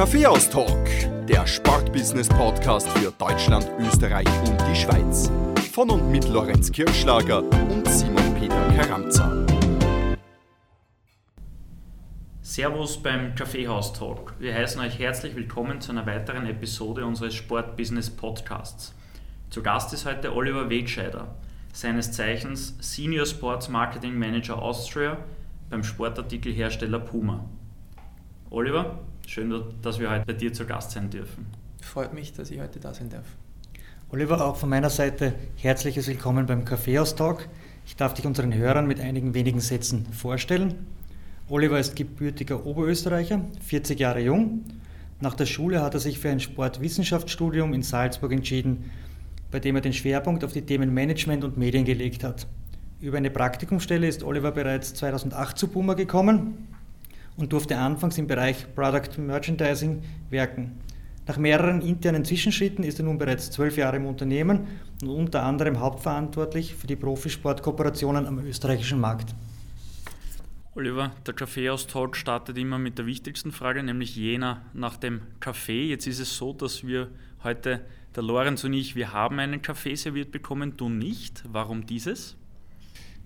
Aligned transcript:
Kaffeehaus-Talk, 0.00 1.26
der 1.26 1.46
Sportbusiness-Podcast 1.46 2.88
für 2.88 3.12
Deutschland, 3.18 3.70
Österreich 3.80 4.26
und 4.48 4.58
die 4.62 4.74
Schweiz. 4.74 5.30
Von 5.74 5.90
und 5.90 6.10
mit 6.10 6.26
Lorenz 6.26 6.72
Kirschlager 6.72 7.42
und 7.42 7.86
Simon 7.86 8.34
Peter 8.36 8.66
Karamza. 8.68 9.44
Servus 12.40 13.02
beim 13.02 13.34
Kaffeehaus-Talk. 13.34 14.36
Wir 14.38 14.54
heißen 14.54 14.80
euch 14.80 14.98
herzlich 14.98 15.36
willkommen 15.36 15.82
zu 15.82 15.92
einer 15.92 16.06
weiteren 16.06 16.46
Episode 16.46 17.04
unseres 17.04 17.34
Sportbusiness-Podcasts. 17.34 18.94
Zu 19.50 19.62
Gast 19.62 19.92
ist 19.92 20.06
heute 20.06 20.34
Oliver 20.34 20.70
Wegscheider, 20.70 21.34
seines 21.74 22.10
Zeichens 22.12 22.74
Senior 22.80 23.26
Sports 23.26 23.68
Marketing 23.68 24.18
Manager 24.18 24.62
Austria 24.62 25.18
beim 25.68 25.84
Sportartikelhersteller 25.84 27.00
Puma. 27.00 27.44
Oliver, 28.48 28.98
schön, 29.26 29.52
dass 29.82 29.98
wir 29.98 30.10
heute 30.10 30.24
bei 30.26 30.32
dir 30.32 30.52
zu 30.52 30.64
Gast 30.64 30.92
sein 30.92 31.10
dürfen. 31.10 31.46
Freut 31.80 32.12
mich, 32.12 32.32
dass 32.32 32.50
ich 32.50 32.60
heute 32.60 32.80
da 32.80 32.94
sein 32.94 33.10
darf. 33.10 33.24
Oliver, 34.10 34.44
auch 34.44 34.56
von 34.56 34.68
meiner 34.68 34.90
Seite 34.90 35.34
herzliches 35.56 36.08
Willkommen 36.08 36.46
beim 36.46 36.64
Kaffeehaus-Talk. 36.64 37.48
Ich 37.86 37.96
darf 37.96 38.14
dich 38.14 38.26
unseren 38.26 38.54
Hörern 38.54 38.86
mit 38.86 39.00
einigen 39.00 39.34
wenigen 39.34 39.60
Sätzen 39.60 40.06
vorstellen. 40.12 40.86
Oliver 41.48 41.78
ist 41.78 41.96
gebürtiger 41.96 42.66
Oberösterreicher, 42.66 43.40
40 43.64 43.98
Jahre 43.98 44.20
jung. 44.20 44.64
Nach 45.20 45.34
der 45.34 45.46
Schule 45.46 45.82
hat 45.82 45.94
er 45.94 46.00
sich 46.00 46.18
für 46.18 46.30
ein 46.30 46.40
Sportwissenschaftsstudium 46.40 47.72
in 47.72 47.82
Salzburg 47.82 48.32
entschieden, 48.32 48.90
bei 49.50 49.60
dem 49.60 49.76
er 49.76 49.82
den 49.82 49.92
Schwerpunkt 49.92 50.44
auf 50.44 50.52
die 50.52 50.62
Themen 50.62 50.94
Management 50.94 51.44
und 51.44 51.56
Medien 51.56 51.84
gelegt 51.84 52.24
hat. 52.24 52.46
Über 53.00 53.16
eine 53.16 53.30
Praktikumsstelle 53.30 54.06
ist 54.06 54.22
Oliver 54.22 54.52
bereits 54.52 54.94
2008 54.94 55.58
zu 55.58 55.68
Puma 55.68 55.94
gekommen 55.94 56.68
und 57.36 57.52
durfte 57.52 57.76
anfangs 57.78 58.18
im 58.18 58.26
Bereich 58.26 58.66
Product 58.74 59.18
Merchandising 59.18 60.02
wirken. 60.30 60.78
Nach 61.26 61.36
mehreren 61.36 61.80
internen 61.80 62.24
Zwischenschritten 62.24 62.82
ist 62.82 62.98
er 62.98 63.04
nun 63.04 63.18
bereits 63.18 63.50
zwölf 63.50 63.76
Jahre 63.76 63.96
im 63.96 64.06
Unternehmen 64.06 64.66
und 65.02 65.10
unter 65.10 65.44
anderem 65.44 65.78
hauptverantwortlich 65.78 66.74
für 66.74 66.86
die 66.86 66.96
Profisportkooperationen 66.96 68.26
am 68.26 68.40
österreichischen 68.40 68.98
Markt. 68.98 69.34
Oliver, 70.74 71.12
der 71.26 71.34
Kaffeeaustausch 71.34 72.16
startet 72.16 72.56
immer 72.56 72.78
mit 72.78 72.98
der 72.98 73.06
wichtigsten 73.06 73.52
Frage, 73.52 73.82
nämlich 73.82 74.16
jener 74.16 74.62
nach 74.72 74.96
dem 74.96 75.20
Kaffee. 75.38 75.88
Jetzt 75.88 76.06
ist 76.06 76.20
es 76.20 76.36
so, 76.36 76.52
dass 76.52 76.86
wir 76.86 77.08
heute, 77.44 77.80
der 78.16 78.22
Lorenz 78.22 78.64
und 78.64 78.72
ich, 78.72 78.96
wir 78.96 79.12
haben 79.12 79.38
einen 79.38 79.62
Kaffee 79.62 79.94
serviert 79.94 80.32
bekommen, 80.32 80.76
du 80.76 80.88
nicht. 80.88 81.44
Warum 81.46 81.86
dieses? 81.86 82.36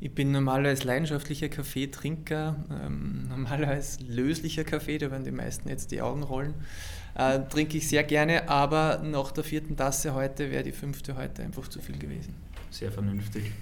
Ich 0.00 0.14
bin 0.14 0.32
normalerweise 0.32 0.84
leidenschaftlicher 0.84 1.48
Kaffeetrinker, 1.48 2.56
ähm, 2.70 3.28
normalerweise 3.28 4.02
löslicher 4.04 4.64
Kaffee, 4.64 4.98
da 4.98 5.10
werden 5.10 5.24
die 5.24 5.30
meisten 5.30 5.68
jetzt 5.68 5.92
die 5.92 6.02
Augen 6.02 6.22
rollen. 6.22 6.54
Äh, 7.14 7.40
trinke 7.48 7.78
ich 7.78 7.88
sehr 7.88 8.02
gerne, 8.02 8.48
aber 8.48 9.00
nach 9.04 9.30
der 9.30 9.44
vierten 9.44 9.76
Tasse 9.76 10.14
heute 10.14 10.50
wäre 10.50 10.64
die 10.64 10.72
fünfte 10.72 11.16
heute 11.16 11.42
einfach 11.42 11.68
zu 11.68 11.80
viel 11.80 11.96
gewesen. 11.96 12.34
Sehr 12.70 12.90
vernünftig. 12.90 13.52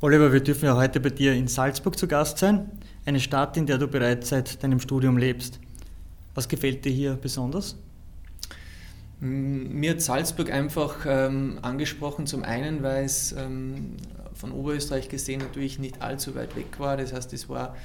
Oliver, 0.00 0.32
wir 0.32 0.40
dürfen 0.40 0.66
ja 0.66 0.76
heute 0.76 1.00
bei 1.00 1.10
dir 1.10 1.32
in 1.32 1.48
Salzburg 1.48 1.98
zu 1.98 2.06
Gast 2.06 2.38
sein, 2.38 2.70
eine 3.04 3.18
Stadt, 3.18 3.56
in 3.56 3.66
der 3.66 3.78
du 3.78 3.88
bereits 3.88 4.28
seit 4.28 4.62
deinem 4.62 4.78
Studium 4.78 5.16
lebst. 5.16 5.58
Was 6.34 6.46
gefällt 6.46 6.84
dir 6.84 6.92
hier 6.92 7.14
besonders? 7.14 7.74
Mir 9.20 9.90
hat 9.90 10.00
Salzburg 10.00 10.52
einfach 10.52 11.04
ähm, 11.04 11.58
angesprochen, 11.62 12.28
zum 12.28 12.44
einen, 12.44 12.84
weil 12.84 13.04
es 13.04 13.32
ähm, 13.32 13.96
von 14.38 14.52
Oberösterreich 14.52 15.08
gesehen 15.08 15.40
natürlich 15.40 15.78
nicht 15.78 16.00
allzu 16.00 16.34
weit 16.34 16.56
weg 16.56 16.78
war. 16.78 16.96
Das 16.96 17.12
heißt, 17.12 17.32
es 17.32 17.48
war 17.48 17.76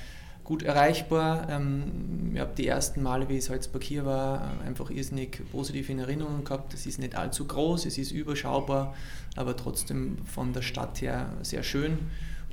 gut 0.43 0.63
erreichbar. 0.63 1.47
Ähm, 1.49 2.31
ich 2.33 2.39
habe 2.39 2.53
die 2.55 2.67
ersten 2.67 3.01
Male, 3.01 3.29
wie 3.29 3.37
ich 3.37 3.45
Salzburg 3.45 3.83
hier 3.83 4.05
war, 4.05 4.51
einfach 4.65 4.89
irrsinnig 4.89 5.41
positiv 5.51 5.89
in 5.89 5.99
Erinnerung 5.99 6.43
gehabt. 6.43 6.73
Es 6.73 6.85
ist 6.85 6.99
nicht 6.99 7.15
allzu 7.15 7.45
groß, 7.45 7.85
es 7.85 7.97
ist 7.97 8.11
überschaubar, 8.11 8.95
aber 9.35 9.55
trotzdem 9.55 10.17
von 10.25 10.53
der 10.53 10.61
Stadt 10.61 11.01
her 11.01 11.29
sehr 11.41 11.63
schön. 11.63 11.97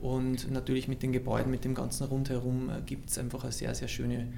Und 0.00 0.50
natürlich 0.50 0.89
mit 0.89 1.03
den 1.03 1.12
Gebäuden, 1.12 1.50
mit 1.50 1.65
dem 1.65 1.75
ganzen 1.75 2.05
Rundherum 2.05 2.71
äh, 2.71 2.81
gibt 2.84 3.10
es 3.10 3.19
einfach 3.19 3.43
eine 3.43 3.53
sehr, 3.53 3.75
sehr 3.75 3.89
schöne 3.89 4.33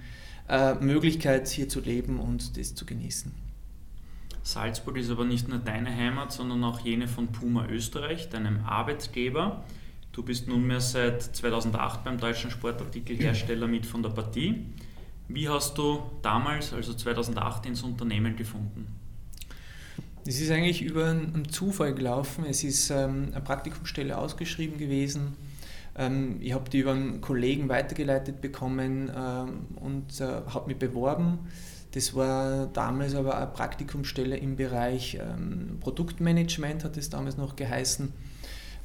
äh, 0.49 0.75
Möglichkeit, 0.75 1.47
hier 1.49 1.69
zu 1.69 1.81
leben 1.81 2.19
und 2.19 2.57
das 2.57 2.75
zu 2.75 2.85
genießen. 2.85 3.42
Salzburg 4.43 4.97
ist 4.97 5.11
aber 5.11 5.25
nicht 5.25 5.49
nur 5.49 5.59
deine 5.59 5.95
Heimat, 5.95 6.33
sondern 6.33 6.65
auch 6.65 6.81
jene 6.81 7.07
von 7.07 7.29
Puma 7.29 7.67
Österreich, 7.67 8.29
deinem 8.29 8.65
Arbeitgeber. 8.65 9.65
Du 10.13 10.23
bist 10.23 10.49
nunmehr 10.49 10.81
seit 10.81 11.23
2008 11.23 12.05
beim 12.05 12.19
deutschen 12.19 12.51
Sportartikelhersteller 12.51 13.67
mit 13.67 13.87
von 13.87 14.03
der 14.03 14.11
Partie. 14.11 14.67
Wie 15.29 15.49
hast 15.49 15.79
du 15.79 16.03
damals, 16.21 16.73
also 16.73 16.93
2008, 16.93 17.67
ins 17.67 17.83
Unternehmen 17.83 18.37
gefunden? 18.37 18.87
Es 20.27 20.41
ist 20.41 20.51
eigentlich 20.51 20.83
über 20.83 21.07
einen 21.07 21.49
Zufall 21.49 21.95
gelaufen. 21.95 22.45
Es 22.49 22.63
ist 22.63 22.91
ähm, 22.91 23.29
eine 23.33 23.41
Praktikumsstelle 23.41 24.17
ausgeschrieben 24.17 24.79
gewesen. 24.79 25.37
Ähm, 25.97 26.37
ich 26.41 26.53
habe 26.53 26.69
die 26.71 26.81
über 26.81 26.93
einen 26.93 27.21
Kollegen 27.21 27.69
weitergeleitet 27.69 28.41
bekommen 28.41 29.11
ähm, 29.15 29.67
und 29.77 30.21
äh, 30.21 30.25
habe 30.25 30.69
mich 30.69 30.79
beworben. 30.79 31.39
Das 31.93 32.15
war 32.15 32.67
damals 32.67 33.15
aber 33.15 33.37
eine 33.37 33.47
Praktikumsstelle 33.49 34.37
im 34.37 34.57
Bereich 34.57 35.19
ähm, 35.21 35.79
Produktmanagement, 35.81 36.85
hat 36.85 36.97
es 36.97 37.11
damals 37.11 37.37
noch 37.37 37.55
geheißen. 37.55 38.13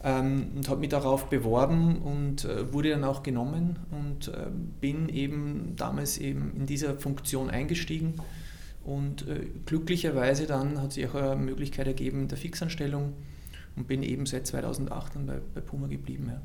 Ähm, 0.03 0.51
und 0.55 0.69
habe 0.69 0.81
mich 0.81 0.89
darauf 0.89 1.29
beworben 1.29 1.97
und 2.01 2.45
äh, 2.45 2.71
wurde 2.71 2.91
dann 2.91 3.03
auch 3.03 3.23
genommen 3.23 3.79
und 3.89 4.27
äh, 4.27 4.47
bin 4.79 5.09
eben 5.09 5.73
damals 5.75 6.17
eben 6.17 6.53
in 6.55 6.65
dieser 6.65 6.99
Funktion 6.99 7.49
eingestiegen. 7.49 8.15
Und 8.83 9.27
äh, 9.27 9.47
glücklicherweise 9.65 10.45
dann 10.45 10.81
hat 10.81 10.93
sich 10.93 11.07
auch 11.07 11.15
eine 11.15 11.35
Möglichkeit 11.35 11.87
ergeben 11.87 12.27
der 12.27 12.37
Fixanstellung 12.37 13.13
und 13.75 13.87
bin 13.87 14.03
eben 14.03 14.25
seit 14.25 14.45
2008 14.47 15.15
dann 15.15 15.25
bei, 15.25 15.39
bei 15.55 15.61
Puma 15.61 15.87
geblieben. 15.87 16.27
Ja. 16.29 16.41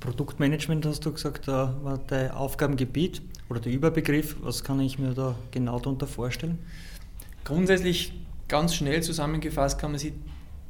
Produktmanagement 0.00 0.86
hast 0.86 1.04
du 1.04 1.12
gesagt, 1.12 1.48
da 1.48 1.76
war 1.82 1.98
dein 1.98 2.30
Aufgabengebiet 2.30 3.22
oder 3.48 3.60
der 3.60 3.72
Überbegriff. 3.72 4.36
Was 4.42 4.62
kann 4.62 4.80
ich 4.80 4.98
mir 4.98 5.14
da 5.14 5.36
genau 5.50 5.78
darunter 5.78 6.06
vorstellen? 6.06 6.58
Grundsätzlich 7.44 8.12
ganz 8.48 8.74
schnell 8.74 9.02
zusammengefasst 9.02 9.78
kann 9.78 9.92
man 9.92 9.98
sich 9.98 10.12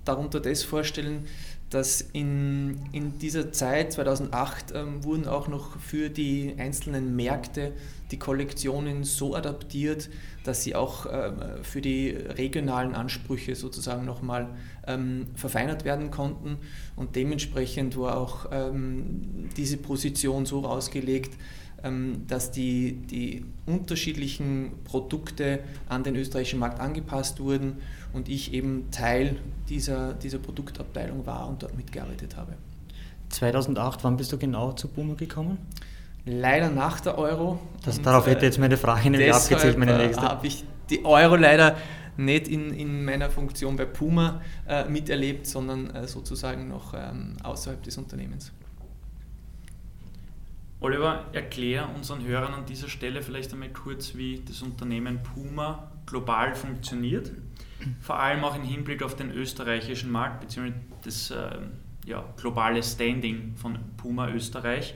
darunter 0.04 0.40
das 0.40 0.62
vorstellen, 0.62 1.26
dass 1.70 2.00
in, 2.00 2.80
in 2.90 3.18
dieser 3.18 3.52
Zeit, 3.52 3.92
2008, 3.92 4.72
ähm, 4.74 5.04
wurden 5.04 5.28
auch 5.28 5.46
noch 5.46 5.78
für 5.78 6.10
die 6.10 6.54
einzelnen 6.58 7.14
Märkte 7.14 7.72
die 8.10 8.18
Kollektionen 8.18 9.04
so 9.04 9.36
adaptiert, 9.36 10.10
dass 10.42 10.64
sie 10.64 10.74
auch 10.74 11.06
ähm, 11.06 11.36
für 11.62 11.80
die 11.80 12.10
regionalen 12.10 12.94
Ansprüche 12.94 13.54
sozusagen 13.54 14.04
nochmal 14.04 14.48
ähm, 14.86 15.26
verfeinert 15.34 15.84
werden 15.84 16.10
konnten. 16.10 16.58
Und 16.96 17.16
dementsprechend 17.16 17.96
war 17.96 18.16
auch 18.16 18.46
ähm, 18.52 19.48
diese 19.56 19.76
Position 19.76 20.46
so 20.46 20.64
ausgelegt, 20.64 21.36
ähm, 21.82 22.24
dass 22.26 22.50
die, 22.50 22.92
die 22.92 23.44
unterschiedlichen 23.66 24.72
Produkte 24.84 25.60
an 25.88 26.04
den 26.04 26.16
österreichischen 26.16 26.58
Markt 26.58 26.80
angepasst 26.80 27.40
wurden 27.40 27.78
und 28.12 28.28
ich 28.28 28.52
eben 28.52 28.90
Teil 28.90 29.36
dieser, 29.68 30.12
dieser 30.14 30.38
Produktabteilung 30.38 31.24
war 31.24 31.48
und 31.48 31.62
dort 31.62 31.76
mitgearbeitet 31.76 32.36
habe. 32.36 32.54
2008, 33.30 34.04
wann 34.04 34.16
bist 34.16 34.32
du 34.32 34.38
genau 34.38 34.72
zu 34.72 34.88
Puma 34.88 35.14
gekommen? 35.14 35.58
Leider 36.26 36.68
nach 36.68 37.00
der 37.00 37.16
Euro. 37.16 37.58
Das, 37.84 38.02
darauf 38.02 38.26
hätte 38.26 38.44
jetzt 38.44 38.58
meine 38.58 38.76
Frage 38.76 39.08
nämlich 39.08 39.32
abgezählt, 39.32 39.78
meine 39.78 39.94
äh, 39.94 40.06
nächste. 40.06 40.22
habe 40.22 40.46
ich 40.46 40.64
die 40.90 41.04
Euro 41.04 41.36
leider 41.36 41.76
nicht 42.24 42.48
in, 42.48 42.72
in 42.72 43.04
meiner 43.04 43.30
Funktion 43.30 43.76
bei 43.76 43.84
Puma 43.84 44.40
äh, 44.66 44.88
miterlebt, 44.88 45.46
sondern 45.46 45.90
äh, 45.90 46.06
sozusagen 46.06 46.68
noch 46.68 46.94
ähm, 46.94 47.36
außerhalb 47.42 47.82
des 47.82 47.98
Unternehmens. 47.98 48.52
Oliver, 50.80 51.26
erklär 51.32 51.90
unseren 51.94 52.24
Hörern 52.24 52.54
an 52.54 52.64
dieser 52.66 52.88
Stelle 52.88 53.20
vielleicht 53.22 53.52
einmal 53.52 53.68
kurz, 53.68 54.14
wie 54.14 54.42
das 54.46 54.62
Unternehmen 54.62 55.20
Puma 55.22 55.92
global 56.06 56.54
funktioniert 56.54 57.32
vor 58.00 58.18
allem 58.18 58.44
auch 58.44 58.56
im 58.56 58.62
Hinblick 58.62 59.02
auf 59.02 59.16
den 59.16 59.30
österreichischen 59.30 60.10
Markt 60.10 60.40
bzw. 60.40 60.72
das 61.04 61.30
äh, 61.30 61.58
ja, 62.06 62.24
globale 62.36 62.82
Standing 62.82 63.54
von 63.56 63.78
Puma 63.96 64.28
Österreich. 64.28 64.94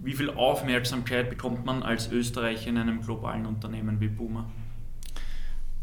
Wie 0.00 0.12
viel 0.12 0.30
Aufmerksamkeit 0.30 1.30
bekommt 1.30 1.64
man 1.64 1.82
als 1.82 2.10
Österreicher 2.10 2.68
in 2.68 2.78
einem 2.78 3.00
globalen 3.00 3.46
Unternehmen 3.46 4.00
wie 4.00 4.08
Puma? 4.08 4.50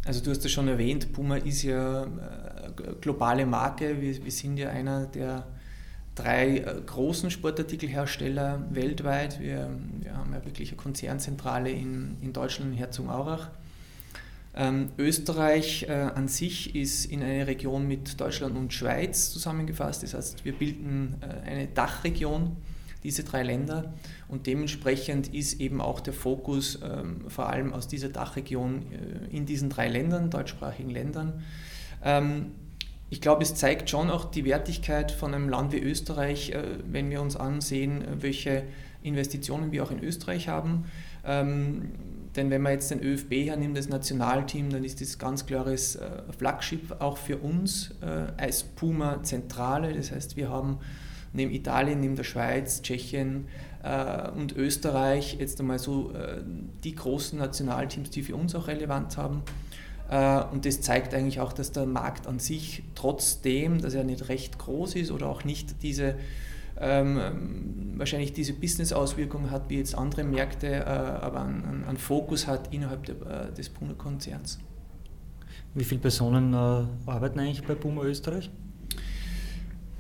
Also 0.06 0.24
du 0.24 0.32
hast 0.32 0.44
es 0.44 0.52
schon 0.52 0.68
erwähnt, 0.68 1.14
Puma 1.14 1.38
ist 1.38 1.62
ja 1.64 2.04
äh, 2.04 2.08
globale 3.00 3.46
Marke. 3.46 4.02
Wir, 4.02 4.24
wir 4.24 4.32
sind 4.32 4.58
ja 4.58 4.70
einer 4.70 5.06
der 5.06 5.46
drei 6.16 6.58
äh, 6.58 6.82
großen 6.86 7.30
Sportartikelhersteller 7.30 8.66
weltweit. 8.72 9.40
Wir, 9.40 9.70
wir 10.00 10.18
haben 10.18 10.34
ja 10.34 10.44
wirklich 10.44 10.70
eine 10.70 10.78
Konzernzentrale 10.78 11.70
in, 11.70 12.18
in 12.22 12.34
Deutschland, 12.34 12.72
in 12.72 12.78
Herzogenaurach. 12.78 13.50
Ähm, 14.54 14.90
Österreich 14.98 15.84
äh, 15.88 15.94
an 15.94 16.28
sich 16.28 16.76
ist 16.76 17.06
in 17.06 17.24
eine 17.24 17.48
Region 17.48 17.88
mit 17.88 18.20
Deutschland 18.20 18.58
und 18.58 18.74
Schweiz 18.74 19.32
zusammengefasst. 19.32 20.04
Das 20.04 20.14
heißt, 20.14 20.44
wir 20.44 20.54
bilden 20.54 21.16
äh, 21.22 21.50
eine 21.50 21.68
Dachregion. 21.68 22.58
Diese 23.04 23.24
drei 23.24 23.44
Länder. 23.44 23.94
Und 24.28 24.48
dementsprechend 24.48 25.34
ist 25.34 25.60
eben 25.60 25.82
auch 25.82 26.00
der 26.00 26.14
Fokus 26.14 26.80
ähm, 26.84 27.30
vor 27.30 27.50
allem 27.50 27.74
aus 27.74 27.88
dieser 27.88 28.10
Dachregion 28.10 28.84
äh, 28.92 29.36
in 29.36 29.46
diesen 29.46 29.70
drei 29.70 29.88
Ländern, 29.88 30.30
deutschsprachigen 30.30 30.90
Ländern. 30.90 31.44
Ähm, 32.04 32.52
ich 33.10 33.20
glaube, 33.20 33.44
es 33.44 33.56
zeigt 33.56 33.90
schon 33.90 34.10
auch 34.10 34.26
die 34.26 34.46
Wertigkeit 34.46 35.12
von 35.12 35.34
einem 35.34 35.50
Land 35.50 35.74
wie 35.74 35.80
Österreich, 35.80 36.52
äh, 36.52 36.64
wenn 36.90 37.10
wir 37.10 37.22
uns 37.22 37.36
ansehen, 37.36 38.04
welche 38.20 38.64
Investitionen 39.04 39.72
wir 39.72 39.84
auch 39.84 39.92
in 39.92 40.04
Österreich 40.04 40.48
haben. 40.48 40.86
Ähm, 41.26 41.92
denn 42.36 42.50
wenn 42.50 42.62
man 42.62 42.74
jetzt 42.74 42.92
den 42.92 43.04
ÖFB 43.04 43.48
hernimmt, 43.48 43.78
das 43.78 43.90
Nationalteam, 43.90 44.70
dann 44.70 44.84
ist 44.84 45.02
das 45.02 45.20
ganz 45.20 45.46
klares 45.46 45.98
äh, 45.98 46.10
Flaggschiff 46.38 46.94
auch 47.00 47.18
für 47.18 47.38
uns 47.38 47.92
äh, 48.02 48.32
als 48.42 48.64
Puma 48.64 49.22
Zentrale. 49.24 49.94
Das 49.94 50.12
heißt, 50.12 50.38
wir 50.38 50.50
haben 50.50 50.78
neben 51.34 51.52
Italien, 51.52 52.00
neben 52.00 52.16
der 52.16 52.24
Schweiz, 52.24 52.82
Tschechien 52.82 53.48
äh, 53.84 54.30
und 54.32 54.56
Österreich 54.56 55.38
jetzt 55.40 55.60
einmal 55.60 55.80
so 55.80 56.12
äh, 56.12 56.42
die 56.84 56.96
großen 56.96 57.40
Nationalteams, 57.40 58.10
die 58.10 58.24
für 58.24 58.36
uns 58.36 58.56
auch 58.56 58.68
relevant 58.68 59.18
haben. 59.18 59.44
Äh, 60.10 60.44
und 60.52 60.66
das 60.66 60.82
zeigt 60.82 61.14
eigentlich 61.14 61.40
auch, 61.40 61.54
dass 61.54 61.72
der 61.72 61.86
Markt 61.86 62.28
an 62.28 62.40
sich, 62.40 62.84
trotzdem, 62.96 63.82
dass 63.82 63.94
er 63.94 64.04
nicht 64.04 64.30
recht 64.30 64.58
groß 64.60 64.96
ist 64.96 65.12
oder 65.12 65.28
auch 65.28 65.44
nicht 65.44 65.82
diese 65.84 66.16
ähm, 66.84 67.94
wahrscheinlich 67.96 68.34
diese 68.34 68.54
Business-Auswirkungen 68.54 69.52
hat 69.52 69.70
wie 69.70 69.78
jetzt 69.78 69.96
andere 69.96 70.24
Märkte, 70.24 70.68
äh, 70.68 70.84
aber 70.84 71.42
einen, 71.42 71.84
einen, 71.88 71.98
Fokus 71.98 72.48
hat 72.48 72.74
innerhalb 72.74 73.06
der, 73.06 73.50
äh, 73.50 73.54
des 73.54 73.70
Puma-Konzerns. 73.70 74.60
Wie 75.76 75.84
viele 75.84 76.02
Personen 76.02 76.54
äh, 76.54 77.10
arbeiten 77.10 77.40
eigentlich 77.40 77.64
bei 77.64 77.76
Puma 77.76 78.04
Österreich? 78.04 78.50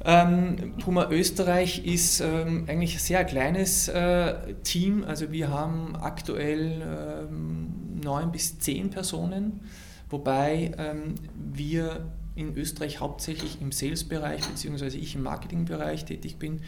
Ähm, 0.04 0.74
Puma 0.80 1.10
Österreich 1.10 1.86
ist 1.86 2.22
ähm, 2.22 2.66
eigentlich 2.68 2.96
ein 2.96 3.00
sehr 3.00 3.24
kleines 3.24 3.88
äh, 3.88 4.54
Team. 4.64 5.04
Also 5.04 5.32
wir 5.32 5.50
haben 5.50 5.96
aktuell 5.96 6.82
ähm, 7.30 8.00
neun 8.04 8.32
bis 8.32 8.60
zehn 8.60 8.90
Personen, 8.90 9.62
wobei 10.10 10.72
ähm, 10.78 11.16
wir 11.36 12.12
in 12.36 12.56
Österreich 12.56 13.00
hauptsächlich 13.00 13.62
im 13.62 13.72
Sales-Bereich 13.72 14.48
beziehungsweise 14.48 14.98
ich 14.98 15.16
im 15.16 15.24
Marketing-Bereich 15.24 16.06
tätig 16.06 16.38
bin 16.38 16.62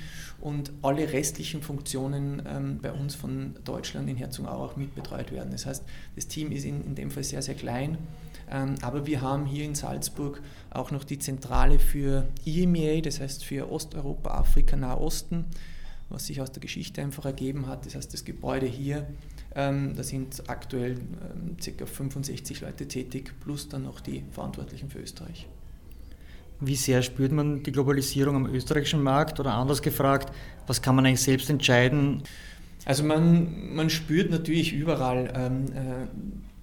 und 0.44 0.74
alle 0.82 1.14
restlichen 1.14 1.62
Funktionen 1.62 2.42
ähm, 2.46 2.80
bei 2.82 2.92
uns 2.92 3.16
von 3.16 3.56
Deutschland 3.64 4.10
in 4.10 4.18
Herzogenaurach 4.18 4.76
mitbetreut 4.76 5.32
werden. 5.32 5.52
Das 5.52 5.66
heißt, 5.66 5.84
das 6.16 6.28
Team 6.28 6.52
ist 6.52 6.66
in, 6.66 6.84
in 6.84 6.96
dem 6.96 7.12
Fall 7.12 7.24
sehr, 7.24 7.42
sehr 7.42 7.56
klein, 7.56 7.98
ähm, 8.52 8.76
aber 8.82 9.06
wir 9.08 9.22
haben 9.22 9.46
hier 9.46 9.64
in 9.64 9.74
Salzburg 9.74 10.42
auch 10.70 10.92
noch 10.92 11.06
die 11.06 11.18
Zentrale 11.18 11.80
für 11.80 12.28
EMEA, 12.46 13.00
das 13.02 13.22
heißt 13.22 13.46
für 13.46 13.72
Osteuropa, 13.72 14.32
Afrika, 14.32 14.76
Nahosten, 14.76 15.46
was 16.10 16.28
sich 16.28 16.42
aus 16.42 16.52
der 16.52 16.62
Geschichte 16.62 17.02
einfach 17.02 17.24
ergeben 17.24 17.68
hat. 17.68 17.86
Das 17.86 17.96
heißt, 17.96 18.14
das 18.14 18.26
Gebäude 18.26 18.66
hier 18.66 19.08
ähm, 19.56 19.96
da 19.96 20.04
sind 20.04 20.50
aktuell 20.50 20.98
ähm, 20.98 21.58
ca. 21.78 21.86
65 21.86 22.62
Leute 22.62 22.88
tätig, 22.88 23.34
plus 23.40 23.70
dann 23.70 23.84
noch 23.84 24.00
die 24.00 24.24
Verantwortlichen 24.32 24.90
für 24.90 25.00
Österreich. 25.00 25.48
Wie 26.66 26.76
sehr 26.76 27.02
spürt 27.02 27.32
man 27.32 27.62
die 27.64 27.72
Globalisierung 27.72 28.36
am 28.36 28.46
österreichischen 28.46 29.04
Markt 29.04 29.40
oder 29.40 29.54
anders 29.54 29.82
gefragt, 29.82 30.34
was 30.68 30.82
kann 30.82 30.96
man 30.96 31.06
eigentlich 31.06 31.22
selbst 31.22 31.50
entscheiden? 31.50 32.24
Also 32.86 33.04
man, 33.04 33.76
man 33.76 33.90
spürt 33.90 34.32
natürlich 34.32 34.74
überall, 34.74 35.32
ähm, 35.36 35.66
äh, 35.74 36.08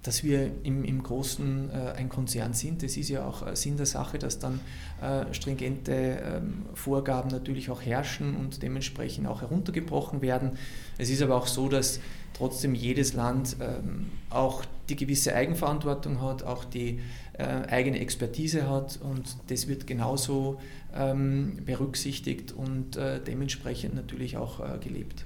dass 0.03 0.23
wir 0.23 0.51
im, 0.63 0.83
im 0.83 1.03
Großen 1.03 1.69
äh, 1.69 1.97
ein 1.97 2.09
Konzern 2.09 2.53
sind. 2.53 2.83
Das 2.83 2.97
ist 2.97 3.09
ja 3.09 3.25
auch 3.25 3.45
äh, 3.45 3.55
Sinn 3.55 3.77
der 3.77 3.85
Sache, 3.85 4.17
dass 4.17 4.39
dann 4.39 4.59
äh, 5.01 5.31
stringente 5.33 5.93
ähm, 5.93 6.65
Vorgaben 6.73 7.29
natürlich 7.29 7.69
auch 7.69 7.81
herrschen 7.81 8.35
und 8.35 8.63
dementsprechend 8.63 9.27
auch 9.27 9.41
heruntergebrochen 9.41 10.21
werden. 10.21 10.51
Es 10.97 11.09
ist 11.09 11.21
aber 11.21 11.35
auch 11.35 11.47
so, 11.47 11.69
dass 11.69 11.99
trotzdem 12.33 12.73
jedes 12.73 13.13
Land 13.13 13.57
ähm, 13.59 14.07
auch 14.29 14.63
die 14.89 14.95
gewisse 14.95 15.35
Eigenverantwortung 15.35 16.21
hat, 16.21 16.43
auch 16.43 16.65
die 16.65 16.99
eigene 17.41 17.99
Expertise 17.99 18.69
hat 18.69 18.99
und 19.01 19.37
das 19.47 19.67
wird 19.67 19.87
genauso 19.87 20.59
ähm, 20.95 21.57
berücksichtigt 21.65 22.51
und 22.51 22.97
äh, 22.97 23.19
dementsprechend 23.19 23.95
natürlich 23.95 24.37
auch 24.37 24.59
äh, 24.59 24.77
gelebt. 24.79 25.25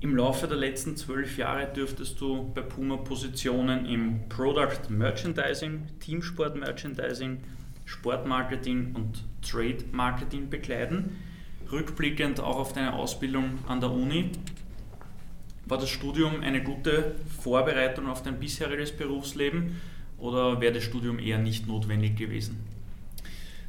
Im 0.00 0.14
Laufe 0.14 0.46
der 0.46 0.58
letzten 0.58 0.96
zwölf 0.96 1.38
Jahre 1.38 1.66
dürftest 1.66 2.20
du 2.20 2.52
bei 2.54 2.60
Puma 2.60 2.98
Positionen 2.98 3.86
im 3.86 4.28
Product 4.28 4.90
Merchandising, 4.90 5.82
Teamsport 6.00 6.54
Merchandising, 6.56 7.38
Sportmarketing 7.86 8.94
und 8.94 9.24
Trade 9.42 9.84
Marketing 9.92 10.50
bekleiden. 10.50 11.16
Rückblickend 11.72 12.40
auch 12.40 12.58
auf 12.58 12.72
deine 12.74 12.92
Ausbildung 12.92 13.58
an 13.66 13.80
der 13.80 13.90
Uni, 13.90 14.30
war 15.66 15.78
das 15.78 15.88
Studium 15.88 16.40
eine 16.42 16.62
gute 16.62 17.16
Vorbereitung 17.40 18.06
auf 18.06 18.22
dein 18.22 18.38
bisheriges 18.38 18.92
Berufsleben 18.92 19.80
oder 20.18 20.60
wäre 20.60 20.72
das 20.72 20.84
Studium 20.84 21.18
eher 21.18 21.38
nicht 21.38 21.66
notwendig 21.66 22.16
gewesen? 22.16 22.56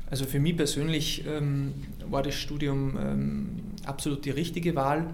Also 0.09 0.25
für 0.25 0.39
mich 0.39 0.55
persönlich 0.55 1.25
ähm, 1.27 1.73
war 2.09 2.23
das 2.23 2.35
Studium 2.35 2.97
ähm, 2.97 3.49
absolut 3.85 4.23
die 4.23 4.31
richtige 4.31 4.75
Wahl 4.75 5.13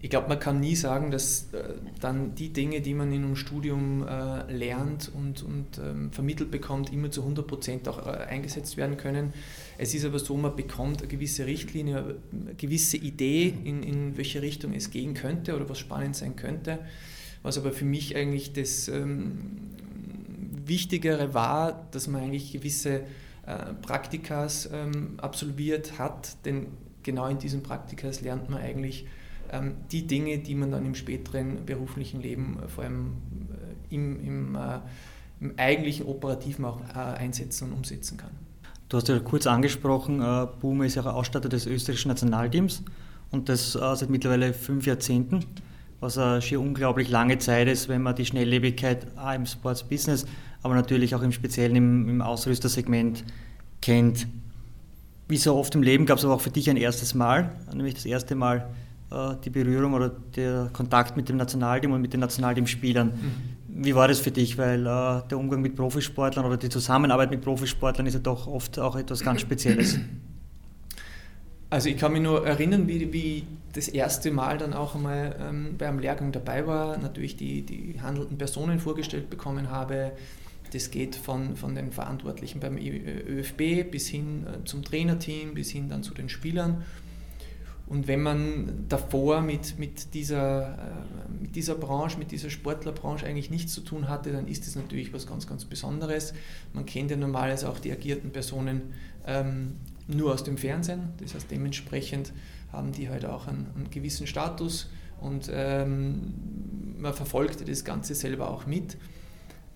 ich 0.00 0.10
glaube, 0.10 0.28
man 0.28 0.38
kann 0.38 0.60
nie 0.60 0.76
sagen, 0.76 1.10
dass 1.10 1.52
äh, 1.52 1.74
dann 2.00 2.36
die 2.36 2.52
Dinge, 2.52 2.80
die 2.80 2.94
man 2.94 3.12
in 3.12 3.24
einem 3.24 3.36
Studium 3.36 4.06
äh, 4.06 4.50
lernt 4.52 5.10
und, 5.12 5.42
und 5.42 5.66
ähm, 5.78 6.12
vermittelt 6.12 6.52
bekommt, 6.52 6.92
immer 6.92 7.10
zu 7.10 7.22
100 7.22 7.46
Prozent 7.46 7.88
auch 7.88 8.06
äh, 8.06 8.10
eingesetzt 8.10 8.76
werden 8.76 8.96
können. 8.96 9.32
Es 9.76 9.94
ist 9.94 10.04
aber 10.04 10.20
so, 10.20 10.36
man 10.36 10.54
bekommt 10.54 11.00
eine 11.00 11.08
gewisse 11.08 11.46
Richtlinie, 11.46 12.16
eine 12.32 12.54
gewisse 12.54 12.96
Idee, 12.96 13.52
in, 13.64 13.82
in 13.82 14.16
welche 14.16 14.40
Richtung 14.40 14.72
es 14.72 14.90
gehen 14.92 15.14
könnte 15.14 15.56
oder 15.56 15.68
was 15.68 15.80
spannend 15.80 16.14
sein 16.14 16.36
könnte. 16.36 16.78
Was 17.42 17.58
aber 17.58 17.72
für 17.72 17.84
mich 17.84 18.14
eigentlich 18.14 18.52
das 18.52 18.86
ähm, 18.86 19.38
Wichtigere 20.68 21.34
war, 21.34 21.86
dass 21.90 22.06
man 22.06 22.22
eigentlich 22.22 22.52
gewisse 22.52 23.02
äh, 23.46 23.74
Praktikas 23.82 24.68
ähm, 24.72 25.14
absolviert 25.18 25.98
hat, 25.98 26.36
denn 26.44 26.66
genau 27.02 27.26
in 27.26 27.38
diesen 27.38 27.62
Praktikas 27.62 28.20
lernt 28.20 28.50
man 28.50 28.60
eigentlich, 28.60 29.06
ähm, 29.50 29.76
die 29.90 30.06
Dinge, 30.06 30.38
die 30.38 30.54
man 30.54 30.70
dann 30.70 30.84
im 30.84 30.94
späteren 30.94 31.64
beruflichen 31.64 32.20
Leben 32.20 32.58
äh, 32.62 32.68
vor 32.68 32.84
allem 32.84 33.12
äh, 33.90 33.94
im, 33.94 34.24
im, 34.24 34.54
äh, 34.54 34.78
im 35.40 35.54
eigentlichen 35.56 36.06
Operativen 36.06 36.64
auch 36.64 36.80
einsetzen 36.94 37.68
und 37.68 37.78
umsetzen 37.78 38.18
kann. 38.18 38.30
Du 38.88 38.96
hast 38.96 39.08
ja 39.08 39.18
kurz 39.20 39.46
angesprochen, 39.46 40.18
Boom 40.60 40.82
ist 40.82 40.96
ja 40.96 41.02
auch 41.02 41.14
Ausstatter 41.14 41.48
des 41.48 41.66
österreichischen 41.66 42.08
Nationalteams 42.08 42.82
und 43.30 43.50
das 43.50 43.72
seit 43.72 44.08
mittlerweile 44.08 44.54
fünf 44.54 44.86
Jahrzehnten, 44.86 45.44
was 46.00 46.16
eine 46.16 46.40
schier 46.40 46.58
unglaublich 46.58 47.10
lange 47.10 47.38
Zeit 47.38 47.68
ist, 47.68 47.88
wenn 47.88 48.02
man 48.02 48.16
die 48.16 48.24
Schnelllebigkeit 48.24 49.06
im 49.36 49.44
Sports 49.44 49.84
Business, 49.84 50.24
aber 50.62 50.74
natürlich 50.74 51.14
auch 51.14 51.22
im 51.22 51.32
Speziellen 51.32 51.76
im, 51.76 52.08
im 52.08 52.22
Ausrüstersegment 52.22 53.24
kennt. 53.80 54.26
Wie 55.28 55.36
so 55.36 55.56
oft 55.56 55.74
im 55.74 55.82
Leben 55.82 56.06
gab 56.06 56.18
es 56.18 56.24
aber 56.24 56.34
auch 56.34 56.40
für 56.40 56.50
dich 56.50 56.70
ein 56.70 56.76
erstes 56.76 57.14
Mal, 57.14 57.52
nämlich 57.72 57.94
das 57.94 58.06
erste 58.06 58.34
Mal 58.34 58.68
äh, 59.10 59.34
die 59.44 59.50
Berührung 59.50 59.94
oder 59.94 60.10
der 60.36 60.70
Kontakt 60.72 61.16
mit 61.16 61.28
dem 61.28 61.36
Nationalteam 61.36 61.92
und 61.92 62.00
mit 62.00 62.12
den 62.12 62.20
Nationalteamspielern. 62.20 63.08
Mhm. 63.08 63.84
Wie 63.84 63.94
war 63.94 64.08
das 64.08 64.20
für 64.20 64.30
dich? 64.30 64.58
Weil 64.58 64.80
äh, 64.80 65.22
der 65.28 65.38
Umgang 65.38 65.60
mit 65.60 65.76
Profisportlern 65.76 66.44
oder 66.44 66.56
die 66.56 66.68
Zusammenarbeit 66.68 67.30
mit 67.30 67.42
Profisportlern 67.42 68.06
ist 68.06 68.14
ja 68.14 68.20
doch 68.20 68.46
oft 68.46 68.78
auch 68.78 68.96
etwas 68.96 69.20
ganz 69.20 69.40
Spezielles. 69.40 69.98
Also 71.70 71.90
ich 71.90 71.98
kann 71.98 72.12
mich 72.12 72.22
nur 72.22 72.46
erinnern, 72.46 72.88
wie, 72.88 73.12
wie 73.12 73.44
das 73.74 73.88
erste 73.88 74.30
Mal 74.30 74.56
dann 74.56 74.72
auch 74.72 74.94
einmal 74.94 75.36
ähm, 75.38 75.74
beim 75.76 75.98
Lehrgang 75.98 76.32
dabei 76.32 76.66
war, 76.66 76.96
natürlich 76.96 77.36
die, 77.36 77.62
die 77.62 78.00
handelnden 78.00 78.38
Personen 78.38 78.78
vorgestellt 78.78 79.28
bekommen 79.28 79.70
habe. 79.70 80.12
Das 80.72 80.90
geht 80.90 81.16
von, 81.16 81.56
von 81.56 81.74
den 81.74 81.92
Verantwortlichen 81.92 82.60
beim 82.60 82.76
ÖFB 82.78 83.90
bis 83.90 84.08
hin 84.08 84.46
äh, 84.46 84.64
zum 84.64 84.84
Trainerteam, 84.84 85.54
bis 85.54 85.70
hin 85.70 85.88
dann 85.88 86.02
zu 86.02 86.14
den 86.14 86.28
Spielern. 86.28 86.84
Und 87.88 88.06
wenn 88.06 88.22
man 88.22 88.84
davor 88.88 89.40
mit, 89.40 89.78
mit, 89.78 90.12
dieser, 90.12 90.74
äh, 90.74 91.42
mit 91.42 91.56
dieser 91.56 91.74
Branche, 91.74 92.18
mit 92.18 92.30
dieser 92.32 92.50
Sportlerbranche 92.50 93.26
eigentlich 93.26 93.48
nichts 93.48 93.72
zu 93.72 93.80
tun 93.80 94.08
hatte, 94.08 94.30
dann 94.30 94.46
ist 94.46 94.66
das 94.66 94.76
natürlich 94.76 95.14
was 95.14 95.26
ganz, 95.26 95.46
ganz 95.46 95.64
Besonderes. 95.64 96.34
Man 96.74 96.84
kennt 96.84 97.10
ja 97.10 97.16
normalerweise 97.16 97.68
auch 97.68 97.78
die 97.78 97.90
agierten 97.90 98.30
Personen 98.30 98.92
ähm, 99.26 99.76
nur 100.06 100.34
aus 100.34 100.44
dem 100.44 100.58
Fernsehen. 100.58 101.14
Das 101.18 101.34
heißt, 101.34 101.50
dementsprechend 101.50 102.32
haben 102.72 102.92
die 102.92 103.08
halt 103.08 103.24
auch 103.24 103.46
einen, 103.46 103.68
einen 103.74 103.90
gewissen 103.90 104.26
Status 104.26 104.90
und 105.20 105.50
ähm, 105.50 106.34
man 106.98 107.14
verfolgte 107.14 107.64
das 107.64 107.84
Ganze 107.84 108.14
selber 108.14 108.50
auch 108.50 108.66
mit. 108.66 108.98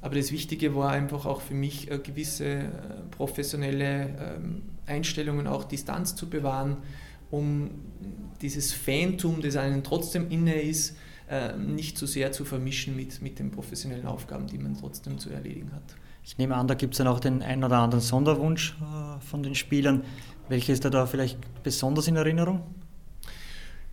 Aber 0.03 0.17
das 0.17 0.33
Wichtige 0.33 0.75
war 0.75 0.91
einfach 0.91 1.25
auch 1.25 1.41
für 1.41 1.55
mich, 1.55 1.91
äh, 1.91 1.99
gewisse 1.99 2.45
äh, 2.45 2.71
professionelle 3.11 4.37
ähm, 4.37 4.63
Einstellungen, 4.85 5.47
auch 5.47 5.65
Distanz 5.65 6.15
zu 6.15 6.29
bewahren 6.29 6.77
um 7.33 7.71
dieses 8.43 8.73
Fantum, 8.73 9.41
das 9.41 9.57
einem 9.57 9.83
trotzdem 9.83 10.31
inne 10.31 10.61
ist, 10.61 10.97
äh, 11.29 11.57
nicht 11.57 11.99
so 11.99 12.07
sehr 12.07 12.31
zu 12.31 12.45
vermischen 12.45 12.95
mit, 12.95 13.23
mit 13.23 13.39
den 13.39 13.51
professionellen 13.51 14.07
Aufgaben, 14.07 14.47
die 14.47 14.59
man 14.59 14.77
trotzdem 14.79 15.19
zu 15.19 15.31
erledigen 15.31 15.73
hat. 15.73 15.83
Ich 16.25 16.39
nehme 16.39 16.55
an, 16.55 16.69
da 16.69 16.75
gibt 16.75 16.95
es 16.95 16.99
dann 16.99 17.09
auch 17.09 17.19
den 17.19 17.43
einen 17.43 17.65
oder 17.65 17.79
anderen 17.79 18.03
Sonderwunsch 18.03 18.77
äh, 18.81 19.21
von 19.25 19.43
den 19.43 19.55
Spielern. 19.55 20.05
Welcher 20.49 20.75
ist 20.75 20.85
da, 20.85 20.91
da 20.91 21.07
vielleicht 21.07 21.39
besonders 21.63 22.07
in 22.07 22.17
Erinnerung? 22.17 22.63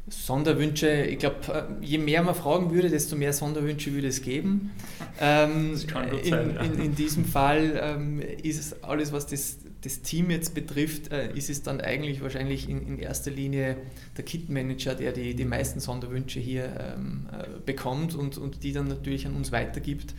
Sonderwünsche, 0.09 1.03
ich 1.03 1.19
glaube, 1.19 1.37
äh, 1.81 1.85
je 1.85 1.97
mehr 1.97 2.23
man 2.23 2.35
fragen 2.35 2.71
würde, 2.71 2.89
desto 2.89 3.15
mehr 3.15 3.33
Sonderwünsche 3.33 3.93
würde 3.93 4.07
es 4.07 4.21
geben. 4.21 4.71
Ähm, 5.19 5.71
das 5.73 5.87
kann 5.87 6.09
gut 6.09 6.25
sein, 6.25 6.49
in, 6.49 6.55
ja. 6.55 6.61
in, 6.61 6.79
in 6.79 6.95
diesem 6.95 7.25
Fall 7.25 7.79
ähm, 7.81 8.21
ist 8.21 8.59
es 8.59 8.83
alles, 8.83 9.11
was 9.11 9.27
das, 9.27 9.57
das 9.81 10.01
Team 10.01 10.29
jetzt 10.31 10.55
betrifft, 10.55 11.11
äh, 11.11 11.31
ist 11.33 11.49
es 11.49 11.63
dann 11.63 11.81
eigentlich 11.81 12.21
wahrscheinlich 12.21 12.69
in, 12.69 12.85
in 12.87 12.99
erster 12.99 13.31
Linie 13.31 13.77
der 14.17 14.25
Kit-Manager, 14.25 14.95
der 14.95 15.11
die, 15.11 15.35
die 15.35 15.45
meisten 15.45 15.79
Sonderwünsche 15.79 16.39
hier 16.39 16.95
ähm, 16.95 17.27
äh, 17.31 17.59
bekommt 17.65 18.15
und, 18.15 18.37
und 18.37 18.63
die 18.63 18.73
dann 18.73 18.87
natürlich 18.87 19.27
an 19.27 19.35
uns 19.35 19.51
weitergibt. 19.51 20.15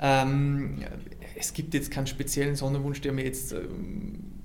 Ähm, 0.00 0.78
es 1.36 1.52
gibt 1.52 1.74
jetzt 1.74 1.90
keinen 1.90 2.06
speziellen 2.06 2.56
Sonderwunsch, 2.56 3.00
der 3.00 3.12
mir 3.12 3.24
jetzt 3.24 3.52
ähm, 3.52 4.37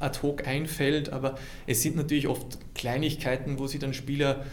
ad 0.00 0.22
hoc 0.22 0.46
einfällt, 0.46 1.10
aber 1.10 1.36
es 1.66 1.82
sind 1.82 1.96
natürlich 1.96 2.28
oft 2.28 2.58
Kleinigkeiten, 2.74 3.58
wo 3.58 3.66
sich 3.66 3.80
dann 3.80 3.94
Spieler, 3.94 4.44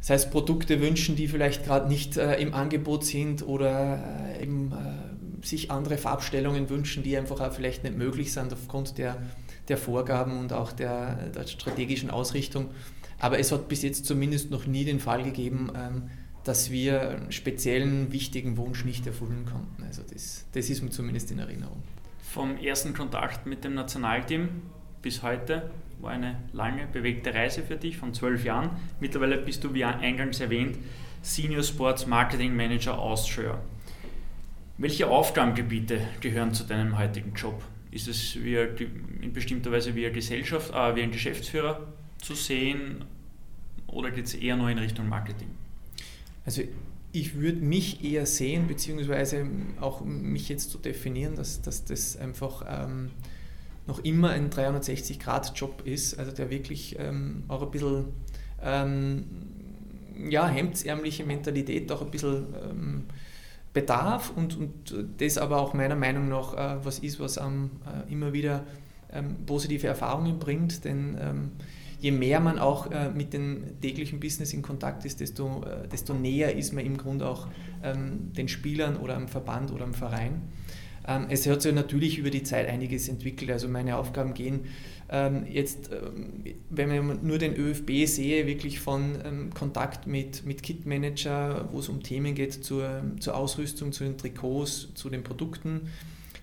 das 0.00 0.10
heißt 0.10 0.30
Produkte 0.30 0.80
wünschen, 0.80 1.16
die 1.16 1.28
vielleicht 1.28 1.64
gerade 1.64 1.88
nicht 1.88 2.16
äh, 2.16 2.36
im 2.40 2.54
Angebot 2.54 3.04
sind 3.04 3.46
oder 3.46 4.34
äh, 4.36 4.42
eben, 4.42 4.72
äh, 4.72 5.46
sich 5.46 5.70
andere 5.70 5.98
Farbstellungen 5.98 6.70
wünschen, 6.70 7.02
die 7.02 7.16
einfach 7.16 7.40
auch 7.40 7.52
vielleicht 7.52 7.84
nicht 7.84 7.96
möglich 7.96 8.32
sind 8.32 8.52
aufgrund 8.52 8.98
der, 8.98 9.20
der 9.68 9.76
Vorgaben 9.76 10.38
und 10.38 10.52
auch 10.52 10.72
der, 10.72 11.30
der 11.30 11.46
strategischen 11.46 12.10
Ausrichtung. 12.10 12.70
Aber 13.18 13.38
es 13.38 13.52
hat 13.52 13.68
bis 13.68 13.82
jetzt 13.82 14.06
zumindest 14.06 14.50
noch 14.50 14.66
nie 14.66 14.84
den 14.84 15.00
Fall 15.00 15.22
gegeben, 15.22 15.70
ähm, 15.76 16.10
dass 16.44 16.70
wir 16.70 17.10
einen 17.10 17.32
speziellen 17.32 18.12
wichtigen 18.12 18.56
Wunsch 18.56 18.84
nicht 18.84 19.06
erfüllen 19.06 19.46
konnten. 19.46 19.84
Also 19.84 20.02
das, 20.12 20.44
das 20.52 20.70
ist 20.70 20.82
mir 20.82 20.90
zumindest 20.90 21.30
in 21.30 21.38
Erinnerung 21.38 21.82
vom 22.32 22.56
ersten 22.56 22.94
Kontakt 22.94 23.44
mit 23.44 23.62
dem 23.62 23.74
Nationalteam 23.74 24.48
bis 25.02 25.22
heute 25.22 25.70
war 26.00 26.12
eine 26.12 26.40
lange, 26.54 26.86
bewegte 26.86 27.34
Reise 27.34 27.62
für 27.62 27.76
dich 27.76 27.98
von 27.98 28.14
zwölf 28.14 28.42
Jahren. 28.44 28.70
Mittlerweile 29.00 29.36
bist 29.36 29.62
du, 29.64 29.74
wie 29.74 29.84
eingangs 29.84 30.40
erwähnt, 30.40 30.78
Senior 31.20 31.62
Sports 31.62 32.06
Marketing 32.06 32.56
Manager 32.56 32.98
Austria. 32.98 33.60
Welche 34.78 35.08
Aufgabengebiete 35.08 36.00
gehören 36.22 36.54
zu 36.54 36.64
deinem 36.64 36.98
heutigen 36.98 37.34
Job? 37.34 37.62
Ist 37.90 38.08
es 38.08 38.34
in 38.34 39.32
bestimmter 39.34 39.70
Weise 39.70 39.94
wie, 39.94 40.10
Gesellschaft, 40.10 40.72
äh, 40.72 40.96
wie 40.96 41.02
ein 41.02 41.12
Geschäftsführer 41.12 41.86
zu 42.16 42.34
sehen 42.34 43.04
oder 43.86 44.10
geht 44.10 44.24
es 44.24 44.34
eher 44.34 44.56
nur 44.56 44.70
in 44.70 44.78
Richtung 44.78 45.06
Marketing? 45.06 45.48
Also 46.46 46.62
ich 47.12 47.38
würde 47.38 47.60
mich 47.60 48.02
eher 48.02 48.24
sehen, 48.24 48.66
beziehungsweise 48.66 49.46
auch 49.80 50.02
mich 50.02 50.48
jetzt 50.48 50.70
zu 50.70 50.78
so 50.78 50.82
definieren, 50.82 51.36
dass, 51.36 51.60
dass 51.60 51.84
das 51.84 52.16
einfach 52.16 52.64
ähm, 52.66 53.10
noch 53.86 54.02
immer 54.04 54.30
ein 54.30 54.50
360-Grad-Job 54.50 55.82
ist, 55.84 56.18
also 56.18 56.32
der 56.32 56.50
wirklich 56.50 56.96
ähm, 56.98 57.44
auch 57.48 57.62
ein 57.62 57.70
bisschen 57.70 58.04
ähm, 58.62 59.24
ja, 60.28 60.48
hemdsärmliche 60.48 61.24
Mentalität 61.24 61.90
auch 61.92 62.00
ein 62.00 62.10
bisschen 62.10 62.46
ähm, 62.70 63.04
bedarf 63.74 64.32
und, 64.34 64.56
und 64.56 64.94
das 65.18 65.36
aber 65.36 65.58
auch 65.58 65.74
meiner 65.74 65.96
Meinung 65.96 66.28
nach 66.28 66.54
äh, 66.54 66.84
was 66.84 66.98
ist, 67.00 67.20
was 67.20 67.36
ähm, 67.36 67.70
äh, 67.86 68.10
immer 68.10 68.32
wieder 68.32 68.64
ähm, 69.12 69.36
positive 69.44 69.86
Erfahrungen 69.86 70.38
bringt, 70.38 70.84
denn 70.84 71.50
je 72.02 72.10
mehr 72.10 72.40
man 72.40 72.58
auch 72.58 72.90
äh, 72.90 73.10
mit 73.10 73.32
dem 73.32 73.80
täglichen 73.80 74.18
Business 74.18 74.52
in 74.52 74.60
Kontakt 74.60 75.04
ist, 75.04 75.20
desto, 75.20 75.62
äh, 75.62 75.86
desto 75.86 76.14
näher 76.14 76.56
ist 76.56 76.72
man 76.72 76.84
im 76.84 76.96
Grunde 76.96 77.28
auch 77.28 77.46
ähm, 77.84 78.32
den 78.36 78.48
Spielern 78.48 78.96
oder 78.96 79.14
am 79.14 79.28
Verband 79.28 79.70
oder 79.70 79.84
am 79.84 79.94
Verein. 79.94 80.42
Ähm, 81.06 81.26
es 81.30 81.46
hat 81.46 81.62
sich 81.62 81.72
natürlich 81.72 82.18
über 82.18 82.30
die 82.30 82.42
Zeit 82.42 82.68
einiges 82.68 83.08
entwickelt. 83.08 83.52
Also 83.52 83.68
meine 83.68 83.96
Aufgaben 83.96 84.34
gehen 84.34 84.62
ähm, 85.10 85.46
jetzt, 85.48 85.90
ähm, 85.92 86.42
wenn 86.70 87.06
man 87.06 87.20
nur 87.22 87.38
den 87.38 87.54
ÖFB 87.54 88.06
sehe, 88.06 88.48
wirklich 88.48 88.80
von 88.80 89.18
ähm, 89.24 89.54
Kontakt 89.54 90.08
mit, 90.08 90.44
mit 90.44 90.64
Kit-Manager, 90.64 91.68
wo 91.70 91.78
es 91.78 91.88
um 91.88 92.02
Themen 92.02 92.34
geht 92.34 92.64
zur, 92.64 93.04
zur 93.20 93.36
Ausrüstung, 93.36 93.92
zu 93.92 94.02
den 94.02 94.18
Trikots, 94.18 94.88
zu 94.94 95.08
den 95.08 95.22
Produkten 95.22 95.82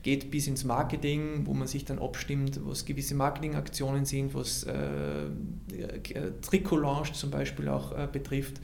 geht 0.09 0.31
bis 0.31 0.47
ins 0.47 0.63
Marketing, 0.63 1.45
wo 1.45 1.53
man 1.53 1.67
sich 1.67 1.85
dann 1.85 1.99
abstimmt, 1.99 2.59
was 2.63 2.85
gewisse 2.85 3.13
Marketingaktionen 3.13 4.05
sind, 4.05 4.33
was 4.33 4.63
äh, 4.63 5.25
äh 5.25 6.31
Trikot-Launch 6.41 7.13
zum 7.13 7.29
Beispiel 7.29 7.69
auch 7.69 7.91
äh, 7.91 8.07
betrifft, 8.11 8.59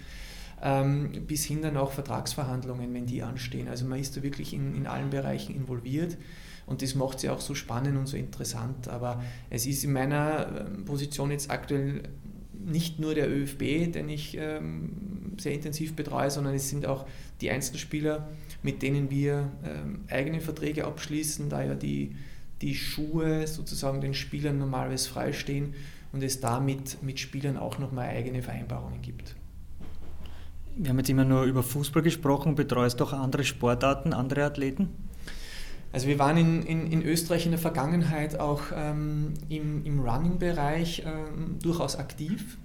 ähm, 0.63 1.11
bis 1.27 1.45
hin 1.45 1.61
dann 1.61 1.77
auch 1.77 1.91
Vertragsverhandlungen, 1.91 2.91
wenn 2.95 3.05
die 3.05 3.21
anstehen. 3.21 3.67
Also 3.67 3.85
man 3.85 3.99
ist 3.99 4.17
da 4.17 4.23
wirklich 4.23 4.53
in, 4.53 4.73
in 4.73 4.87
allen 4.87 5.11
Bereichen 5.11 5.55
involviert. 5.55 6.17
Und 6.65 6.81
das 6.81 6.95
macht 6.95 7.19
sie 7.19 7.29
auch 7.29 7.41
so 7.41 7.53
spannend 7.53 7.95
und 7.95 8.07
so 8.07 8.17
interessant. 8.17 8.87
Aber 8.87 9.21
es 9.51 9.67
ist 9.67 9.83
in 9.83 9.93
meiner 9.93 10.65
ähm, 10.65 10.85
Position 10.85 11.29
jetzt 11.29 11.51
aktuell 11.51 12.09
nicht 12.53 12.99
nur 12.99 13.13
der 13.13 13.29
ÖFB, 13.29 13.91
den 13.93 14.09
ich 14.09 14.35
ähm, 14.39 15.35
sehr 15.37 15.53
intensiv 15.53 15.95
betreue, 15.95 16.31
sondern 16.31 16.55
es 16.55 16.69
sind 16.69 16.87
auch 16.87 17.05
die 17.39 17.51
Einzelspieler, 17.51 18.27
mit 18.65 18.81
denen 18.81 19.12
wir 19.12 19.51
ähm, 19.63 20.05
eigene 20.10 20.41
Verträge 20.41 20.86
abschließen, 20.86 21.50
da 21.50 21.63
ja 21.63 21.75
die, 21.75 22.15
die 22.62 22.74
Schuhe 22.74 23.45
sozusagen 23.45 24.01
den 24.01 24.15
Spielern 24.15 24.57
normalerweise 24.57 25.07
freistehen 25.07 25.75
und 26.12 26.24
es 26.24 26.39
damit 26.39 27.03
mit 27.03 27.19
Spielern 27.19 27.57
auch 27.57 27.77
nochmal 27.77 28.10
eigene 28.10 28.41
Vereinbarungen 28.41 29.03
gibt. 29.03 29.36
Wir 30.75 30.89
haben 30.89 30.98
jetzt 30.98 31.12
immer 31.12 31.25
nur 31.25 31.43
über 31.43 31.62
Fußball 31.62 32.01
gesprochen. 32.01 32.55
Betreust 32.55 33.00
du 33.00 33.03
auch 33.03 33.13
andere 33.13 33.43
Sportarten, 33.43 34.13
andere 34.13 34.43
Athleten? 34.43 34.89
Also 35.93 36.07
wir 36.07 36.17
waren 36.17 36.36
in, 36.36 36.63
in, 36.63 36.91
in 36.91 37.03
Österreich 37.03 37.45
in 37.45 37.51
der 37.51 37.60
Vergangenheit 37.60 38.39
auch 38.39 38.63
ähm, 38.75 39.36
im, 39.48 39.86
im 39.86 40.00
Running-Bereich 40.00 41.03
ähm, 41.05 41.60
durchaus 41.62 41.95
aktiv. 41.98 42.57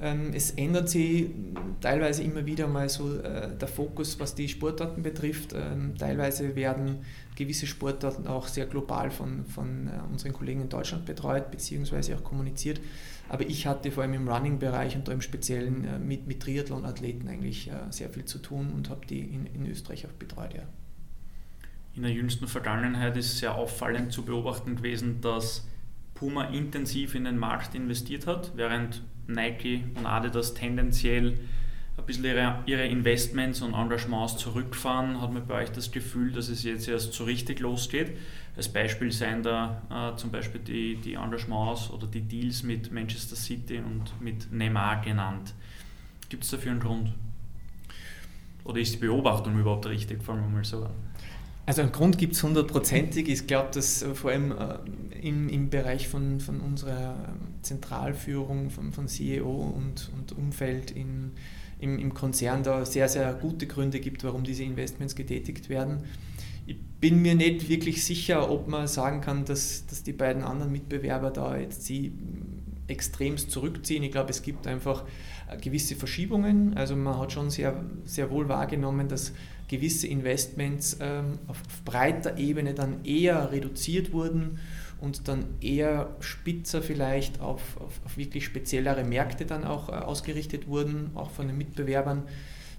Ähm, 0.00 0.32
es 0.34 0.50
ändert 0.52 0.88
sich 0.88 1.28
teilweise 1.80 2.22
immer 2.22 2.44
wieder 2.46 2.66
mal 2.66 2.88
so 2.88 3.18
äh, 3.18 3.56
der 3.56 3.68
Fokus, 3.68 4.18
was 4.18 4.34
die 4.34 4.48
Sportarten 4.48 5.02
betrifft. 5.02 5.52
Ähm, 5.54 5.94
teilweise 5.96 6.56
werden 6.56 7.04
gewisse 7.36 7.66
Sportarten 7.66 8.26
auch 8.26 8.48
sehr 8.48 8.66
global 8.66 9.10
von, 9.10 9.44
von 9.46 9.88
äh, 9.88 10.12
unseren 10.12 10.32
Kollegen 10.32 10.62
in 10.62 10.68
Deutschland 10.68 11.06
betreut 11.06 11.50
bzw. 11.50 12.14
auch 12.14 12.24
kommuniziert. 12.24 12.80
Aber 13.28 13.48
ich 13.48 13.66
hatte 13.66 13.90
vor 13.90 14.02
allem 14.02 14.14
im 14.14 14.28
Running-Bereich 14.28 14.96
und 14.96 15.08
da 15.08 15.12
im 15.12 15.20
Speziellen 15.20 15.84
äh, 15.84 15.98
mit, 15.98 16.26
mit 16.26 16.40
Triathlon-Athleten 16.40 17.28
eigentlich 17.28 17.70
sehr 17.90 18.10
viel 18.10 18.24
zu 18.24 18.38
tun 18.38 18.72
und 18.74 18.90
habe 18.90 19.06
die 19.06 19.20
in, 19.20 19.46
in 19.46 19.66
Österreich 19.66 20.06
auch 20.06 20.12
betreut. 20.12 20.54
Ja. 20.54 20.62
In 21.94 22.02
der 22.02 22.10
jüngsten 22.10 22.48
Vergangenheit 22.48 23.16
ist 23.16 23.38
sehr 23.38 23.54
auffallend 23.54 24.12
zu 24.12 24.24
beobachten 24.24 24.76
gewesen, 24.76 25.20
dass 25.20 25.66
Puma 26.14 26.44
intensiv 26.44 27.14
in 27.14 27.24
den 27.24 27.38
Markt 27.38 27.74
investiert 27.74 28.26
hat, 28.26 28.52
während 28.56 29.02
Nike 29.26 29.84
und 29.94 30.06
Adidas 30.06 30.54
tendenziell 30.54 31.38
ein 31.96 32.06
bisschen 32.06 32.24
ihre, 32.24 32.58
ihre 32.66 32.86
Investments 32.86 33.62
und 33.62 33.74
Engagements 33.74 34.36
zurückfahren, 34.36 35.20
hat 35.20 35.32
man 35.32 35.46
bei 35.46 35.62
euch 35.62 35.70
das 35.70 35.92
Gefühl, 35.92 36.32
dass 36.32 36.48
es 36.48 36.64
jetzt 36.64 36.88
erst 36.88 37.12
so 37.12 37.24
richtig 37.24 37.60
losgeht. 37.60 38.16
Als 38.56 38.68
Beispiel 38.68 39.12
seien 39.12 39.42
da 39.42 39.82
äh, 39.90 40.16
zum 40.16 40.30
Beispiel 40.30 40.60
die, 40.60 40.96
die 40.96 41.14
Engagements 41.14 41.90
oder 41.90 42.06
die 42.06 42.20
Deals 42.20 42.62
mit 42.62 42.92
Manchester 42.92 43.36
City 43.36 43.78
und 43.78 44.20
mit 44.20 44.52
Neymar 44.52 45.02
genannt. 45.02 45.54
Gibt 46.28 46.44
es 46.44 46.50
dafür 46.50 46.72
einen 46.72 46.80
Grund? 46.80 47.12
Oder 48.64 48.80
ist 48.80 48.94
die 48.94 48.98
Beobachtung 48.98 49.58
überhaupt 49.58 49.86
richtig, 49.86 50.22
fangen 50.22 50.42
wir 50.42 50.48
mal 50.48 50.64
so 50.64 50.84
an? 50.84 50.90
Also 51.66 51.82
einen 51.82 51.92
Grund 51.92 52.18
gibt 52.18 52.34
es 52.34 52.42
hundertprozentig. 52.42 53.28
Ich 53.28 53.46
glaube, 53.46 53.70
dass 53.72 54.02
äh, 54.02 54.14
vor 54.14 54.30
allem 54.30 54.52
äh, 54.52 54.78
im, 55.20 55.48
im 55.48 55.70
Bereich 55.70 56.08
von, 56.08 56.40
von 56.40 56.60
unserer 56.60 57.14
ähm, 57.28 57.53
Zentralführung, 57.64 58.70
von, 58.70 58.92
von 58.92 59.08
CEO 59.08 59.50
und, 59.50 60.10
und 60.16 60.32
Umfeld 60.32 60.90
in, 60.90 61.32
im, 61.80 61.98
im 61.98 62.14
Konzern 62.14 62.62
da 62.62 62.84
sehr, 62.84 63.08
sehr 63.08 63.32
gute 63.34 63.66
Gründe 63.66 64.00
gibt, 64.00 64.24
warum 64.24 64.44
diese 64.44 64.62
Investments 64.62 65.14
getätigt 65.14 65.68
werden. 65.68 66.04
Ich 66.66 66.76
bin 67.00 67.20
mir 67.20 67.34
nicht 67.34 67.68
wirklich 67.68 68.04
sicher, 68.04 68.50
ob 68.50 68.68
man 68.68 68.86
sagen 68.86 69.20
kann, 69.20 69.44
dass, 69.44 69.84
dass 69.86 70.02
die 70.02 70.12
beiden 70.12 70.42
anderen 70.42 70.72
Mitbewerber 70.72 71.30
da 71.30 71.56
jetzt 71.56 71.84
sie 71.84 72.12
extremst 72.86 73.50
zurückziehen. 73.50 74.02
Ich 74.02 74.12
glaube, 74.12 74.30
es 74.30 74.42
gibt 74.42 74.66
einfach 74.66 75.04
äh, 75.50 75.56
gewisse 75.58 75.96
Verschiebungen. 75.96 76.74
Also 76.76 76.96
man 76.96 77.18
hat 77.18 77.32
schon 77.32 77.50
sehr, 77.50 77.84
sehr 78.04 78.30
wohl 78.30 78.48
wahrgenommen, 78.48 79.08
dass 79.08 79.32
gewisse 79.68 80.06
Investments 80.06 80.98
ähm, 81.00 81.38
auf, 81.46 81.60
breiter 81.84 82.38
Ebene 82.38 82.74
dann 82.74 83.04
eher 83.04 83.50
reduziert 83.52 84.12
wurden 84.12 84.58
und 85.00 85.28
dann 85.28 85.44
eher 85.60 86.14
spitzer 86.20 86.82
vielleicht 86.82 87.40
auf, 87.40 87.80
auf, 87.80 88.00
auf 88.04 88.16
wirklich 88.16 88.44
speziellere 88.44 89.04
Märkte 89.04 89.46
dann 89.46 89.64
auch 89.64 89.88
äh, 89.88 89.92
ausgerichtet 89.92 90.68
wurden, 90.68 91.10
auch 91.14 91.30
von 91.30 91.46
den 91.46 91.58
Mitbewerbern. 91.58 92.22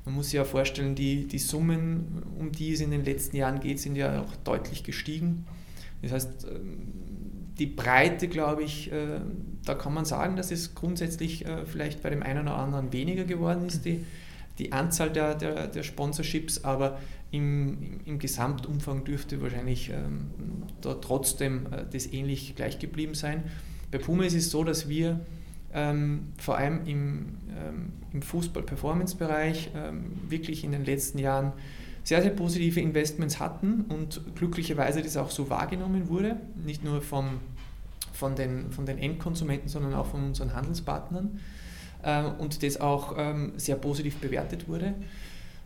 Man 0.05 0.15
muss 0.15 0.27
sich 0.27 0.36
ja 0.36 0.43
vorstellen, 0.43 0.95
die, 0.95 1.27
die 1.27 1.39
Summen, 1.39 2.24
um 2.38 2.51
die 2.51 2.74
es 2.74 2.79
in 2.79 2.91
den 2.91 3.03
letzten 3.03 3.38
Jahren 3.38 3.60
geht, 3.60 3.79
sind 3.79 3.95
ja 3.95 4.22
auch 4.22 4.36
deutlich 4.43 4.84
gestiegen. 4.84 5.45
Das 6.01 6.12
heißt, 6.12 6.45
ähm, 6.45 6.88
die 7.57 7.65
Breite, 7.65 8.27
glaube 8.27 8.63
ich, 8.63 8.91
äh, 8.91 9.19
da 9.63 9.74
kann 9.74 9.93
man 9.93 10.05
sagen, 10.05 10.36
dass 10.36 10.51
es 10.51 10.75
grundsätzlich 10.75 11.45
äh, 11.45 11.65
vielleicht 11.65 12.03
bei 12.03 12.10
dem 12.10 12.22
einen 12.22 12.43
oder 12.43 12.57
anderen 12.57 12.93
weniger 12.93 13.24
geworden 13.24 13.65
ist, 13.65 13.86
die, 13.86 14.05
die 14.59 14.71
Anzahl 14.71 15.12
der, 15.12 15.35
der, 15.35 15.67
der 15.67 15.83
Sponsorships, 15.83 16.63
aber 16.63 17.00
im, 17.31 18.00
im 18.05 18.19
Gesamtumfang 18.19 19.03
dürfte 19.03 19.41
wahrscheinlich 19.41 19.89
ähm, 19.89 20.31
da 20.81 20.93
trotzdem 20.95 21.67
äh, 21.71 21.85
das 21.91 22.07
ähnlich 22.07 22.55
gleich 22.55 22.79
geblieben 22.79 23.13
sein. 23.13 23.43
Bei 23.91 23.97
Puma 23.97 24.24
ist 24.24 24.35
es 24.35 24.50
so, 24.51 24.63
dass 24.63 24.88
wir 24.88 25.19
ähm, 25.74 26.27
vor 26.38 26.57
allem 26.57 26.85
im, 26.85 27.38
ähm, 27.50 27.93
im 28.13 28.21
Fußball-Performance-Bereich 28.21 29.71
ähm, 29.75 30.13
wirklich 30.29 30.63
in 30.63 30.71
den 30.71 30.85
letzten 30.85 31.19
Jahren 31.19 31.51
sehr, 32.03 32.21
sehr 32.21 32.31
positive 32.31 32.79
Investments 32.79 33.39
hatten 33.39 33.85
und 33.89 34.21
glücklicherweise 34.35 35.01
das 35.01 35.17
auch 35.17 35.31
so 35.31 35.50
wahrgenommen 35.50 36.07
wurde, 36.07 36.38
nicht 36.63 36.83
nur 36.83 37.01
vom, 37.01 37.39
von, 38.13 38.35
den, 38.35 38.71
von 38.71 38.85
den 38.85 39.00
Endkonsumenten, 39.00 39.67
sondern 39.67 39.95
auch 39.95 40.05
von 40.05 40.24
unseren 40.24 40.53
Handelspartnern 40.53 41.39
und 42.38 42.63
das 42.63 42.79
auch 42.79 43.15
ähm, 43.17 43.53
sehr 43.57 43.75
positiv 43.75 44.17
bewertet 44.17 44.67
wurde. 44.67 44.93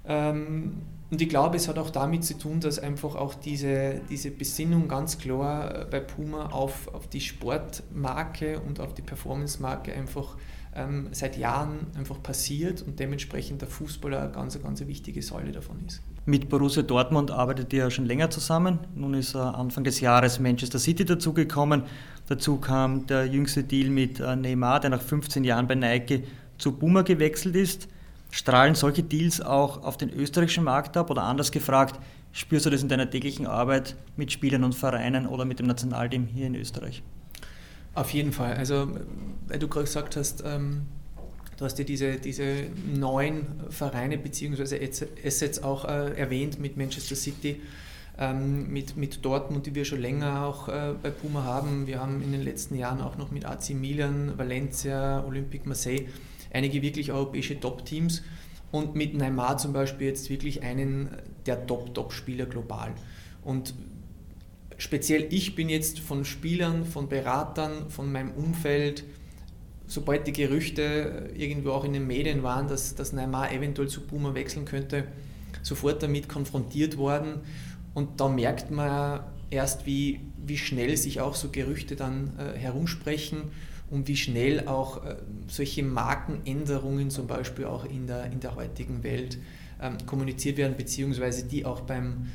Ähm, 0.06 0.82
und 1.12 1.22
ich 1.22 1.30
glaube, 1.30 1.58
es 1.58 1.68
hat 1.68 1.80
auch 1.80 1.90
damit 1.90 2.24
zu 2.24 2.38
tun, 2.38 2.60
dass 2.60 2.78
einfach 2.78 3.16
auch 3.16 3.34
diese, 3.34 4.02
diese 4.10 4.30
Besinnung 4.30 4.88
ganz 4.88 5.18
klar 5.18 5.82
äh, 5.82 5.86
bei 5.86 6.00
Puma 6.00 6.48
auf, 6.48 6.94
auf 6.94 7.08
die 7.08 7.22
Sportmarke 7.22 8.60
und 8.60 8.80
auf 8.80 8.94
die 8.94 9.02
Performance-Marke 9.02 9.94
einfach 9.94 10.38
ähm, 10.76 11.10
seit 11.12 11.38
Jahren 11.38 11.88
einfach 11.98 12.22
passiert 12.22 12.84
und 12.84 13.00
dementsprechend 13.00 13.62
der 13.62 13.70
Fußballer 13.70 14.22
eine 14.22 14.32
ganz, 14.32 14.62
ganz 14.62 14.86
wichtige 14.86 15.22
Säule 15.24 15.52
davon 15.52 15.84
ist. 15.88 16.02
Mit 16.26 16.50
Borussia 16.50 16.84
Dortmund 16.84 17.32
arbeitet 17.32 17.74
ihr 17.74 17.90
schon 17.90 18.06
länger 18.06 18.30
zusammen. 18.30 18.80
Nun 18.96 19.14
ist 19.14 19.36
äh, 19.36 19.40
Anfang 19.40 19.84
des 19.84 20.00
Jahres 20.00 20.40
Manchester 20.40 20.80
City 20.80 21.06
dazugekommen. 21.06 21.84
Dazu 22.28 22.58
kam 22.58 23.08
der 23.08 23.26
jüngste 23.26 23.64
Deal 23.64 23.90
mit 23.90 24.20
äh, 24.20 24.36
Neymar, 24.36 24.80
der 24.80 24.92
nach 24.92 25.02
15 25.02 25.44
Jahren 25.44 25.68
bei 25.68 25.76
Nike 25.76 26.26
zu 26.58 26.74
Puma 26.74 27.02
gewechselt 27.02 27.56
ist. 27.56 27.88
Strahlen 28.32 28.76
solche 28.76 29.02
Deals 29.02 29.42
auch 29.42 29.84
auf 29.84 29.98
den 29.98 30.12
österreichischen 30.12 30.64
Markt 30.64 30.96
ab 30.98 31.10
oder 31.10 31.24
anders 31.24 31.52
gefragt, 31.52 32.00
spürst 32.32 32.68
du 32.68 32.70
das 32.70 32.84
in 32.84 32.90
deiner 32.90 33.10
täglichen 33.10 33.48
Arbeit 33.48 33.96
mit 34.18 34.32
Spielern 34.32 34.64
und 34.64 34.76
Vereinen 34.76 35.26
oder 35.26 35.46
mit 35.46 35.58
dem 35.58 35.66
Nationalteam 35.66 36.28
hier 36.28 36.46
in 36.46 36.54
Österreich? 36.54 37.02
Auf 37.96 38.14
jeden 38.14 38.32
Fall. 38.32 38.54
Also, 38.54 38.88
weil 39.48 39.58
du 39.58 39.68
gerade 39.68 39.86
gesagt 39.86 40.16
hast, 40.16 40.44
ähm, 40.46 40.84
du 41.60 41.66
hast 41.66 41.78
ja 41.78 41.84
diese, 41.84 42.16
diese 42.16 42.68
neuen 42.88 43.46
Vereine 43.70 44.18
bzw. 44.18 44.90
Assets 45.26 45.62
auch 45.62 45.84
äh, 45.84 46.18
erwähnt 46.18 46.58
mit 46.58 46.78
Manchester 46.78 47.16
City, 47.16 47.60
ähm, 48.18 48.72
mit, 48.72 48.96
mit 48.96 49.26
Dortmund, 49.26 49.66
die 49.66 49.76
wir 49.76 49.84
schon 49.84 50.00
länger 50.00 50.46
auch 50.46 50.70
äh, 50.70 50.94
bei 51.04 51.10
Puma 51.10 51.44
haben. 51.44 51.86
Wir 51.86 52.00
haben 52.00 52.22
in 52.22 52.32
den 52.32 52.44
letzten 52.44 52.76
Jahren 52.76 53.02
auch 53.02 53.18
noch 53.18 53.32
mit 53.32 53.46
AC 53.46 53.72
Milan, 53.72 54.38
Valencia, 54.38 55.24
Olympique 55.26 55.68
Marseille 55.68 56.06
einige 56.52 56.82
wirklich 56.82 57.12
europäische 57.12 57.60
Top-Teams 57.60 58.24
und 58.72 58.96
mit 58.96 59.14
Neymar 59.14 59.58
zum 59.58 59.74
Beispiel 59.74 60.08
jetzt 60.08 60.30
wirklich 60.30 60.64
einen 60.64 61.10
der 61.46 61.68
Top-Top-Spieler 61.68 62.46
global. 62.46 62.94
Und 63.44 63.74
speziell 64.78 65.28
ich 65.30 65.56
bin 65.56 65.68
jetzt 65.68 66.00
von 66.00 66.24
Spielern, 66.24 66.86
von 66.86 67.10
Beratern, 67.10 67.90
von 67.90 68.12
meinem 68.12 68.32
Umfeld, 68.32 69.04
sobald 69.90 70.28
die 70.28 70.34
Gerüchte 70.34 71.32
irgendwo 71.36 71.72
auch 71.72 71.84
in 71.84 71.94
den 71.94 72.06
Medien 72.06 72.44
waren, 72.44 72.68
dass, 72.68 72.96
dass 72.96 73.12
Neymar 73.12 73.52
eventuell 73.52 73.90
zu 73.90 74.02
Puma 74.02 74.36
wechseln 74.36 74.66
könnte, 74.66 75.06
sofort 75.64 76.02
damit 76.04 76.30
konfrontiert 76.30 76.96
worden. 76.98 77.42
Und 77.96 78.22
da 78.22 78.30
merkt 78.30 78.70
man 78.70 79.22
erst, 79.50 79.88
wie, 79.88 80.22
wie 80.46 80.58
schnell 80.58 80.96
sich 80.96 81.22
auch 81.22 81.34
so 81.34 81.50
Gerüchte 81.50 81.96
dann 81.96 82.34
äh, 82.38 82.58
herumsprechen 82.58 83.52
und 83.90 84.08
wie 84.08 84.16
schnell 84.16 84.68
auch 84.68 85.04
äh, 85.04 85.16
solche 85.48 85.82
Markenänderungen 85.82 87.10
zum 87.10 87.26
Beispiel 87.26 87.66
auch 87.66 87.84
in 87.84 88.06
der, 88.06 88.32
in 88.32 88.40
der 88.40 88.56
heutigen 88.56 89.04
Welt 89.04 89.40
ähm, 89.82 89.98
kommuniziert 90.06 90.58
werden, 90.58 90.78
beziehungsweise 90.78 91.46
die 91.46 91.66
auch 91.66 91.82
beim, 91.82 92.28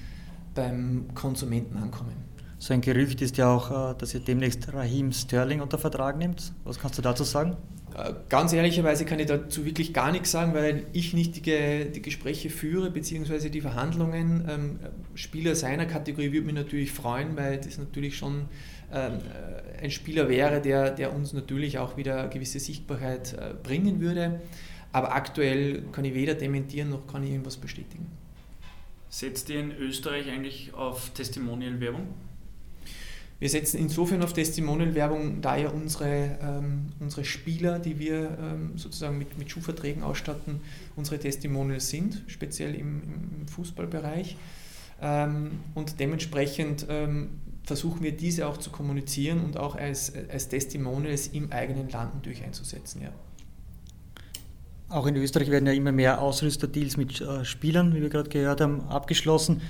beim 0.56 1.06
Konsumenten 1.14 1.76
ankommen. 1.76 2.33
So 2.64 2.72
ein 2.72 2.80
Gerücht 2.80 3.20
ist 3.20 3.36
ja 3.36 3.54
auch, 3.54 3.90
äh, 3.90 3.94
dass 3.98 4.14
ihr 4.14 4.20
demnächst 4.20 4.72
Raheem 4.72 5.12
Sterling 5.12 5.60
unter 5.60 5.76
Vertrag 5.76 6.16
nimmt. 6.16 6.54
Was 6.64 6.78
kannst 6.78 6.96
du 6.96 7.02
dazu 7.02 7.22
sagen? 7.22 7.58
Äh, 7.94 8.14
ganz 8.30 8.54
ehrlicherweise 8.54 9.04
kann 9.04 9.20
ich 9.20 9.26
dazu 9.26 9.66
wirklich 9.66 9.92
gar 9.92 10.10
nichts 10.10 10.30
sagen, 10.30 10.54
weil 10.54 10.86
ich 10.94 11.12
nicht 11.12 11.44
die, 11.44 11.90
die 11.94 12.00
Gespräche 12.00 12.48
führe, 12.48 12.90
beziehungsweise 12.90 13.50
die 13.50 13.60
Verhandlungen. 13.60 14.48
Ähm, 14.48 14.78
Spieler 15.14 15.54
seiner 15.56 15.84
Kategorie 15.84 16.32
würde 16.32 16.46
mich 16.46 16.54
natürlich 16.54 16.92
freuen, 16.92 17.36
weil 17.36 17.58
das 17.58 17.76
natürlich 17.76 18.16
schon 18.16 18.46
ähm, 18.90 19.18
ein 19.82 19.90
Spieler 19.90 20.30
wäre, 20.30 20.62
der, 20.62 20.90
der 20.90 21.14
uns 21.14 21.34
natürlich 21.34 21.76
auch 21.76 21.98
wieder 21.98 22.18
eine 22.18 22.30
gewisse 22.30 22.60
Sichtbarkeit 22.60 23.34
äh, 23.34 23.52
bringen 23.62 24.00
würde. 24.00 24.40
Aber 24.90 25.14
aktuell 25.14 25.82
kann 25.92 26.06
ich 26.06 26.14
weder 26.14 26.32
dementieren 26.32 26.88
noch 26.88 27.06
kann 27.08 27.24
ich 27.24 27.30
irgendwas 27.30 27.58
bestätigen. 27.58 28.06
Setzt 29.10 29.50
ihr 29.50 29.60
in 29.60 29.70
Österreich 29.76 30.30
eigentlich 30.30 30.72
auf 30.72 31.10
Testimonial-Werbung? 31.10 32.06
Wir 33.40 33.50
setzen 33.50 33.78
insofern 33.78 34.22
auf 34.22 34.32
Testimonial-Werbung, 34.32 35.40
da 35.40 35.56
ja 35.56 35.68
unsere, 35.68 36.38
ähm, 36.40 36.86
unsere 37.00 37.24
Spieler, 37.24 37.78
die 37.78 37.98
wir 37.98 38.38
ähm, 38.40 38.72
sozusagen 38.76 39.18
mit, 39.18 39.36
mit 39.38 39.50
Schuhverträgen 39.50 40.02
ausstatten, 40.02 40.60
unsere 40.96 41.18
Testimonials 41.18 41.88
sind, 41.88 42.22
speziell 42.26 42.74
im, 42.74 43.02
im 43.40 43.48
Fußballbereich. 43.48 44.36
Ähm, 45.02 45.50
und 45.74 45.98
dementsprechend 45.98 46.86
ähm, 46.88 47.40
versuchen 47.64 48.02
wir 48.02 48.12
diese 48.12 48.46
auch 48.46 48.58
zu 48.58 48.70
kommunizieren 48.70 49.40
und 49.44 49.56
auch 49.56 49.74
als, 49.74 50.12
als 50.30 50.48
Testimonials 50.48 51.28
im 51.28 51.50
eigenen 51.50 51.88
Land 51.88 52.14
natürlich 52.14 52.44
einzusetzen. 52.44 53.02
Ja. 53.02 53.10
Auch 54.88 55.06
in 55.06 55.16
Österreich 55.16 55.50
werden 55.50 55.66
ja 55.66 55.72
immer 55.72 55.92
mehr 55.92 56.20
Ausrüsterdeals 56.20 56.96
mit 56.96 57.20
äh, 57.20 57.44
Spielern, 57.44 57.94
wie 57.94 58.02
wir 58.02 58.10
gerade 58.10 58.28
gehört 58.28 58.60
haben, 58.60 58.82
abgeschlossen. 58.82 59.60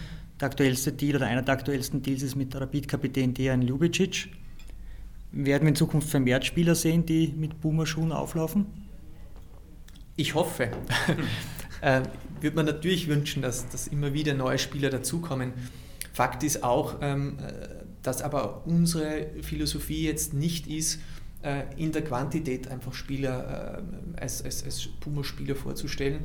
Der 0.41 0.47
aktuellste 0.47 0.93
Deal 0.93 1.17
oder 1.17 1.27
einer 1.27 1.43
der 1.43 1.55
aktuellsten 1.55 2.03
Deals 2.03 2.23
ist 2.23 2.35
mit 2.35 2.55
Rapid-Kapitän 2.55 3.35
Dejan 3.35 3.63
Ljubicic. 3.63 4.31
Werden 5.31 5.63
wir 5.63 5.69
in 5.69 5.77
Zukunft 5.77 6.09
vermehrt 6.09 6.45
Spieler 6.45 6.75
sehen, 6.75 7.07
die 7.07 7.33
mit 7.37 7.61
Boomer-Schuhen 7.61 8.13
auflaufen? 8.13 8.67
Ich 10.17 10.35
hoffe. 10.35 10.71
äh, 11.81 12.03
würde 12.41 12.57
man 12.57 12.67
natürlich 12.67 13.09
wünschen, 13.09 13.43
dass, 13.43 13.69
dass 13.69 13.89
immer 13.89 14.13
wieder 14.13 14.35
neue 14.35 14.59
Spieler 14.59 14.91
dazukommen. 14.91 15.53
Fakt 16.13 16.43
ist 16.45 16.63
auch, 16.63 16.99
ähm, 17.01 17.39
dass 18.03 18.23
aber 18.23 18.67
unsere 18.67 19.27
Philosophie 19.43 20.05
jetzt 20.05 20.35
nicht 20.35 20.67
ist, 20.67 21.01
äh, 21.43 21.63
in 21.77 21.93
der 21.93 22.03
Quantität 22.03 22.69
einfach 22.69 22.95
Spieler 22.95 23.83
äh, 24.17 24.21
als, 24.21 24.43
als, 24.43 24.65
als 24.65 24.89
Puma-Spieler 25.01 25.57
vorzustellen. 25.57 26.21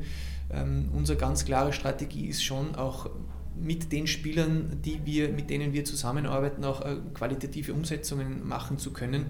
Ähm, 0.52 0.88
unsere 0.94 1.18
ganz 1.18 1.44
klare 1.44 1.72
Strategie 1.72 2.26
ist 2.26 2.42
schon 2.42 2.74
auch 2.74 3.10
mit 3.56 3.92
den 3.92 4.06
Spielern, 4.06 4.80
die 4.84 5.00
wir, 5.04 5.30
mit 5.30 5.50
denen 5.50 5.72
wir 5.72 5.84
zusammenarbeiten, 5.84 6.64
auch 6.64 6.82
äh, 6.82 6.96
qualitative 7.14 7.72
Umsetzungen 7.72 8.46
machen 8.46 8.78
zu 8.78 8.92
können 8.92 9.26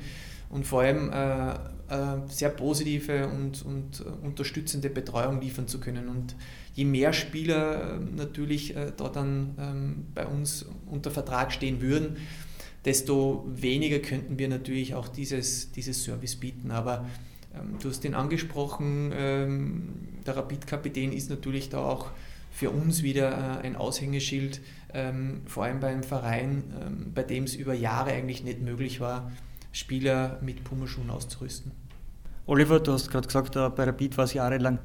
und 0.51 0.67
vor 0.67 0.83
allem 0.83 1.11
äh, 1.13 1.53
äh, 1.53 2.19
sehr 2.29 2.51
positive 2.51 3.29
und, 3.29 3.65
und 3.65 4.01
äh, 4.01 4.27
unterstützende 4.27 4.91
Betreuung 4.91 5.41
liefern 5.41 5.69
zu 5.69 5.81
können. 5.81 6.09
Und 6.09 6.35
je 6.75 6.85
mehr 6.85 7.13
Spieler 7.13 7.95
äh, 7.95 8.17
natürlich 8.17 8.75
da 8.97 9.09
dann 9.09 9.55
ähm, 9.59 10.07
bei 10.15 10.27
uns 10.27 10.67
unter 10.87 11.11
Vertrag 11.11 11.53
stehen 11.53 11.81
würden, 11.81 12.17
desto 12.85 13.47
weniger 13.49 14.01
könnten 14.01 14.39
wir 14.39 14.49
natürlich 14.49 14.95
auch 14.95 15.09
dieses, 15.09 15.71
dieses 15.73 16.03
Service 16.03 16.37
bieten. 16.37 16.71
Aber 16.73 17.07
ähm, 17.55 17.77
du 17.81 17.89
hast 17.89 18.03
den 18.03 18.15
angesprochen, 18.15 19.13
ähm, 19.15 19.89
der 20.27 20.37
Rapid-Kapitän 20.37 21.13
ist 21.13 21.31
natürlich 21.31 21.69
da 21.69 21.79
auch 21.79 22.11
für 22.61 22.69
uns 22.69 23.03
wieder 23.03 23.63
äh, 23.63 23.67
ein 23.67 23.75
Aushängeschild, 23.75 24.61
ähm, 24.93 25.41
vor 25.47 25.65
allem 25.65 25.81
beim 25.81 26.03
Verein, 26.03 26.65
ähm, 26.79 27.13
bei 27.15 27.23
dem 27.23 27.45
es 27.45 27.55
über 27.55 27.73
Jahre 27.73 28.11
eigentlich 28.11 28.45
nicht 28.45 28.61
möglich 28.61 29.01
war, 29.01 29.33
Spieler 29.73 30.39
mit 30.43 30.63
Pumaschuhen 30.63 31.09
auszurüsten. 31.09 31.73
Oliver, 32.45 32.79
du 32.79 32.93
hast 32.93 33.11
gerade 33.11 33.27
gesagt, 33.27 33.57
äh, 33.57 33.71
bei 33.71 33.85
Rapid 33.85 34.19
war 34.19 34.27
es 34.27 34.35
jahrelang 34.35 34.79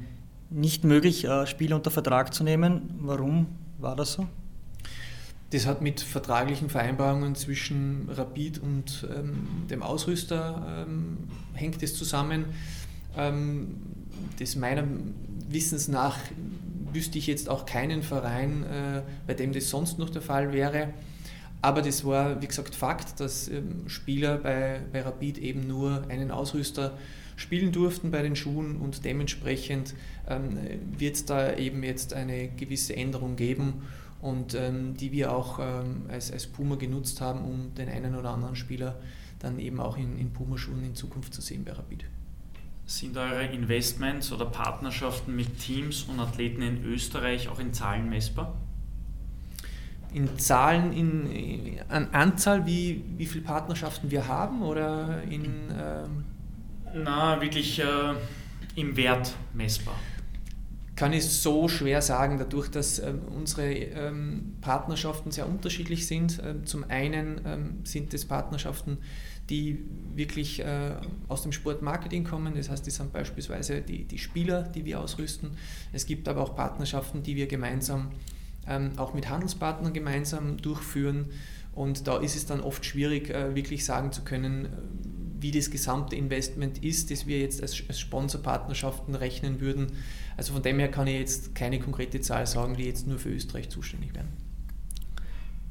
nicht 0.49 0.85
möglich, 0.85 1.25
äh, 1.25 1.45
Spieler 1.45 1.75
unter 1.75 1.91
Vertrag 1.91 2.33
zu 2.33 2.45
nehmen. 2.45 2.95
Warum 3.01 3.47
war 3.77 3.97
das 3.97 4.13
so? 4.13 4.25
Das 5.49 5.65
hat 5.65 5.81
mit 5.81 5.99
vertraglichen 5.99 6.69
Vereinbarungen 6.69 7.35
zwischen 7.35 8.07
Rapid 8.09 8.59
und 8.59 9.05
ähm, 9.13 9.67
dem 9.69 9.83
Ausrüster 9.83 10.85
ähm, 10.87 11.17
hängt 11.53 11.83
es 11.83 11.93
zusammen. 11.93 12.45
Ähm, 13.17 13.81
das 14.39 14.55
meiner 14.55 14.85
Wissens 15.49 15.89
nach 15.89 16.17
wüsste 16.95 17.19
ich 17.19 17.27
jetzt 17.27 17.49
auch 17.49 17.65
keinen 17.65 18.01
Verein, 18.01 18.63
äh, 18.63 19.01
bei 19.27 19.33
dem 19.33 19.53
das 19.53 19.69
sonst 19.69 19.99
noch 19.99 20.09
der 20.09 20.21
Fall 20.21 20.53
wäre. 20.53 20.93
Aber 21.61 21.81
das 21.81 22.05
war, 22.05 22.41
wie 22.41 22.47
gesagt, 22.47 22.75
Fakt, 22.75 23.19
dass 23.19 23.47
ähm, 23.47 23.87
Spieler 23.87 24.37
bei, 24.37 24.81
bei 24.91 25.01
Rapid 25.01 25.37
eben 25.37 25.67
nur 25.67 26.03
einen 26.09 26.31
Ausrüster 26.31 26.97
spielen 27.35 27.71
durften 27.71 28.11
bei 28.11 28.21
den 28.21 28.35
Schuhen 28.35 28.77
und 28.77 29.03
dementsprechend 29.03 29.93
ähm, 30.29 30.57
wird 30.97 31.15
es 31.15 31.25
da 31.25 31.55
eben 31.55 31.83
jetzt 31.83 32.13
eine 32.13 32.49
gewisse 32.49 32.95
Änderung 32.95 33.35
geben 33.35 33.83
und 34.21 34.55
ähm, 34.55 34.95
die 34.95 35.11
wir 35.11 35.35
auch 35.35 35.59
ähm, 35.59 36.03
als, 36.07 36.31
als 36.31 36.47
Puma 36.47 36.75
genutzt 36.75 37.19
haben, 37.19 37.43
um 37.43 37.73
den 37.75 37.89
einen 37.89 38.15
oder 38.15 38.29
anderen 38.29 38.55
Spieler 38.55 38.99
dann 39.39 39.59
eben 39.59 39.79
auch 39.79 39.97
in, 39.97 40.17
in 40.17 40.31
Puma-Schuhen 40.31 40.83
in 40.83 40.95
Zukunft 40.95 41.33
zu 41.33 41.41
sehen 41.41 41.63
bei 41.65 41.73
Rapid. 41.73 42.05
Sind 42.85 43.17
eure 43.17 43.45
Investments 43.45 44.31
oder 44.31 44.45
Partnerschaften 44.45 45.35
mit 45.35 45.59
Teams 45.59 46.03
und 46.03 46.19
Athleten 46.19 46.61
in 46.61 46.83
Österreich 46.85 47.49
auch 47.49 47.59
in 47.59 47.73
Zahlen 47.73 48.09
messbar? 48.09 48.55
In 50.13 50.37
Zahlen, 50.37 50.93
in, 50.93 51.79
an 51.89 52.09
Anzahl, 52.11 52.65
wie, 52.65 53.03
wie 53.17 53.25
viele 53.25 53.43
Partnerschaften 53.43 54.11
wir 54.11 54.27
haben 54.27 54.61
oder 54.61 55.23
in. 55.23 55.45
Ähm 55.77 56.23
Na, 56.93 57.41
wirklich 57.41 57.79
äh, 57.79 58.13
im 58.75 58.95
Wert 58.95 59.33
messbar 59.53 59.95
kann 60.95 61.11
ich 61.11 61.25
so 61.25 61.67
schwer 61.67 62.01
sagen, 62.01 62.37
dadurch, 62.37 62.69
dass 62.69 62.99
ähm, 62.99 63.21
unsere 63.35 63.73
ähm, 63.73 64.55
Partnerschaften 64.61 65.31
sehr 65.31 65.47
unterschiedlich 65.47 66.07
sind. 66.07 66.41
Ähm, 66.43 66.65
zum 66.65 66.85
einen 66.89 67.41
ähm, 67.45 67.79
sind 67.83 68.13
es 68.13 68.25
Partnerschaften, 68.25 68.99
die 69.49 69.85
wirklich 70.15 70.61
äh, 70.61 70.95
aus 71.27 71.43
dem 71.43 71.51
Sportmarketing 71.51 72.23
kommen, 72.23 72.55
das 72.55 72.69
heißt, 72.69 72.85
das 72.87 72.95
sind 72.95 73.13
beispielsweise 73.13 73.81
die, 73.81 74.05
die 74.05 74.17
Spieler, 74.17 74.63
die 74.63 74.85
wir 74.85 74.99
ausrüsten. 74.99 75.51
Es 75.93 76.05
gibt 76.05 76.27
aber 76.27 76.41
auch 76.41 76.55
Partnerschaften, 76.55 77.21
die 77.21 77.35
wir 77.35 77.47
gemeinsam 77.47 78.11
ähm, 78.67 78.91
auch 78.97 79.13
mit 79.13 79.29
Handelspartnern 79.29 79.93
gemeinsam 79.93 80.57
durchführen. 80.57 81.27
Und 81.73 82.07
da 82.07 82.17
ist 82.17 82.35
es 82.35 82.45
dann 82.45 82.61
oft 82.61 82.85
schwierig, 82.85 83.29
äh, 83.29 83.53
wirklich 83.53 83.85
sagen 83.85 84.11
zu 84.11 84.23
können, 84.23 84.65
äh, 84.65 84.69
wie 85.39 85.51
das 85.51 85.69
gesamte 85.69 86.15
Investment 86.15 86.83
ist, 86.83 87.11
das 87.11 87.27
wir 87.27 87.39
jetzt 87.39 87.61
als, 87.61 87.83
als 87.87 87.99
Sponsorpartnerschaften 87.99 89.13
rechnen 89.13 89.59
würden. 89.59 89.91
Also 90.37 90.53
von 90.53 90.63
dem 90.63 90.79
her 90.79 90.89
kann 90.89 91.07
ich 91.07 91.19
jetzt 91.19 91.53
keine 91.53 91.79
konkrete 91.79 92.21
Zahl 92.21 92.47
sagen, 92.47 92.75
die 92.77 92.85
jetzt 92.85 93.05
nur 93.07 93.19
für 93.19 93.29
Österreich 93.29 93.69
zuständig 93.69 94.15
wären. 94.15 94.29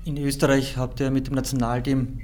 In 0.04 0.18
Österreich 0.18 0.76
habt 0.76 1.00
ihr 1.00 1.10
mit 1.10 1.28
dem 1.28 1.34
Nationalteam 1.34 2.20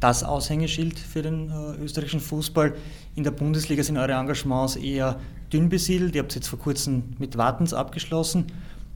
das 0.00 0.22
Aushängeschild 0.22 0.98
für 0.98 1.22
den 1.22 1.50
äh, 1.50 1.82
österreichischen 1.82 2.20
Fußball. 2.20 2.74
In 3.14 3.24
der 3.24 3.30
Bundesliga 3.30 3.82
sind 3.82 3.96
eure 3.96 4.12
Engagements 4.12 4.76
eher 4.76 5.18
dünn 5.52 5.68
besiedelt. 5.68 6.14
Ihr 6.14 6.22
habt 6.22 6.34
jetzt 6.34 6.48
vor 6.48 6.58
kurzem 6.58 7.14
mit 7.18 7.36
Wartens 7.36 7.74
abgeschlossen. 7.74 8.46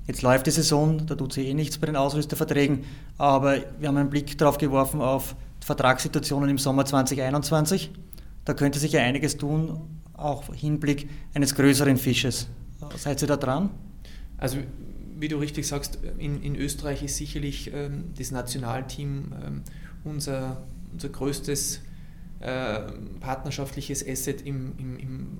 Jetzt 0.06 0.22
läuft 0.22 0.46
die 0.46 0.50
Saison, 0.50 1.06
da 1.06 1.14
tut 1.14 1.32
sich 1.32 1.46
eh 1.46 1.54
nichts 1.54 1.78
bei 1.78 1.86
den 1.86 1.94
Ausrüsterverträgen, 1.94 2.84
aber 3.18 3.58
wir 3.78 3.86
haben 3.86 3.96
einen 3.96 4.10
Blick 4.10 4.36
darauf 4.36 4.58
geworfen 4.58 5.00
auf 5.00 5.36
Vertragssituationen 5.60 6.50
im 6.50 6.58
Sommer 6.58 6.84
2021. 6.84 7.90
Da 8.44 8.54
könnte 8.54 8.80
sich 8.80 8.92
ja 8.92 9.00
einiges 9.00 9.36
tun, 9.36 9.80
auch 10.14 10.52
Hinblick 10.52 11.08
eines 11.34 11.54
größeren 11.54 11.96
Fisches. 11.96 12.48
Seid 12.96 13.22
ihr 13.22 13.28
da 13.28 13.36
dran? 13.36 13.70
Also 14.38 14.58
wie 15.18 15.28
du 15.28 15.36
richtig 15.36 15.68
sagst, 15.68 16.00
in, 16.18 16.42
in 16.42 16.56
Österreich 16.56 17.04
ist 17.04 17.16
sicherlich 17.16 17.72
ähm, 17.72 18.06
das 18.18 18.32
Nationalteam 18.32 19.32
ähm, 19.46 19.62
unser, 20.02 20.64
unser 20.92 21.08
größtes 21.08 21.80
äh, 22.40 22.80
partnerschaftliches 23.20 24.06
Asset 24.06 24.42
im, 24.42 24.72
im, 24.78 24.98
im 24.98 25.38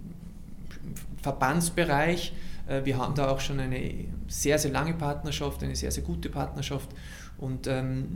Verbandsbereich. 1.21 2.33
Äh, 2.67 2.85
wir 2.85 2.99
haben 2.99 3.15
da 3.15 3.29
auch 3.29 3.41
schon 3.41 3.61
eine 3.61 3.93
sehr, 4.29 4.59
sehr 4.59 4.71
lange 4.71 4.95
Partnerschaft, 4.95 5.62
eine 5.62 5.77
sehr, 5.77 5.91
sehr 5.91 6.03
gute 6.03 6.29
Partnerschaft 6.29 6.88
und 7.38 7.67
ähm, 7.67 8.07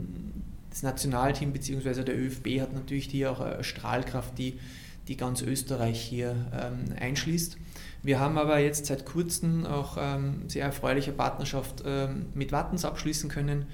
das 0.69 0.83
Nationalteam 0.83 1.53
bzw. 1.53 2.03
der 2.03 2.17
ÖFB 2.17 2.61
hat 2.61 2.73
natürlich 2.73 3.05
hier 3.05 3.31
auch 3.31 3.39
eine 3.39 3.63
Strahlkraft, 3.63 4.37
die, 4.37 4.59
die 5.07 5.17
ganz 5.17 5.41
Österreich 5.41 5.99
hier 5.99 6.35
ähm, 6.53 6.95
einschließt. 6.99 7.57
Wir 8.03 8.19
haben 8.19 8.37
aber 8.37 8.59
jetzt 8.59 8.85
seit 8.85 9.05
kurzem 9.05 9.65
auch 9.65 9.97
ähm, 9.99 10.43
sehr 10.47 10.65
erfreuliche 10.65 11.11
Partnerschaft 11.11 11.83
ähm, 11.85 12.27
mit 12.33 12.51
Wattens 12.51 12.85
abschließen 12.85 13.29
können. 13.29 13.65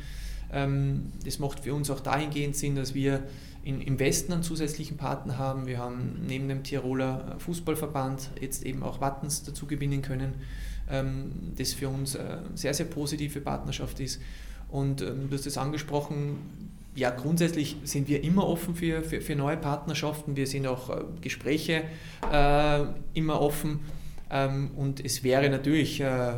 Ähm, 0.51 1.11
das 1.25 1.39
macht 1.39 1.61
für 1.61 1.73
uns 1.73 1.89
auch 1.89 1.99
dahingehend 1.99 2.55
Sinn, 2.55 2.75
dass 2.75 2.93
wir 2.93 3.23
in, 3.63 3.81
im 3.81 3.99
Westen 3.99 4.33
einen 4.33 4.43
zusätzlichen 4.43 4.97
Partner 4.97 5.37
haben. 5.37 5.65
Wir 5.65 5.77
haben 5.77 6.25
neben 6.27 6.47
dem 6.47 6.63
Tiroler 6.63 7.35
Fußballverband 7.39 8.31
jetzt 8.41 8.65
eben 8.65 8.83
auch 8.83 9.01
Wattens 9.01 9.43
dazu 9.43 9.65
gewinnen 9.65 10.01
können, 10.01 10.35
ähm, 10.89 11.31
das 11.57 11.73
für 11.73 11.89
uns 11.89 12.15
eine 12.15 12.43
sehr, 12.55 12.73
sehr 12.73 12.85
positive 12.85 13.41
Partnerschaft 13.41 13.99
ist. 13.99 14.21
Und 14.69 15.01
ähm, 15.01 15.29
du 15.29 15.35
hast 15.35 15.45
es 15.45 15.57
angesprochen, 15.57 16.37
ja, 16.95 17.09
grundsätzlich 17.09 17.77
sind 17.83 18.07
wir 18.07 18.23
immer 18.23 18.47
offen 18.47 18.75
für, 18.75 19.01
für, 19.03 19.21
für 19.21 19.35
neue 19.35 19.57
Partnerschaften. 19.57 20.35
Wir 20.35 20.45
sind 20.47 20.67
auch 20.67 20.89
äh, 20.89 21.03
Gespräche 21.21 21.83
äh, 22.31 22.83
immer 23.13 23.41
offen. 23.41 23.79
Ähm, 24.29 24.71
und 24.75 25.03
es 25.03 25.23
wäre 25.23 25.49
natürlich 25.49 26.01
äh, 26.01 26.33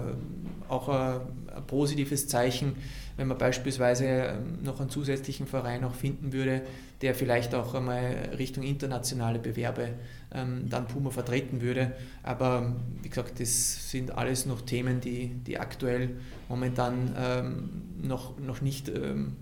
auch 0.70 0.90
ein, 0.90 1.22
ein, 1.56 1.68
positives 1.68 2.28
Zeichen, 2.28 2.76
wenn 3.18 3.28
man 3.28 3.38
beispielsweise 3.38 4.06
ähm, 4.06 4.64
noch 4.64 4.80
einen 4.80 4.90
zusätzlichen 4.90 5.48
Verein 5.48 5.84
auch 5.84 5.94
finden 5.96 6.32
würde, 6.34 6.62
der 7.06 7.14
vielleicht 7.14 7.54
auch 7.54 7.76
einmal 7.76 8.32
Richtung 8.36 8.64
internationale 8.64 9.38
Bewerbe 9.38 9.90
ähm, 10.34 10.68
dann 10.68 10.88
Puma 10.88 11.12
vertreten 11.12 11.62
würde. 11.62 11.92
Aber 12.24 12.76
wie 13.04 13.10
gesagt, 13.10 13.40
das 13.40 13.92
sind 13.92 14.10
alles 14.10 14.48
noch 14.48 14.62
Themen, 14.62 15.02
die, 15.02 15.28
die 15.28 15.60
aktuell 15.60 16.18
momentan 16.50 17.14
ähm, 17.16 17.70
noch, 18.02 18.40
noch 18.40 18.62
nicht 18.62 18.90
ähm, 18.90 19.36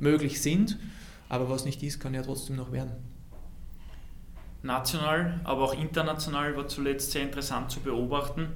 möglich 0.00 0.42
sind. 0.42 0.76
Aber 1.28 1.48
was 1.48 1.64
nicht 1.64 1.84
ist, 1.84 2.00
kann 2.00 2.14
ja 2.14 2.22
trotzdem 2.22 2.56
noch 2.56 2.72
werden. 2.72 2.90
National, 4.64 5.40
aber 5.44 5.62
auch 5.62 5.80
international 5.80 6.56
war 6.56 6.66
zuletzt 6.66 7.12
sehr 7.12 7.22
interessant 7.22 7.70
zu 7.70 7.78
beobachten, 7.78 8.48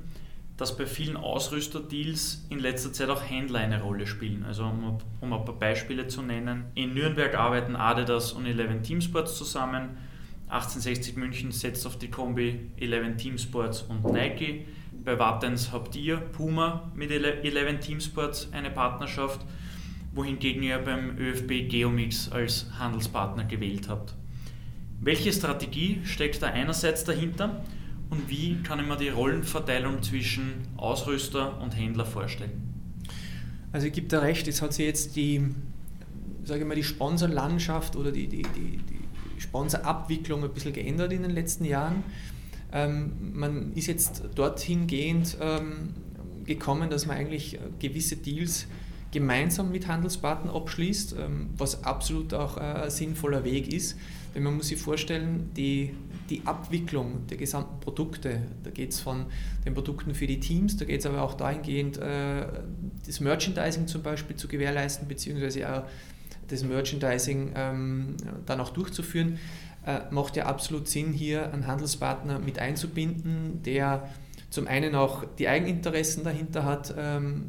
dass 0.62 0.77
bei 0.77 0.87
vielen 0.87 1.16
Ausrüsterdeals 1.16 2.46
in 2.48 2.61
letzter 2.61 2.92
Zeit 2.92 3.09
auch 3.09 3.29
Händler 3.29 3.59
eine 3.59 3.83
Rolle 3.83 4.07
spielen. 4.07 4.44
Also 4.44 4.62
um, 4.62 4.98
um 5.20 5.33
ein 5.33 5.44
paar 5.44 5.59
Beispiele 5.59 6.07
zu 6.07 6.22
nennen. 6.22 6.66
In 6.77 6.94
Nürnberg 6.94 7.35
arbeiten 7.35 7.75
Adidas 7.75 8.31
und 8.31 8.46
Eleven 8.46 8.81
Teamsports 8.81 9.37
zusammen. 9.37 9.96
1860 10.51 11.16
München 11.16 11.51
setzt 11.51 11.85
auf 11.85 11.98
die 11.98 12.11
Kombi 12.11 12.70
Eleven 12.77 13.18
Teamsports 13.18 13.83
und 13.83 14.05
Nike. 14.05 14.66
Bei 15.05 15.18
Wattens 15.18 15.72
habt 15.72 15.96
ihr 15.96 16.18
Puma 16.18 16.92
mit 16.94 17.11
Eleven 17.11 17.81
Teamsports 17.81 18.48
eine 18.53 18.70
Partnerschaft 18.70 19.40
wohingegen 20.14 20.62
ihr 20.62 20.79
beim 20.79 21.18
ÖFB 21.18 21.68
Geomix 21.68 22.31
als 22.31 22.66
Handelspartner 22.79 23.44
gewählt 23.46 23.88
habt. 23.88 24.14
Welche 25.01 25.33
Strategie 25.33 26.03
steckt 26.05 26.40
da 26.40 26.46
einerseits 26.46 27.03
dahinter 27.03 27.64
und 28.12 28.29
wie 28.29 28.62
kann 28.62 28.79
ich 28.79 28.87
mir 28.87 28.98
die 28.98 29.09
Rollenverteilung 29.09 30.03
zwischen 30.03 30.68
Ausrüster 30.77 31.59
und 31.62 31.75
Händler 31.75 32.05
vorstellen? 32.05 32.53
Also 33.72 33.87
ich 33.87 33.94
gebe 33.94 34.07
da 34.07 34.18
recht, 34.18 34.46
es 34.48 34.61
hat 34.61 34.75
sich 34.75 34.85
jetzt 34.85 35.16
die, 35.16 35.40
sage 36.44 36.61
ich 36.61 36.66
mal, 36.66 36.75
die 36.75 36.85
Sponsorlandschaft 36.85 37.96
oder 37.96 38.12
die, 38.12 38.29
die, 38.29 38.42
die, 38.42 38.77
die 38.77 39.40
Sponsorabwicklung 39.40 40.44
ein 40.44 40.53
bisschen 40.53 40.75
geändert 40.75 41.11
in 41.11 41.22
den 41.22 41.31
letzten 41.31 41.64
Jahren. 41.64 42.05
Ähm, 42.70 43.33
man 43.33 43.72
ist 43.72 43.87
jetzt 43.87 44.25
dorthin 44.35 44.87
gehend 44.87 45.38
ähm, 45.40 45.94
gekommen, 46.44 46.90
dass 46.90 47.07
man 47.07 47.16
eigentlich 47.16 47.59
gewisse 47.79 48.16
Deals 48.16 48.66
gemeinsam 49.11 49.72
mit 49.72 49.88
Handelspartnern 49.88 50.55
abschließt, 50.55 51.16
ähm, 51.18 51.48
was 51.57 51.83
absolut 51.83 52.35
auch 52.35 52.59
ein 52.59 52.90
sinnvoller 52.90 53.42
Weg 53.44 53.72
ist. 53.72 53.96
Denn 54.35 54.42
man 54.42 54.55
muss 54.55 54.68
sich 54.68 54.79
vorstellen, 54.79 55.48
die, 55.57 55.94
die 56.30 56.46
Abwicklung 56.46 57.26
der 57.26 57.37
gesamten 57.37 57.80
Produkte, 57.80 58.42
da 58.62 58.70
geht 58.70 58.90
es 58.90 59.00
von 59.00 59.26
den 59.64 59.74
Produkten 59.74 60.14
für 60.14 60.26
die 60.26 60.40
Teams, 60.40 60.76
da 60.76 60.85
geht 60.85 61.00
es 61.00 61.06
aber 61.06 61.22
auch 61.22 61.35
dahingehend, 61.35 61.98
äh, 61.98 62.46
das 63.06 63.20
Merchandising 63.20 63.87
zum 63.87 64.02
Beispiel 64.02 64.37
zu 64.37 64.48
gewährleisten, 64.48 65.08
beziehungsweise 65.08 65.72
auch 65.72 65.85
das 66.48 66.64
Merchandising 66.64 67.52
ähm, 67.54 68.16
dann 68.46 68.61
auch 68.61 68.70
durchzuführen, 68.70 69.38
äh, 69.87 70.00
macht 70.11 70.37
ja 70.37 70.46
absolut 70.46 70.88
Sinn, 70.88 71.12
hier 71.12 71.52
einen 71.52 71.66
Handelspartner 71.66 72.38
mit 72.38 72.58
einzubinden, 72.58 73.62
der 73.64 74.08
zum 74.50 74.66
einen 74.66 74.94
auch 74.94 75.24
die 75.38 75.48
Eigeninteressen 75.48 76.24
dahinter 76.24 76.64
hat, 76.64 76.94
ähm, 76.96 77.44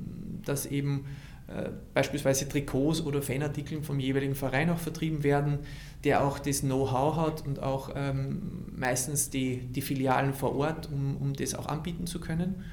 dass 0.45 0.65
eben 0.65 1.05
äh, 1.47 1.69
beispielsweise 1.93 2.47
Trikots 2.47 3.01
oder 3.01 3.21
Fanartikeln 3.21 3.83
vom 3.83 3.99
jeweiligen 3.99 4.36
Verein 4.36 4.69
auch 4.69 4.79
vertrieben 4.79 5.23
werden, 5.23 5.59
der 6.03 6.23
auch 6.23 6.39
das 6.39 6.61
Know-how 6.61 7.15
hat 7.15 7.45
und 7.45 7.61
auch 7.61 7.91
ähm, 7.95 8.65
meistens 8.75 9.29
die, 9.29 9.59
die 9.59 9.81
Filialen 9.81 10.33
vor 10.33 10.55
Ort, 10.55 10.89
um, 10.91 11.17
um 11.17 11.33
das 11.33 11.55
auch 11.55 11.67
anbieten 11.67 12.07
zu 12.07 12.19
können. 12.19 12.63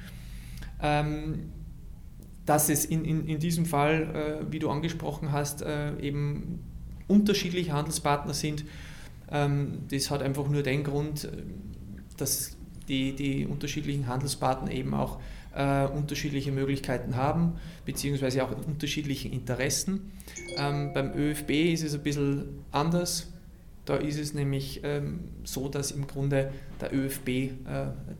Ähm, 0.81 1.51
dass 2.45 2.69
es 2.69 2.85
in, 2.85 3.05
in, 3.05 3.27
in 3.27 3.39
diesem 3.39 3.65
Fall, 3.65 4.41
äh, 4.47 4.51
wie 4.51 4.59
du 4.59 4.69
angesprochen 4.69 5.31
hast, 5.31 5.61
äh, 5.61 5.97
eben 5.99 6.59
unterschiedliche 7.07 7.71
Handelspartner 7.71 8.33
sind, 8.33 8.65
ähm, 9.29 9.83
das 9.89 10.09
hat 10.09 10.21
einfach 10.21 10.47
nur 10.49 10.63
den 10.63 10.83
Grund, 10.83 11.25
äh, 11.25 11.29
dass 12.17 12.57
die, 12.87 13.15
die 13.15 13.45
unterschiedlichen 13.45 14.07
Handelspartner 14.07 14.71
eben 14.71 14.93
auch 14.93 15.19
äh, 15.55 15.85
unterschiedliche 15.85 16.51
Möglichkeiten 16.51 17.15
haben, 17.15 17.53
beziehungsweise 17.85 18.43
auch 18.43 18.51
unterschiedliche 18.65 19.27
Interessen. 19.27 20.11
Ähm, 20.57 20.91
beim 20.93 21.13
ÖFB 21.13 21.49
ist 21.49 21.83
es 21.83 21.93
ein 21.93 22.03
bisschen 22.03 22.63
anders. 22.71 23.31
Da 23.85 23.95
ist 23.95 24.19
es 24.19 24.33
nämlich 24.33 24.81
ähm, 24.83 25.21
so, 25.43 25.67
dass 25.67 25.91
im 25.91 26.07
Grunde 26.07 26.53
der 26.79 26.93
ÖFB 26.93 27.27
äh, 27.27 27.51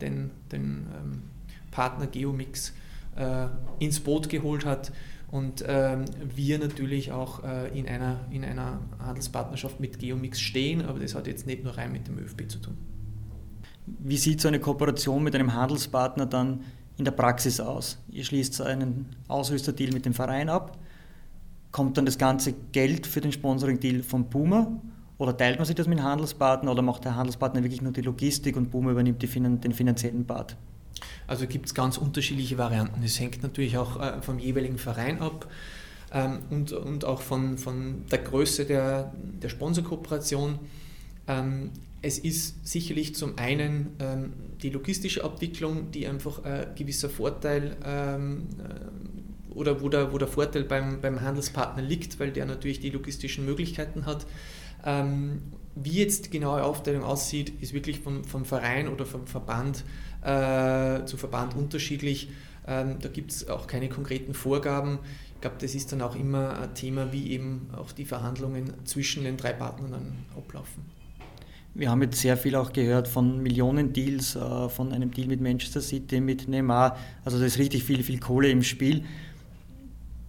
den, 0.00 0.30
den 0.50 0.86
ähm, 0.94 1.22
Partner 1.70 2.06
Geomix 2.06 2.74
äh, 3.16 3.46
ins 3.78 4.00
Boot 4.00 4.28
geholt 4.28 4.64
hat 4.64 4.92
und 5.32 5.64
ähm, 5.66 6.04
wir 6.36 6.58
natürlich 6.58 7.10
auch 7.10 7.42
äh, 7.42 7.78
in, 7.78 7.88
einer, 7.88 8.20
in 8.30 8.44
einer 8.44 8.80
Handelspartnerschaft 8.98 9.80
mit 9.80 9.98
Geomix 9.98 10.40
stehen, 10.40 10.82
aber 10.82 10.98
das 10.98 11.14
hat 11.14 11.26
jetzt 11.26 11.46
nicht 11.46 11.64
nur 11.64 11.78
rein 11.78 11.90
mit 11.90 12.06
dem 12.06 12.18
ÖFB 12.18 12.50
zu 12.50 12.58
tun. 12.58 12.76
Wie 13.86 14.18
sieht 14.18 14.42
so 14.42 14.48
eine 14.48 14.60
Kooperation 14.60 15.24
mit 15.24 15.34
einem 15.34 15.54
Handelspartner 15.54 16.26
dann 16.26 16.60
in 16.98 17.04
der 17.04 17.12
Praxis 17.12 17.60
aus? 17.60 17.98
Ihr 18.10 18.24
schließt 18.24 18.60
einen 18.62 19.16
Ausrüsterdeal 19.28 19.92
mit 19.92 20.04
dem 20.04 20.14
Verein 20.14 20.48
ab, 20.48 20.78
kommt 21.70 21.96
dann 21.96 22.06
das 22.06 22.18
ganze 22.18 22.52
Geld 22.72 23.06
für 23.06 23.20
den 23.20 23.32
Sponsoring-Deal 23.32 24.02
von 24.02 24.28
Puma 24.28 24.80
Oder 25.18 25.36
teilt 25.36 25.58
man 25.58 25.66
sich 25.66 25.74
das 25.74 25.86
mit 25.88 25.98
dem 25.98 26.04
Handelspartner 26.04 26.70
oder 26.70 26.82
macht 26.82 27.04
der 27.04 27.16
Handelspartner 27.16 27.62
wirklich 27.62 27.82
nur 27.82 27.92
die 27.92 28.02
Logistik 28.02 28.56
und 28.56 28.70
Puma 28.70 28.90
übernimmt 28.90 29.22
den 29.22 29.72
finanziellen 29.72 30.26
Part? 30.26 30.56
Also 31.26 31.46
gibt 31.46 31.66
es 31.66 31.74
ganz 31.74 31.96
unterschiedliche 31.96 32.58
Varianten. 32.58 33.02
Es 33.02 33.18
hängt 33.18 33.42
natürlich 33.42 33.78
auch 33.78 34.00
äh, 34.00 34.20
vom 34.22 34.38
jeweiligen 34.38 34.78
Verein 34.78 35.20
ab 35.20 35.48
ähm, 36.12 36.40
und, 36.50 36.72
und 36.72 37.04
auch 37.04 37.22
von, 37.22 37.58
von 37.58 38.04
der 38.10 38.18
Größe 38.18 38.64
der, 38.66 39.12
der 39.42 39.48
Sponsorkooperation. 39.48 40.58
Ähm, 41.26 41.70
es 42.02 42.18
ist 42.18 42.66
sicherlich 42.66 43.14
zum 43.14 43.38
einen 43.38 43.96
ähm, 44.00 44.32
die 44.62 44.70
logistische 44.70 45.24
Abwicklung, 45.24 45.92
die 45.92 46.06
einfach 46.06 46.44
ein 46.44 46.74
gewisser 46.74 47.08
Vorteil 47.08 47.76
ähm, 47.84 48.48
äh, 48.58 49.54
oder 49.54 49.80
wo 49.80 49.88
der, 49.88 50.12
wo 50.12 50.18
der 50.18 50.28
Vorteil 50.28 50.64
beim, 50.64 51.00
beim 51.00 51.20
Handelspartner 51.20 51.82
liegt, 51.82 52.18
weil 52.18 52.32
der 52.32 52.46
natürlich 52.46 52.80
die 52.80 52.90
logistischen 52.90 53.44
Möglichkeiten 53.44 54.04
hat. 54.04 54.26
Ähm, 54.84 55.42
wie 55.74 55.98
jetzt 55.98 56.26
die 56.26 56.30
genaue 56.30 56.64
Aufteilung 56.64 57.04
aussieht, 57.04 57.52
ist 57.62 57.72
wirklich 57.72 58.00
vom, 58.00 58.24
vom 58.24 58.44
Verein 58.44 58.88
oder 58.88 59.06
vom 59.06 59.26
Verband 59.26 59.84
äh, 60.22 61.04
zu 61.04 61.16
Verband 61.16 61.54
unterschiedlich. 61.56 62.30
Ähm, 62.66 62.96
da 63.00 63.08
gibt 63.08 63.30
es 63.30 63.48
auch 63.48 63.66
keine 63.66 63.88
konkreten 63.88 64.34
Vorgaben. 64.34 64.98
Ich 65.34 65.40
glaube, 65.40 65.56
das 65.60 65.74
ist 65.74 65.92
dann 65.92 66.02
auch 66.02 66.16
immer 66.16 66.58
ein 66.60 66.74
Thema, 66.74 67.12
wie 67.12 67.30
eben 67.30 67.68
auch 67.76 67.92
die 67.92 68.04
Verhandlungen 68.04 68.72
zwischen 68.84 69.24
den 69.24 69.36
drei 69.36 69.52
Partnern 69.52 70.24
ablaufen. 70.36 71.01
Wir 71.74 71.90
haben 71.90 72.02
jetzt 72.02 72.20
sehr 72.20 72.36
viel 72.36 72.54
auch 72.54 72.74
gehört 72.74 73.08
von 73.08 73.42
Millionen-Deals, 73.42 74.36
äh, 74.36 74.68
von 74.68 74.92
einem 74.92 75.10
Deal 75.10 75.26
mit 75.26 75.40
Manchester 75.40 75.80
City, 75.80 76.20
mit 76.20 76.46
Neymar. 76.46 76.98
Also 77.24 77.38
da 77.38 77.46
ist 77.46 77.58
richtig 77.58 77.84
viel, 77.84 78.02
viel 78.02 78.20
Kohle 78.20 78.50
im 78.50 78.62
Spiel. 78.62 79.04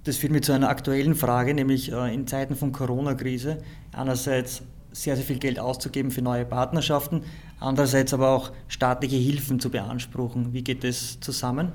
Das 0.06 0.16
führt 0.18 0.32
mich 0.32 0.44
zu 0.44 0.54
einer 0.54 0.70
aktuellen 0.70 1.16
Frage, 1.16 1.54
nämlich 1.54 1.92
äh, 1.92 2.14
in 2.14 2.28
Zeiten 2.28 2.56
von 2.56 2.72
Corona-Krise 2.72 3.58
einerseits 3.92 4.64
sehr, 4.94 5.18
sehr 5.18 5.26
viel 5.26 5.40
Geld 5.40 5.60
auszugeben 5.60 6.12
für 6.12 6.22
neue 6.22 6.46
Partnerschaften, 6.46 7.24
andererseits 7.60 8.14
aber 8.14 8.30
auch 8.30 8.52
staatliche 8.70 9.18
Hilfen 9.18 9.60
zu 9.60 9.70
beanspruchen. 9.70 10.54
Wie 10.54 10.64
geht 10.64 10.86
das 10.86 11.20
zusammen? 11.20 11.74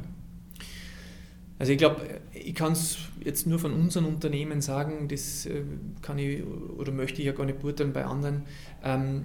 Also 1.58 1.72
ich 1.72 1.78
glaube, 1.78 2.20
ich 2.32 2.54
kann 2.54 2.72
es 2.72 2.98
jetzt 3.22 3.46
nur 3.46 3.58
von 3.58 3.72
unseren 3.74 4.06
Unternehmen 4.06 4.62
sagen, 4.62 5.08
das 5.08 5.44
äh, 5.44 5.62
kann 6.00 6.18
ich 6.18 6.42
oder 6.78 6.92
möchte 6.92 7.20
ich 7.20 7.26
ja 7.26 7.32
gar 7.32 7.44
nicht 7.44 7.60
beurteilen 7.60 7.92
bei 7.92 8.06
anderen. 8.06 8.42
Ähm, 8.82 9.24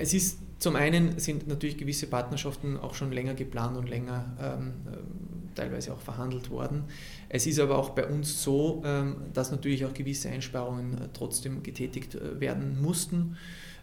es 0.00 0.14
ist 0.14 0.38
zum 0.60 0.76
einen 0.76 1.18
sind 1.18 1.48
natürlich 1.48 1.78
gewisse 1.78 2.06
Partnerschaften 2.06 2.76
auch 2.76 2.94
schon 2.94 3.12
länger 3.12 3.32
geplant 3.32 3.78
und 3.78 3.88
länger 3.88 4.26
ähm, 4.38 4.72
äh, 4.92 4.96
teilweise 5.54 5.94
auch 5.94 6.00
verhandelt 6.00 6.50
worden. 6.50 6.84
Es 7.30 7.46
ist 7.46 7.58
aber 7.58 7.78
auch 7.78 7.90
bei 7.90 8.06
uns 8.06 8.42
so, 8.42 8.82
ähm, 8.84 9.16
dass 9.32 9.50
natürlich 9.50 9.86
auch 9.86 9.94
gewisse 9.94 10.28
Einsparungen 10.28 10.94
äh, 10.94 11.08
trotzdem 11.14 11.62
getätigt 11.62 12.14
äh, 12.14 12.40
werden 12.40 12.80
mussten, 12.82 13.38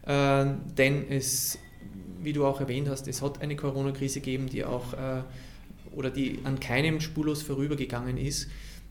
äh, 0.05 0.45
denn 0.77 1.09
es, 1.09 1.57
wie 2.21 2.33
du 2.33 2.45
auch 2.45 2.61
erwähnt 2.61 2.89
hast, 2.89 3.07
es 3.07 3.23
hat 3.23 3.41
eine 3.41 3.55
Corona-Krise 3.55 4.19
gegeben, 4.19 4.47
die 4.47 4.63
auch 4.63 4.93
äh, 4.93 5.23
oder 5.95 6.11
die 6.11 6.39
an 6.43 6.59
keinem 6.59 7.01
spurlos 7.01 7.41
vorübergegangen 7.41 8.17
ist. 8.17 8.49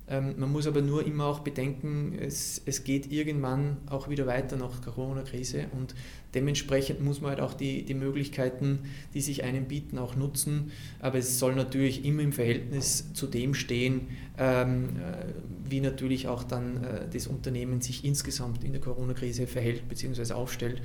Ähm, 0.08 0.34
man 0.38 0.52
muss 0.52 0.66
aber 0.66 0.82
nur 0.82 1.04
immer 1.04 1.26
auch 1.26 1.40
bedenken, 1.40 2.16
es, 2.20 2.62
es 2.64 2.84
geht 2.84 3.10
irgendwann 3.10 3.78
auch 3.90 4.08
wieder 4.08 4.26
weiter 4.26 4.56
nach 4.56 4.80
Corona-Krise 4.80 5.66
und 5.76 5.94
dementsprechend 6.34 7.00
muss 7.00 7.20
man 7.20 7.30
halt 7.30 7.40
auch 7.40 7.54
die, 7.54 7.82
die 7.84 7.94
Möglichkeiten, 7.94 8.80
die 9.14 9.20
sich 9.20 9.42
einem 9.42 9.64
bieten, 9.64 9.98
auch 9.98 10.14
nutzen. 10.14 10.70
Aber 11.00 11.18
es 11.18 11.38
soll 11.38 11.56
natürlich 11.56 12.04
immer 12.04 12.22
im 12.22 12.32
Verhältnis 12.32 13.12
zu 13.14 13.26
dem 13.26 13.54
stehen, 13.54 14.08
ähm, 14.38 14.90
äh, 14.96 15.24
wie 15.68 15.80
natürlich 15.80 16.28
auch 16.28 16.44
dann 16.44 16.84
äh, 16.84 17.08
das 17.12 17.26
Unternehmen 17.26 17.80
sich 17.80 18.04
insgesamt 18.04 18.62
in 18.62 18.72
der 18.72 18.80
Corona-Krise 18.80 19.46
verhält 19.46 19.88
bzw. 19.88 20.34
aufstellt. 20.34 20.82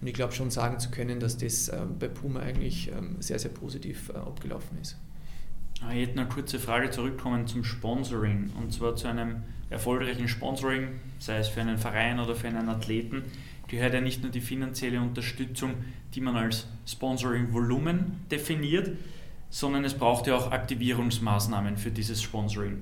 Und 0.00 0.08
ich 0.08 0.14
glaube 0.14 0.32
schon 0.32 0.50
sagen 0.50 0.80
zu 0.80 0.90
können, 0.90 1.20
dass 1.20 1.36
das 1.36 1.68
äh, 1.68 1.78
bei 1.98 2.08
Puma 2.08 2.40
eigentlich 2.40 2.90
ähm, 2.90 3.16
sehr, 3.20 3.38
sehr 3.38 3.52
positiv 3.52 4.08
äh, 4.08 4.18
abgelaufen 4.18 4.78
ist. 4.80 4.96
Ah, 5.86 5.92
ich 5.92 6.08
hätte 6.08 6.20
eine 6.20 6.28
kurze 6.28 6.58
Frage 6.58 6.90
zurückkommen 6.90 7.46
zum 7.46 7.62
Sponsoring 7.62 8.50
und 8.58 8.72
zwar 8.72 8.96
zu 8.96 9.06
einem 9.06 9.42
erfolgreichen 9.68 10.28
Sponsoring, 10.28 10.88
sei 11.18 11.38
es 11.38 11.48
für 11.48 11.60
einen 11.60 11.76
Verein 11.76 12.20
oder 12.20 12.34
für 12.34 12.48
einen 12.48 12.68
Athleten, 12.70 13.24
gehört 13.68 13.92
ja 13.92 14.00
nicht 14.00 14.22
nur 14.22 14.30
die 14.30 14.40
finanzielle 14.40 15.00
Unterstützung, 15.00 15.74
die 16.14 16.22
man 16.22 16.36
als 16.36 16.68
Sponsoring-Volumen 16.86 18.24
definiert, 18.30 18.96
sondern 19.50 19.84
es 19.84 19.94
braucht 19.94 20.26
ja 20.26 20.36
auch 20.36 20.52
Aktivierungsmaßnahmen 20.52 21.76
für 21.76 21.90
dieses 21.90 22.22
Sponsoring. 22.22 22.78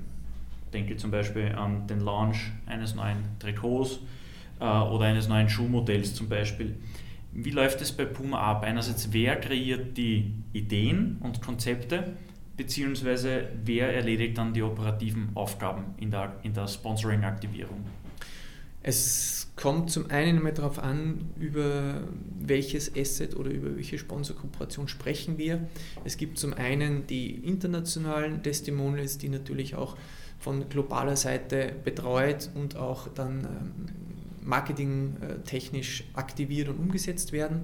Denke 0.71 0.95
zum 0.95 1.11
Beispiel 1.11 1.51
an 1.53 1.87
den 1.87 1.99
Launch 1.99 2.51
eines 2.67 2.95
neuen 2.95 3.17
Trikots 3.39 3.99
äh, 4.59 4.63
oder 4.63 5.05
eines 5.05 5.27
neuen 5.27 5.49
Schuhmodells 5.49 6.15
zum 6.15 6.29
Beispiel. 6.29 6.77
Wie 7.33 7.51
läuft 7.51 7.81
es 7.81 7.91
bei 7.91 8.05
Puma 8.05 8.39
ab? 8.39 8.63
Einerseits, 8.63 9.11
wer 9.11 9.35
kreiert 9.35 9.97
die 9.97 10.35
Ideen 10.53 11.17
und 11.19 11.41
Konzepte 11.41 12.13
beziehungsweise 12.57 13.49
wer 13.63 13.93
erledigt 13.93 14.37
dann 14.37 14.53
die 14.53 14.61
operativen 14.61 15.29
Aufgaben 15.33 15.95
in 15.97 16.11
der, 16.11 16.39
in 16.43 16.53
der 16.53 16.67
Sponsoring-Aktivierung? 16.67 17.83
Es 18.81 19.47
kommt 19.55 19.91
zum 19.91 20.09
einen 20.09 20.37
einmal 20.37 20.53
darauf 20.53 20.77
an, 20.77 21.29
über 21.39 22.03
welches 22.39 22.95
Asset 22.97 23.35
oder 23.35 23.49
über 23.49 23.75
welche 23.75 23.97
Sponsorkooperation 23.97 24.87
sprechen 24.87 25.37
wir. 25.37 25.67
Es 26.03 26.17
gibt 26.17 26.37
zum 26.37 26.53
einen 26.53 27.07
die 27.07 27.31
internationalen 27.31 28.43
Testimonials, 28.43 29.17
die 29.17 29.29
natürlich 29.29 29.75
auch 29.75 29.95
von 30.39 30.67
globaler 30.67 31.15
Seite 31.15 31.73
betreut 31.83 32.49
und 32.55 32.75
auch 32.75 33.07
dann 33.07 33.45
ähm, 33.45 33.85
marketingtechnisch 34.41 36.03
aktiviert 36.13 36.67
und 36.67 36.77
umgesetzt 36.79 37.31
werden. 37.31 37.61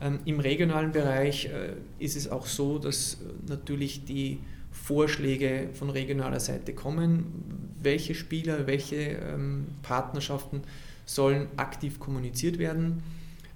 Ähm, 0.00 0.20
Im 0.24 0.40
regionalen 0.40 0.92
Bereich 0.92 1.46
äh, 1.46 1.74
ist 1.98 2.16
es 2.16 2.30
auch 2.30 2.46
so, 2.46 2.78
dass 2.78 3.14
äh, 3.14 3.50
natürlich 3.50 4.04
die 4.04 4.38
Vorschläge 4.72 5.68
von 5.74 5.90
regionaler 5.90 6.40
Seite 6.40 6.72
kommen, 6.72 7.74
welche 7.82 8.14
Spieler, 8.14 8.66
welche 8.66 8.96
ähm, 8.96 9.66
Partnerschaften 9.82 10.62
sollen 11.04 11.48
aktiv 11.56 12.00
kommuniziert 12.00 12.58
werden. 12.58 13.02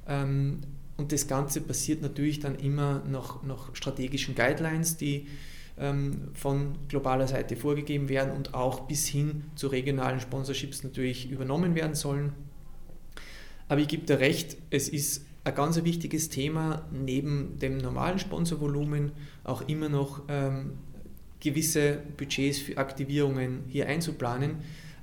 Ähm, 0.06 0.60
und 0.96 1.12
das 1.12 1.26
Ganze 1.26 1.60
passiert 1.60 2.02
natürlich 2.02 2.40
dann 2.40 2.56
immer 2.56 3.02
nach, 3.08 3.42
nach 3.42 3.74
strategischen 3.74 4.34
Guidelines, 4.34 4.96
die 4.96 5.26
von 6.34 6.76
globaler 6.86 7.26
Seite 7.26 7.56
vorgegeben 7.56 8.08
werden 8.08 8.32
und 8.32 8.54
auch 8.54 8.82
bis 8.82 9.08
hin 9.08 9.42
zu 9.56 9.66
regionalen 9.66 10.20
Sponsorships 10.20 10.84
natürlich 10.84 11.28
übernommen 11.28 11.74
werden 11.74 11.96
sollen. 11.96 12.32
Aber 13.66 13.80
ich 13.80 13.88
gebe 13.88 14.06
dir 14.06 14.20
recht, 14.20 14.56
es 14.70 14.88
ist 14.88 15.26
ein 15.44 15.54
ganz 15.54 15.82
wichtiges 15.84 16.30
Thema 16.30 16.82
neben 16.90 17.58
dem 17.58 17.78
normalen 17.78 18.18
Sponsorvolumen 18.18 19.12
auch 19.44 19.68
immer 19.68 19.88
noch 19.88 20.22
ähm, 20.28 20.72
gewisse 21.40 21.98
Budgets 22.16 22.58
für 22.58 22.78
Aktivierungen 22.78 23.64
hier 23.68 23.86
einzuplanen, 23.86 24.56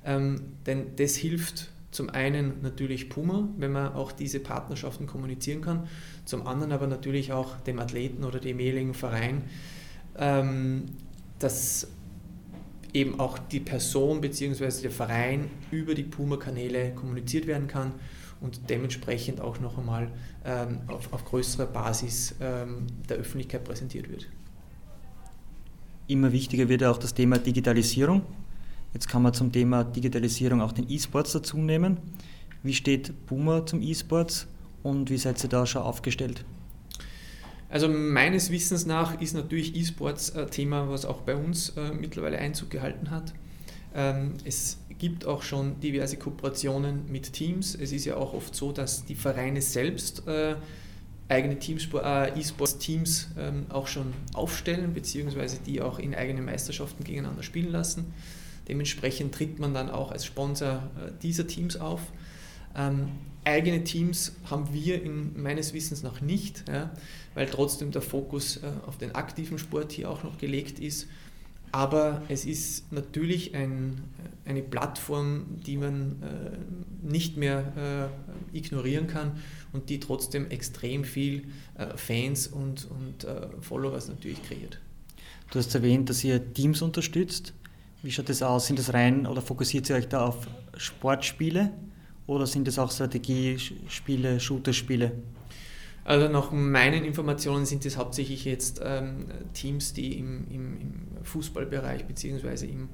ähm, 0.04 0.40
denn 0.66 0.96
das 0.96 1.14
hilft 1.14 1.70
zum 1.92 2.10
einen 2.10 2.62
natürlich 2.62 3.08
Puma, 3.08 3.48
wenn 3.58 3.70
man 3.70 3.92
auch 3.92 4.10
diese 4.10 4.40
Partnerschaften 4.40 5.06
kommunizieren 5.06 5.60
kann, 5.60 5.88
zum 6.24 6.46
anderen 6.46 6.72
aber 6.72 6.86
natürlich 6.88 7.32
auch 7.32 7.60
dem 7.60 7.78
Athleten 7.78 8.24
oder 8.24 8.40
dem 8.40 8.58
jeweiligen 8.58 8.94
Verein, 8.94 9.44
ähm, 10.18 10.86
dass 11.38 11.88
eben 12.92 13.20
auch 13.20 13.38
die 13.38 13.60
Person 13.60 14.20
bzw. 14.20 14.82
der 14.82 14.90
Verein 14.90 15.50
über 15.70 15.94
die 15.94 16.02
Puma-Kanäle 16.02 16.92
kommuniziert 16.94 17.46
werden 17.46 17.68
kann 17.68 17.92
und 18.40 18.68
dementsprechend 18.68 19.40
auch 19.40 19.60
noch 19.60 19.78
einmal 19.78 20.10
auf, 20.44 21.12
auf 21.12 21.24
größerer 21.24 21.66
Basis 21.66 22.34
ähm, 22.40 22.86
der 23.08 23.18
Öffentlichkeit 23.18 23.64
präsentiert 23.64 24.08
wird. 24.08 24.28
Immer 26.08 26.32
wichtiger 26.32 26.68
wird 26.68 26.84
auch 26.84 26.98
das 26.98 27.14
Thema 27.14 27.38
Digitalisierung. 27.38 28.22
Jetzt 28.92 29.08
kann 29.08 29.22
man 29.22 29.32
zum 29.32 29.52
Thema 29.52 29.84
Digitalisierung 29.84 30.60
auch 30.60 30.72
den 30.72 30.90
E-Sports 30.90 31.32
dazu 31.32 31.56
nehmen. 31.56 31.98
Wie 32.62 32.74
steht 32.74 33.26
Puma 33.26 33.64
zum 33.64 33.80
E-Sports 33.80 34.46
und 34.82 35.10
wie 35.10 35.16
seid 35.16 35.42
ihr 35.42 35.48
da 35.48 35.64
schon 35.64 35.82
aufgestellt? 35.82 36.44
Also 37.68 37.88
meines 37.88 38.50
Wissens 38.50 38.84
nach 38.84 39.18
ist 39.20 39.32
natürlich 39.32 39.74
E-Sports 39.74 40.36
ein 40.36 40.50
Thema, 40.50 40.90
was 40.90 41.06
auch 41.06 41.22
bei 41.22 41.34
uns 41.34 41.70
äh, 41.70 41.92
mittlerweile 41.92 42.38
Einzug 42.38 42.68
gehalten 42.68 43.10
hat. 43.10 43.32
Ähm, 43.94 44.34
es 44.44 44.78
gibt 45.02 45.26
auch 45.26 45.42
schon 45.42 45.80
diverse 45.80 46.16
Kooperationen 46.16 47.10
mit 47.10 47.32
Teams. 47.32 47.74
Es 47.74 47.90
ist 47.90 48.04
ja 48.04 48.14
auch 48.14 48.34
oft 48.34 48.54
so, 48.54 48.70
dass 48.70 49.04
die 49.04 49.16
Vereine 49.16 49.60
selbst 49.60 50.28
äh, 50.28 50.54
eigene 51.28 51.56
äh, 51.56 52.38
E-Sports-Teams 52.38 53.30
ähm, 53.36 53.66
auch 53.70 53.88
schon 53.88 54.14
aufstellen, 54.32 54.94
beziehungsweise 54.94 55.58
die 55.58 55.82
auch 55.82 55.98
in 55.98 56.14
eigenen 56.14 56.44
Meisterschaften 56.44 57.02
gegeneinander 57.02 57.42
spielen 57.42 57.72
lassen. 57.72 58.14
Dementsprechend 58.68 59.34
tritt 59.34 59.58
man 59.58 59.74
dann 59.74 59.90
auch 59.90 60.12
als 60.12 60.24
Sponsor 60.24 60.88
äh, 60.96 61.10
dieser 61.20 61.48
Teams 61.48 61.78
auf. 61.78 62.02
Ähm, 62.76 63.08
eigene 63.44 63.82
Teams 63.82 64.36
haben 64.48 64.72
wir 64.72 65.02
in, 65.02 65.42
meines 65.42 65.74
Wissens 65.74 66.04
noch 66.04 66.20
nicht, 66.20 66.62
ja, 66.68 66.92
weil 67.34 67.46
trotzdem 67.46 67.90
der 67.90 68.02
Fokus 68.02 68.58
äh, 68.58 68.70
auf 68.86 68.98
den 68.98 69.16
aktiven 69.16 69.58
Sport 69.58 69.90
hier 69.90 70.08
auch 70.08 70.22
noch 70.22 70.38
gelegt 70.38 70.78
ist 70.78 71.08
aber 71.72 72.22
es 72.28 72.44
ist 72.44 72.92
natürlich 72.92 73.54
ein, 73.54 74.02
eine 74.44 74.62
Plattform, 74.62 75.46
die 75.66 75.78
man 75.78 76.22
äh, 76.22 77.10
nicht 77.10 77.38
mehr 77.38 78.10
äh, 78.52 78.56
ignorieren 78.56 79.06
kann 79.06 79.32
und 79.72 79.88
die 79.88 79.98
trotzdem 79.98 80.50
extrem 80.50 81.04
viel 81.04 81.44
äh, 81.76 81.96
Fans 81.96 82.46
und, 82.46 82.88
und 82.90 83.24
äh, 83.24 83.48
Followers 83.60 84.08
natürlich 84.08 84.42
kreiert. 84.42 84.78
Du 85.50 85.58
hast 85.58 85.74
erwähnt, 85.74 86.10
dass 86.10 86.22
ihr 86.24 86.52
Teams 86.52 86.82
unterstützt. 86.82 87.54
Wie 88.02 88.12
schaut 88.12 88.28
das 88.28 88.42
aus? 88.42 88.66
Sind 88.66 88.78
das 88.78 88.92
rein 88.92 89.26
oder 89.26 89.40
fokussiert 89.40 89.88
ihr 89.88 89.96
euch 89.96 90.08
da 90.08 90.26
auf 90.26 90.46
Sportspiele 90.76 91.72
oder 92.26 92.46
sind 92.46 92.68
das 92.68 92.78
auch 92.78 92.90
Strategiespiele, 92.90 94.40
Shooterspiele? 94.40 95.12
Also 96.04 96.28
nach 96.28 96.50
meinen 96.50 97.04
Informationen 97.04 97.64
sind 97.64 97.86
es 97.86 97.96
hauptsächlich 97.96 98.44
jetzt 98.44 98.80
ähm, 98.84 99.26
Teams, 99.54 99.92
die 99.92 100.18
im, 100.18 100.50
im, 100.50 100.80
im 100.80 101.24
Fußballbereich 101.24 102.06
bzw. 102.06 102.66
im, 102.66 102.88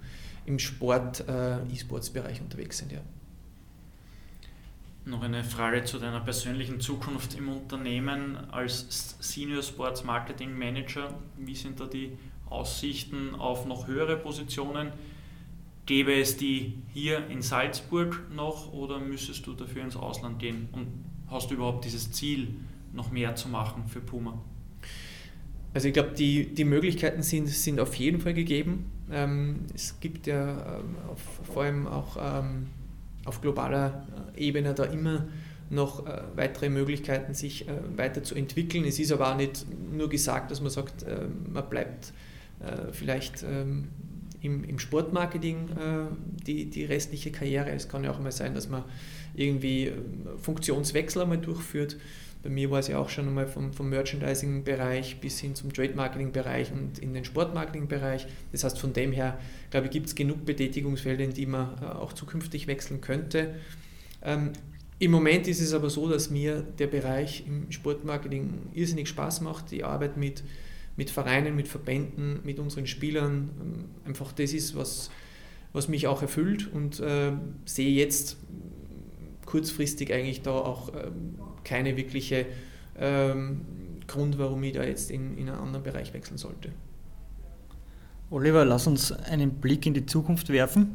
im 0.45 0.59
Sport, 0.59 1.25
äh, 1.27 1.63
E-Sports-Bereich 1.73 2.41
unterwegs 2.41 2.79
sind. 2.79 2.93
Ja. 2.93 3.01
Noch 5.07 5.23
eine 5.23 5.43
Frage 5.43 5.85
zu 5.85 5.99
deiner 5.99 6.21
persönlichen 6.21 6.81
Zukunft 6.81 7.35
im 7.35 7.49
Unternehmen 7.49 8.37
als 8.51 9.17
Senior 9.21 9.63
Sports 9.63 10.05
Marketing 10.05 10.59
Manager. 10.59 11.15
Wie 11.39 11.55
sind 11.55 11.81
da 11.81 11.87
die 11.87 12.13
Aussichten 12.51 13.35
auf 13.35 13.65
noch 13.65 13.87
höhere 13.87 14.19
Positionen? 14.19 14.93
Gäbe 15.87 16.13
es 16.21 16.37
die 16.37 16.75
hier 16.93 17.27
in 17.29 17.41
Salzburg 17.41 18.21
noch 18.31 18.71
oder 18.75 18.99
müsstest 18.99 19.47
du 19.47 19.55
dafür 19.55 19.83
ins 19.83 19.97
Ausland 19.97 20.39
gehen? 20.39 20.69
Und 20.73 20.89
hast 21.29 21.51
du 21.51 21.55
überhaupt 21.55 21.87
dieses 21.87 22.13
Ziel, 22.13 22.57
noch 22.93 23.11
mehr 23.11 23.35
zu 23.35 23.49
machen 23.49 23.85
für 23.87 24.01
Puma? 24.01 24.43
Also 25.75 25.89
ich 25.89 25.95
glaube, 25.95 26.13
die, 26.17 26.55
die 26.55 26.65
Möglichkeiten 26.65 27.23
sind, 27.23 27.49
sind 27.49 27.79
auf 27.79 27.95
jeden 27.95 28.21
Fall 28.21 28.35
gegeben. 28.35 28.91
Ähm, 29.11 29.61
es 29.75 30.01
gibt 30.01 30.27
ja 30.27 30.79
ähm, 30.79 30.97
auf, 31.11 31.21
vor 31.53 31.63
allem 31.65 31.87
auch 31.87 32.17
ähm, 32.21 32.67
auf 33.25 33.41
globaler 33.41 34.07
äh, 34.35 34.47
Ebene 34.47 34.75
da 34.75 34.85
immer 34.85 35.27
noch 35.71 36.07
äh, 36.07 36.23
weitere 36.35 36.71
Möglichkeiten, 36.71 37.35
sich 37.35 37.69
äh, 37.69 37.73
weiterzuentwickeln. 37.97 38.85
Es 38.85 38.99
ist 38.99 39.13
aber 39.13 39.33
auch 39.33 39.37
nicht 39.37 39.67
nur 39.93 40.09
gesagt, 40.09 40.51
dass 40.51 40.61
man 40.61 40.71
sagt, 40.71 41.03
äh, 41.03 41.27
man 41.49 41.69
bleibt 41.69 42.13
äh, 42.61 42.93
vielleicht 42.93 43.43
ähm, 43.43 43.89
im, 44.41 44.65
im 44.65 44.79
Sportmarketing 44.79 45.69
äh, 45.69 46.45
die, 46.47 46.71
die 46.71 46.85
restliche 46.85 47.31
Karriere. 47.31 47.71
Es 47.71 47.89
kann 47.89 48.05
ja 48.05 48.11
auch 48.11 48.21
mal 48.21 48.33
sein, 48.33 48.55
dass 48.55 48.69
man 48.69 48.85
irgendwie 49.35 49.93
Funktionswechsel 50.41 51.23
einmal 51.23 51.39
durchführt 51.39 51.97
bei 52.43 52.51
mir 52.51 52.71
war 52.71 52.79
es 52.79 52.89
ja 52.89 52.99
auch 52.99 53.09
schon 53.09 53.27
einmal 53.27 53.47
vom, 53.47 53.73
vom 53.73 53.89
Merchandising-Bereich 53.89 55.21
bis 55.21 55.41
hin 55.41 55.55
zum 55.55 55.73
Trade-Marketing-Bereich 55.73 56.73
und 56.73 56.99
in 56.99 57.13
den 57.13 57.25
Sport-Marketing-Bereich. 57.25 58.27
Das 58.53 58.65
heißt, 58.65 58.79
von 58.79 58.93
dem 58.93 59.13
her, 59.13 59.39
glaube 59.71 59.87
ich, 59.87 59.93
gibt 59.93 60.07
es 60.07 60.15
genug 60.15 60.45
Betätigungsfelder, 60.45 61.25
in 61.25 61.35
die 61.35 61.47
man 61.47 61.77
äh, 61.83 61.87
auch 61.87 62.13
zukünftig 62.13 62.69
wechseln 62.69 63.01
könnte. 63.01 63.55
Ähm, 64.23 64.53
Im 65.01 65.11
Moment 65.11 65.49
ist 65.49 65.61
es 65.61 65.75
aber 65.75 65.91
so, 65.91 66.09
dass 66.09 66.31
mir 66.31 66.63
der 66.79 66.87
Bereich 66.87 67.45
im 67.47 67.73
Sportmarketing 67.73 68.51
irrsinnig 68.73 69.09
Spaß 69.09 69.41
macht. 69.41 69.73
Die 69.73 69.83
Arbeit 69.83 70.17
mit, 70.17 70.45
mit 70.97 71.11
Vereinen, 71.11 71.57
mit 71.57 71.67
Verbänden, 71.67 72.39
mit 72.45 72.61
unseren 72.61 72.87
Spielern, 72.87 73.51
ähm, 73.61 73.85
einfach 74.07 74.31
das 74.31 74.53
ist, 74.53 74.77
was, 74.77 75.11
was 75.73 75.89
mich 75.89 76.07
auch 76.07 76.23
erfüllt 76.23 76.73
und 76.73 77.01
äh, 77.01 77.33
sehe 77.65 77.91
jetzt 77.91 78.37
kurzfristig 79.45 80.13
eigentlich 80.13 80.43
da 80.43 80.53
auch 80.53 80.93
ähm, 80.95 81.35
keine 81.65 81.97
wirkliche 81.97 82.47
ähm, 82.99 83.63
Grund, 84.07 84.39
warum 84.39 84.63
ich 84.63 84.73
da 84.73 84.83
jetzt 84.83 85.11
in, 85.11 85.37
in 85.37 85.49
einen 85.49 85.59
anderen 85.59 85.85
Bereich 85.85 86.13
wechseln 86.15 86.39
sollte. 86.39 86.71
Oliver, 88.31 88.65
lass 88.65 88.87
uns 88.87 89.13
einen 89.13 89.53
Blick 89.53 89.87
in 89.87 89.95
die 89.95 90.05
Zukunft 90.05 90.51
werfen. 90.51 90.95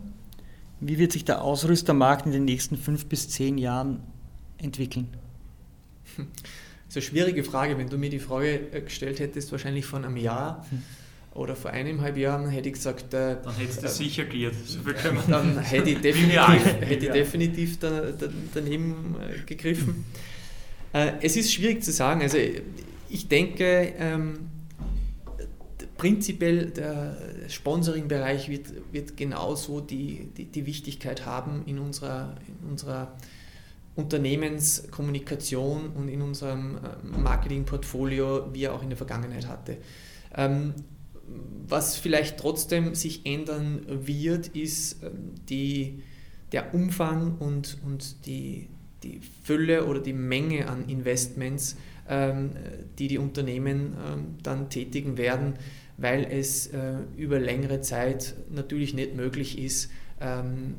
Wie 0.79 0.97
wird 0.97 1.11
sich 1.13 1.25
der 1.25 1.41
Ausrüstermarkt 1.41 2.25
in 2.25 2.31
den 2.31 2.45
nächsten 2.45 2.77
fünf 2.77 3.05
bis 3.05 3.29
zehn 3.29 3.57
Jahren 3.57 4.01
entwickeln? 4.57 5.07
Das 6.85 7.03
ist 7.03 7.11
eine 7.11 7.23
schwierige 7.23 7.43
Frage. 7.43 7.79
Wenn 7.79 7.89
du 7.89 7.97
mir 7.97 8.11
die 8.11 8.19
Frage 8.19 8.71
äh, 8.71 8.81
gestellt 8.81 9.19
hättest, 9.19 9.51
wahrscheinlich 9.51 9.83
vor 9.83 9.97
einem 9.97 10.15
Jahr 10.15 10.63
hm. 10.69 10.83
oder 11.33 11.55
vor 11.55 11.71
eineinhalb 11.71 12.17
Jahren, 12.17 12.47
hätte 12.49 12.69
ich 12.69 12.75
gesagt. 12.75 13.15
Äh, 13.15 13.37
dann 13.43 13.55
hättest 13.55 13.81
du 13.81 13.87
äh, 13.87 13.89
sicher 13.89 14.25
geirrt. 14.25 14.53
So 14.63 14.77
dann 15.27 15.57
hätte 15.57 15.89
ich 15.89 16.01
definitiv, 16.01 16.65
hätte 16.81 17.05
ich 17.07 17.11
definitiv 17.11 17.79
da, 17.79 18.11
da, 18.11 18.27
daneben 18.53 19.15
äh, 19.19 19.39
gegriffen. 19.43 20.05
Äh, 20.93 21.13
es 21.21 21.35
ist 21.35 21.51
schwierig 21.51 21.83
zu 21.83 21.91
sagen. 21.91 22.21
Also 22.21 22.37
ich 23.09 23.27
denke, 23.27 23.93
ähm, 23.97 24.49
prinzipiell 25.97 26.67
der 26.67 27.17
Sponsoring-Bereich 27.49 28.49
wird, 28.49 28.67
wird 28.91 29.17
genauso 29.17 29.81
die, 29.81 30.29
die, 30.37 30.45
die, 30.45 30.65
Wichtigkeit 30.65 31.25
haben 31.25 31.63
in 31.65 31.79
unserer, 31.79 32.35
in 32.47 32.69
unserer 32.69 33.15
Unternehmenskommunikation 33.95 35.89
und 35.89 36.09
in 36.09 36.21
unserem 36.21 36.77
äh, 36.77 37.19
Marketingportfolio, 37.19 38.53
wie 38.53 38.63
er 38.63 38.73
auch 38.73 38.83
in 38.83 38.89
der 38.89 38.97
Vergangenheit 38.97 39.47
hatte. 39.47 39.77
Ähm, 40.35 40.73
was 41.67 41.95
vielleicht 41.95 42.37
trotzdem 42.37 42.95
sich 42.95 43.25
ändern 43.25 43.85
wird, 43.87 44.47
ist 44.49 45.03
ähm, 45.03 45.35
die, 45.47 46.03
der 46.51 46.73
Umfang 46.73 47.37
und, 47.37 47.77
und 47.85 48.25
die, 48.25 48.67
die 49.03 49.19
Fülle 49.43 49.85
oder 49.85 49.99
die 49.99 50.13
Menge 50.13 50.67
an 50.67 50.87
Investments, 50.87 51.77
ähm, 52.09 52.51
die 52.97 53.07
die 53.07 53.17
Unternehmen 53.17 53.95
ähm, 54.05 54.25
dann 54.41 54.69
tätigen 54.69 55.17
werden, 55.17 55.53
weil 55.97 56.25
es 56.29 56.67
äh, 56.67 56.95
über 57.17 57.39
längere 57.39 57.81
Zeit 57.81 58.35
natürlich 58.49 58.93
nicht 58.93 59.15
möglich 59.15 59.59
ist, 59.59 59.91
ähm, 60.19 60.75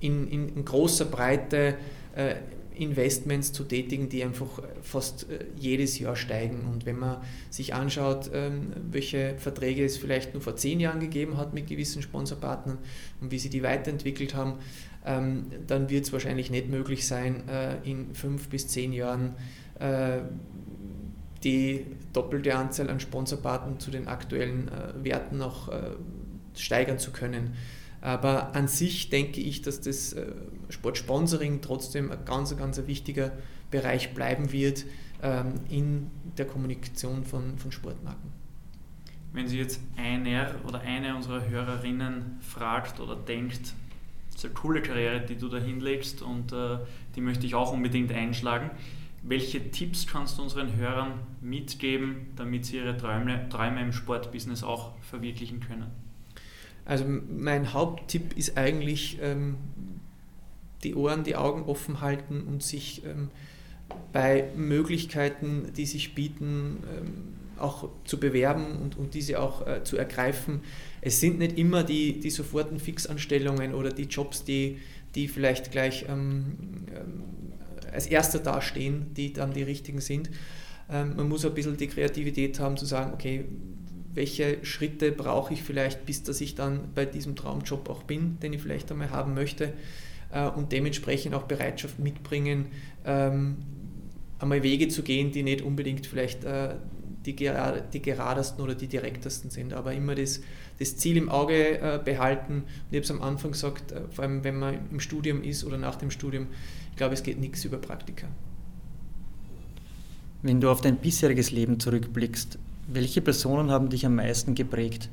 in, 0.00 0.28
in, 0.28 0.64
großer 0.64 1.06
Breite 1.06 1.76
äh, 2.14 2.36
Investments 2.76 3.52
zu 3.52 3.64
tätigen, 3.64 4.08
die 4.08 4.22
einfach 4.24 4.62
fast 4.82 5.30
äh, 5.30 5.44
jedes 5.56 5.98
Jahr 5.98 6.16
steigen. 6.16 6.62
Und 6.72 6.86
wenn 6.86 6.98
man 6.98 7.18
sich 7.50 7.72
anschaut, 7.72 8.30
welche 8.90 9.36
Verträge 9.38 9.84
es 9.84 9.96
vielleicht 9.96 10.34
nur 10.34 10.42
vor 10.42 10.56
zehn 10.56 10.80
Jahren 10.80 11.00
gegeben 11.00 11.36
hat 11.36 11.54
mit 11.54 11.68
gewissen 11.68 12.02
Sponsorpartnern 12.02 12.78
und 13.20 13.30
wie 13.30 13.38
sie 13.38 13.48
die 13.48 13.62
weiterentwickelt 13.62 14.34
haben, 14.34 14.54
ähm, 15.04 15.46
dann 15.66 15.90
wird 15.90 16.04
es 16.04 16.12
wahrscheinlich 16.12 16.50
nicht 16.50 16.68
möglich 16.68 17.06
sein, 17.06 17.48
äh, 17.48 17.76
in 17.84 18.14
fünf 18.14 18.48
bis 18.48 18.68
zehn 18.68 18.92
Jahren 18.92 19.34
äh, 19.78 20.20
die 21.42 21.86
doppelte 22.12 22.56
Anzahl 22.56 22.88
an 22.88 23.00
Sponsorpartnern 23.00 23.78
zu 23.78 23.90
den 23.90 24.08
aktuellen 24.08 24.68
äh, 24.68 25.04
Werten 25.04 25.38
noch 25.38 25.68
äh, 25.68 25.90
steigern 26.56 26.98
zu 26.98 27.10
können. 27.10 27.54
Aber 28.00 28.54
an 28.54 28.68
sich 28.68 29.08
denke 29.10 29.40
ich, 29.40 29.62
dass 29.62 29.80
das 29.80 30.12
äh, 30.12 30.32
Sportsponsoring 30.68 31.60
trotzdem 31.60 32.10
ein 32.10 32.24
ganz, 32.24 32.56
ganz 32.56 32.80
wichtiger 32.86 33.32
Bereich 33.70 34.14
bleiben 34.14 34.52
wird 34.52 34.84
ähm, 35.22 35.54
in 35.70 36.10
der 36.36 36.46
Kommunikation 36.46 37.24
von, 37.24 37.58
von 37.58 37.72
Sportmarken. 37.72 38.32
Wenn 39.32 39.48
Sie 39.48 39.58
jetzt 39.58 39.80
einer 39.96 40.54
oder 40.66 40.80
eine 40.80 41.16
unserer 41.16 41.48
Hörerinnen 41.48 42.38
fragt 42.40 43.00
oder 43.00 43.16
denkt, 43.16 43.74
ist 44.34 44.44
eine 44.44 44.54
coole 44.54 44.82
Karriere, 44.82 45.20
die 45.20 45.36
du 45.36 45.48
da 45.48 45.58
hinlegst 45.58 46.22
und 46.22 46.52
äh, 46.52 46.78
die 47.14 47.20
möchte 47.20 47.46
ich 47.46 47.54
auch 47.54 47.72
unbedingt 47.72 48.12
einschlagen. 48.12 48.70
Welche 49.22 49.70
Tipps 49.70 50.06
kannst 50.06 50.38
du 50.38 50.42
unseren 50.42 50.76
Hörern 50.76 51.20
mitgeben, 51.40 52.26
damit 52.36 52.66
sie 52.66 52.76
ihre 52.76 52.96
Träume, 52.96 53.48
Träume 53.48 53.80
im 53.80 53.92
Sportbusiness 53.92 54.62
auch 54.62 54.92
verwirklichen 55.02 55.60
können? 55.60 55.86
Also 56.84 57.04
mein 57.06 57.72
Haupttipp 57.72 58.36
ist 58.36 58.58
eigentlich 58.58 59.18
ähm, 59.22 59.56
die 60.82 60.94
Ohren, 60.94 61.24
die 61.24 61.36
Augen 61.36 61.62
offen 61.62 62.02
halten 62.02 62.42
und 62.42 62.62
sich 62.62 63.02
ähm, 63.06 63.30
bei 64.12 64.50
Möglichkeiten, 64.56 65.72
die 65.74 65.86
sich 65.86 66.14
bieten, 66.14 66.82
ähm, 66.94 67.12
auch 67.58 67.88
zu 68.04 68.18
bewerben 68.18 68.76
und, 68.82 68.98
und 68.98 69.14
diese 69.14 69.40
auch 69.40 69.66
äh, 69.66 69.84
zu 69.84 69.96
ergreifen. 69.96 70.60
Es 71.04 71.20
sind 71.20 71.38
nicht 71.38 71.58
immer 71.58 71.84
die, 71.84 72.18
die 72.18 72.30
soforten 72.30 72.80
Fixanstellungen 72.80 73.74
oder 73.74 73.90
die 73.90 74.04
Jobs, 74.04 74.42
die, 74.42 74.78
die 75.14 75.28
vielleicht 75.28 75.70
gleich 75.70 76.06
ähm, 76.08 76.56
ähm, 76.88 77.22
als 77.92 78.06
erster 78.06 78.38
dastehen, 78.38 79.12
die 79.14 79.34
dann 79.34 79.52
die 79.52 79.62
richtigen 79.62 80.00
sind. 80.00 80.30
Ähm, 80.90 81.14
man 81.14 81.28
muss 81.28 81.44
ein 81.44 81.52
bisschen 81.52 81.76
die 81.76 81.88
Kreativität 81.88 82.58
haben 82.58 82.78
zu 82.78 82.86
sagen, 82.86 83.12
okay, 83.12 83.44
welche 84.14 84.64
Schritte 84.64 85.12
brauche 85.12 85.52
ich 85.52 85.62
vielleicht, 85.62 86.06
bis 86.06 86.22
dass 86.22 86.40
ich 86.40 86.54
dann 86.54 86.88
bei 86.94 87.04
diesem 87.04 87.36
Traumjob 87.36 87.90
auch 87.90 88.04
bin, 88.04 88.38
den 88.40 88.54
ich 88.54 88.62
vielleicht 88.62 88.90
einmal 88.90 89.10
haben 89.10 89.34
möchte 89.34 89.74
äh, 90.32 90.46
und 90.46 90.72
dementsprechend 90.72 91.34
auch 91.34 91.42
Bereitschaft 91.42 91.98
mitbringen, 91.98 92.66
ähm, 93.04 93.56
einmal 94.38 94.62
Wege 94.62 94.88
zu 94.88 95.02
gehen, 95.02 95.32
die 95.32 95.42
nicht 95.42 95.60
unbedingt 95.60 96.06
vielleicht 96.06 96.44
äh, 96.44 96.76
die, 97.26 97.34
die 97.34 98.02
geradesten 98.02 98.62
oder 98.62 98.74
die 98.74 98.86
direktesten 98.86 99.50
sind, 99.50 99.72
aber 99.72 99.92
immer 99.92 100.14
das, 100.14 100.40
das 100.78 100.96
Ziel 100.96 101.16
im 101.16 101.28
Auge 101.28 101.78
äh, 101.80 102.00
behalten. 102.04 102.54
Und 102.54 102.64
ich 102.90 102.96
habe 102.96 103.04
es 103.04 103.10
am 103.10 103.22
Anfang 103.22 103.52
gesagt, 103.52 103.92
äh, 103.92 104.02
vor 104.10 104.24
allem 104.24 104.44
wenn 104.44 104.58
man 104.58 104.78
im 104.90 105.00
Studium 105.00 105.42
ist 105.42 105.64
oder 105.64 105.78
nach 105.78 105.96
dem 105.96 106.10
Studium, 106.10 106.48
ich 106.90 106.96
glaube, 106.96 107.14
es 107.14 107.22
geht 107.22 107.38
nichts 107.38 107.64
über 107.64 107.78
Praktika. 107.78 108.28
Wenn 110.42 110.60
du 110.60 110.70
auf 110.70 110.80
dein 110.80 110.96
bisheriges 110.96 111.50
Leben 111.50 111.80
zurückblickst, 111.80 112.58
welche 112.86 113.22
Personen 113.22 113.70
haben 113.70 113.88
dich 113.88 114.04
am 114.04 114.16
meisten 114.16 114.54
geprägt? 114.54 115.08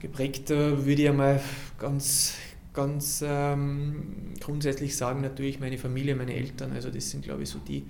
Geprägt 0.00 0.50
äh, 0.50 0.86
würde 0.86 1.02
ich 1.02 1.08
einmal 1.08 1.40
ganz, 1.78 2.34
ganz 2.72 3.22
ähm, 3.26 4.34
grundsätzlich 4.40 4.96
sagen, 4.96 5.20
natürlich 5.20 5.60
meine 5.60 5.76
Familie, 5.76 6.14
meine 6.14 6.34
Eltern. 6.34 6.72
Also 6.72 6.90
das 6.90 7.10
sind, 7.10 7.24
glaube 7.24 7.42
ich, 7.42 7.48
so 7.48 7.58
die 7.58 7.84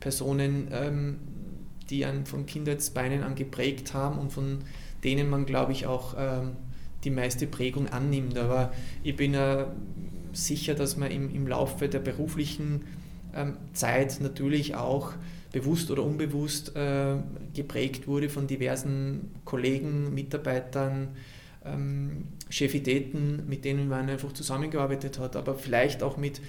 Personen, 0.00 0.68
ähm, 0.72 1.16
die 1.90 2.04
einen 2.04 2.26
von 2.26 2.46
Kindheitsbeinen 2.46 3.22
an 3.22 3.34
geprägt 3.34 3.94
haben 3.94 4.18
und 4.18 4.32
von 4.32 4.58
denen 5.04 5.30
man, 5.30 5.46
glaube 5.46 5.72
ich, 5.72 5.86
auch 5.86 6.14
ähm, 6.18 6.52
die 7.04 7.10
meiste 7.10 7.46
Prägung 7.46 7.88
annimmt. 7.88 8.36
Aber 8.36 8.72
ich 9.02 9.16
bin 9.16 9.34
äh, 9.34 9.66
sicher, 10.32 10.74
dass 10.74 10.96
man 10.96 11.10
im, 11.10 11.34
im 11.34 11.46
Laufe 11.46 11.88
der 11.88 12.00
beruflichen 12.00 12.84
ähm, 13.34 13.56
Zeit 13.72 14.20
natürlich 14.20 14.74
auch 14.74 15.12
bewusst 15.52 15.90
oder 15.90 16.02
unbewusst 16.02 16.76
äh, 16.76 17.16
geprägt 17.54 18.06
wurde 18.06 18.28
von 18.28 18.46
diversen 18.46 19.30
Kollegen, 19.44 20.12
Mitarbeitern, 20.14 21.08
ähm, 21.72 22.24
Chefitäten, 22.50 23.48
mit 23.48 23.64
denen 23.64 23.88
man 23.88 24.08
einfach 24.08 24.32
zusammengearbeitet 24.32 25.18
hat, 25.18 25.36
aber 25.36 25.54
vielleicht 25.54 26.02
auch 26.02 26.16
mit, 26.16 26.40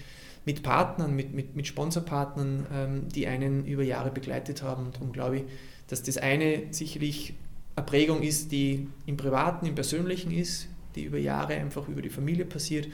mit 0.46 0.64
Partnern, 0.64 1.16
mit, 1.16 1.34
mit, 1.34 1.56
mit 1.56 1.68
Sponsorpartnern, 1.68 2.66
ähm, 2.74 3.10
die 3.10 3.28
einen 3.28 3.66
über 3.66 3.84
Jahre 3.84 4.12
begleitet 4.12 4.64
haben. 4.64 4.86
Und 4.88 4.96
darum 4.96 5.12
glaube 5.12 5.38
ich, 5.38 5.44
dass 5.88 6.04
das 6.04 6.18
eine 6.18 6.64
sicherlich 6.72 7.34
eine 7.76 7.86
Prägung 7.86 8.22
ist, 8.22 8.52
die 8.52 8.88
im 9.06 9.18
Privaten, 9.18 9.66
im 9.66 9.76
Persönlichen 9.76 10.32
ist, 10.32 10.68
die 10.96 11.04
über 11.04 11.18
Jahre 11.18 11.54
einfach 11.54 11.88
über 11.88 12.02
die 12.02 12.10
Familie 12.10 12.46
passiert. 12.46 12.88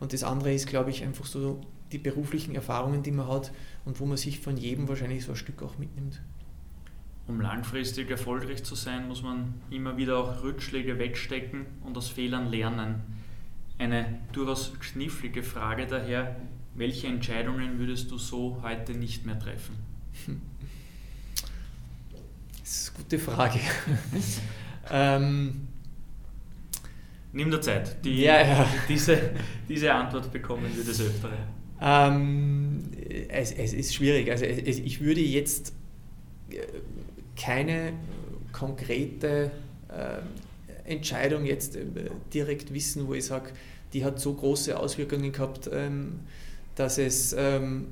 Und 0.00 0.12
das 0.12 0.22
andere 0.22 0.52
ist, 0.52 0.66
glaube 0.66 0.90
ich, 0.90 1.02
einfach 1.02 1.26
so 1.26 1.60
die 1.92 1.98
beruflichen 1.98 2.54
Erfahrungen, 2.54 3.02
die 3.02 3.10
man 3.10 3.28
hat 3.28 3.52
und 3.84 4.00
wo 4.00 4.06
man 4.06 4.16
sich 4.16 4.40
von 4.40 4.56
jedem 4.56 4.88
wahrscheinlich 4.88 5.24
so 5.24 5.32
ein 5.32 5.36
Stück 5.36 5.62
auch 5.62 5.78
mitnimmt. 5.78 6.20
Um 7.28 7.40
langfristig 7.40 8.10
erfolgreich 8.10 8.64
zu 8.64 8.74
sein, 8.74 9.06
muss 9.06 9.22
man 9.22 9.54
immer 9.70 9.96
wieder 9.96 10.16
auch 10.18 10.42
Rückschläge 10.42 10.98
wegstecken 10.98 11.66
und 11.84 11.96
aus 11.96 12.08
Fehlern 12.08 12.50
lernen. 12.50 13.02
Eine 13.78 14.18
durchaus 14.32 14.72
knifflige 14.80 15.42
Frage 15.42 15.86
daher, 15.86 16.36
welche 16.74 17.06
Entscheidungen 17.06 17.78
würdest 17.78 18.10
du 18.10 18.18
so 18.18 18.60
heute 18.62 18.92
nicht 18.92 19.24
mehr 19.26 19.38
treffen? 19.38 19.76
Das 22.60 22.82
ist 22.82 22.92
eine 22.94 23.04
gute 23.04 23.18
Frage. 23.18 23.60
ähm, 24.90 25.68
Nimm 27.32 27.50
dir 27.50 27.60
Zeit. 27.60 28.04
Die, 28.04 28.22
ja, 28.22 28.40
ja. 28.40 28.68
Diese, 28.88 29.30
diese 29.68 29.92
Antwort 29.92 30.32
bekommen 30.32 30.70
wir 30.74 30.84
des 30.84 31.00
Öfteren. 31.00 31.38
Ähm, 31.80 32.82
es, 33.28 33.52
es, 33.52 33.72
ist 33.72 33.94
schwierig. 33.94 34.30
Also 34.30 34.44
es, 34.44 34.78
ich 34.78 35.00
würde 35.00 35.20
jetzt 35.20 35.72
äh, 36.50 36.56
keine 37.40 37.92
konkrete 38.52 39.50
äh, 39.88 40.90
Entscheidung 40.90 41.44
jetzt 41.44 41.76
äh, 41.76 41.84
direkt 42.32 42.72
wissen, 42.74 43.06
wo 43.06 43.14
ich 43.14 43.26
sage, 43.26 43.50
die 43.92 44.04
hat 44.04 44.20
so 44.20 44.34
große 44.34 44.78
Auswirkungen 44.78 45.32
gehabt, 45.32 45.70
ähm, 45.72 46.20
dass 46.74 46.98
es 46.98 47.32
ähm, 47.32 47.86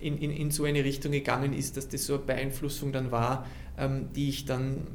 in, 0.00 0.18
in, 0.18 0.30
in 0.30 0.50
so 0.50 0.64
eine 0.64 0.84
Richtung 0.84 1.12
gegangen 1.12 1.52
ist, 1.52 1.76
dass 1.76 1.88
das 1.88 2.06
so 2.06 2.14
eine 2.14 2.22
Beeinflussung 2.22 2.92
dann 2.92 3.10
war, 3.10 3.46
ähm, 3.78 4.08
die 4.14 4.28
ich 4.28 4.44
dann 4.44 4.86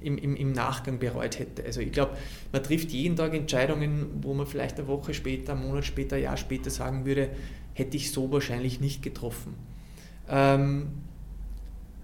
im, 0.00 0.16
im, 0.18 0.36
im 0.36 0.52
Nachgang 0.52 0.98
bereut 0.98 1.38
hätte. 1.38 1.64
Also 1.64 1.80
ich 1.80 1.92
glaube, 1.92 2.16
man 2.52 2.62
trifft 2.62 2.90
jeden 2.90 3.16
Tag 3.16 3.34
Entscheidungen, 3.34 4.06
wo 4.22 4.34
man 4.34 4.46
vielleicht 4.46 4.78
eine 4.78 4.88
Woche 4.88 5.12
später, 5.14 5.52
einen 5.52 5.66
Monat 5.66 5.84
später, 5.84 6.16
ein 6.16 6.22
Jahr 6.22 6.36
später 6.36 6.70
sagen 6.70 7.04
würde, 7.04 7.30
hätte 7.74 7.96
ich 7.96 8.12
so 8.12 8.30
wahrscheinlich 8.30 8.80
nicht 8.80 9.02
getroffen. 9.02 9.54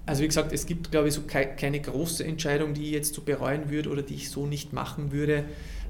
Also 0.07 0.22
wie 0.22 0.26
gesagt, 0.26 0.52
es 0.52 0.66
gibt, 0.66 0.90
glaube 0.90 1.09
ich, 1.09 1.14
so 1.14 1.22
keine 1.22 1.80
große 1.80 2.24
Entscheidung, 2.24 2.74
die 2.74 2.84
ich 2.84 2.90
jetzt 2.90 3.14
so 3.14 3.22
bereuen 3.22 3.70
würde 3.70 3.88
oder 3.88 4.02
die 4.02 4.14
ich 4.14 4.30
so 4.30 4.46
nicht 4.46 4.72
machen 4.72 5.12
würde. 5.12 5.44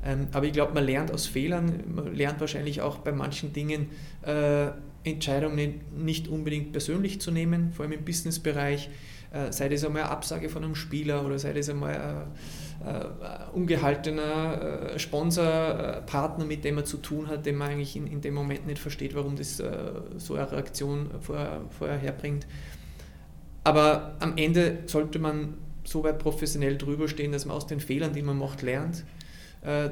Ähm, 0.04 0.28
aber 0.32 0.46
ich 0.46 0.52
glaube, 0.52 0.72
man 0.74 0.84
lernt 0.84 1.10
aus 1.10 1.26
Fehlern, 1.26 1.82
man 1.94 2.14
lernt 2.14 2.40
wahrscheinlich 2.40 2.80
auch 2.80 2.98
bei 2.98 3.10
manchen 3.10 3.52
Dingen 3.52 3.88
äh, 4.22 4.68
Entscheidungen 5.02 5.80
nicht 5.96 6.28
unbedingt 6.28 6.72
persönlich 6.72 7.20
zu 7.20 7.30
nehmen, 7.30 7.72
vor 7.72 7.84
allem 7.84 7.92
im 7.92 8.04
Businessbereich. 8.04 8.90
Äh, 9.32 9.52
sei 9.52 9.68
das 9.68 9.84
einmal 9.84 10.02
eine 10.02 10.10
Absage 10.12 10.48
von 10.48 10.62
einem 10.62 10.76
Spieler 10.76 11.26
oder 11.26 11.38
sei 11.40 11.52
das 11.52 11.68
einmal 11.68 11.94
ein, 11.94 12.86
ein 12.86 13.48
ungehaltener 13.52 14.92
äh, 14.94 14.98
Sponsorpartner, 14.98 16.44
mit 16.44 16.64
dem 16.64 16.76
man 16.76 16.84
zu 16.84 16.98
tun 16.98 17.26
hat, 17.26 17.44
den 17.46 17.56
man 17.56 17.70
eigentlich 17.70 17.96
in, 17.96 18.06
in 18.06 18.20
dem 18.20 18.34
Moment 18.34 18.66
nicht 18.66 18.78
versteht, 18.78 19.14
warum 19.14 19.34
das 19.34 19.58
äh, 19.58 19.70
so 20.18 20.34
eine 20.34 20.52
Reaktion 20.52 21.10
vorher, 21.20 21.62
vorher 21.76 21.98
herbringt. 21.98 22.46
Aber 23.64 24.16
am 24.20 24.36
Ende 24.36 24.78
sollte 24.86 25.18
man 25.18 25.54
so 25.84 26.04
weit 26.04 26.18
professionell 26.18 26.78
drüber 26.78 27.08
stehen, 27.08 27.32
dass 27.32 27.46
man 27.46 27.56
aus 27.56 27.66
den 27.66 27.80
Fehlern, 27.80 28.12
die 28.12 28.22
man 28.22 28.38
macht, 28.38 28.62
lernt, 28.62 29.04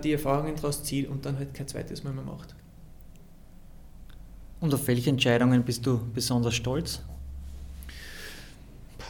die 0.05 0.12
Erfahrungen 0.12 0.55
daraus 0.57 0.85
zieht 0.85 1.09
und 1.09 1.25
dann 1.25 1.39
halt 1.39 1.55
kein 1.55 1.66
zweites 1.66 2.05
Mal 2.05 2.12
mehr 2.12 2.25
macht. 2.25 2.55
Und 4.61 4.73
auf 4.73 4.87
welche 4.87 5.11
Entscheidungen 5.11 5.64
bist 5.64 5.87
du 5.87 6.01
besonders 6.14 6.55
stolz? 6.55 7.01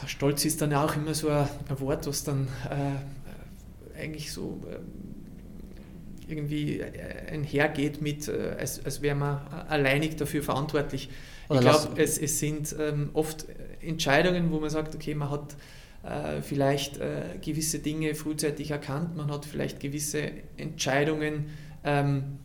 Stolz 0.07 0.45
ist 0.45 0.61
dann 0.61 0.73
auch 0.73 0.95
immer 0.95 1.13
so 1.13 1.29
ein, 1.29 1.47
Wort, 1.77 2.07
was 2.07 2.23
dann 2.23 2.47
äh, 2.69 3.99
eigentlich 4.01 4.31
so 4.31 4.59
äh, 4.69 6.31
irgendwie 6.31 6.83
einhergeht 6.83 8.01
mit, 8.01 8.27
äh, 8.27 8.55
als, 8.59 8.83
als 8.83 9.01
wäre 9.01 9.15
man 9.15 9.45
alleinig 9.69 10.15
dafür 10.15 10.43
verantwortlich. 10.43 11.09
Oder 11.49 11.59
ich 11.59 11.65
glaube, 11.65 12.01
es, 12.01 12.17
es 12.17 12.39
sind 12.39 12.75
ähm, 12.79 13.11
oft 13.13 13.45
Entscheidungen, 13.85 14.51
wo 14.51 14.59
man 14.59 14.69
sagt, 14.69 14.95
okay, 14.95 15.15
man 15.15 15.29
hat 15.29 15.55
äh, 16.03 16.41
vielleicht 16.41 16.97
äh, 16.97 17.37
gewisse 17.41 17.79
Dinge 17.79 18.15
frühzeitig 18.15 18.71
erkannt, 18.71 19.15
man 19.15 19.31
hat 19.31 19.45
vielleicht 19.45 19.79
gewisse 19.79 20.31
Entscheidungen 20.57 21.45
ähm, 21.83 22.39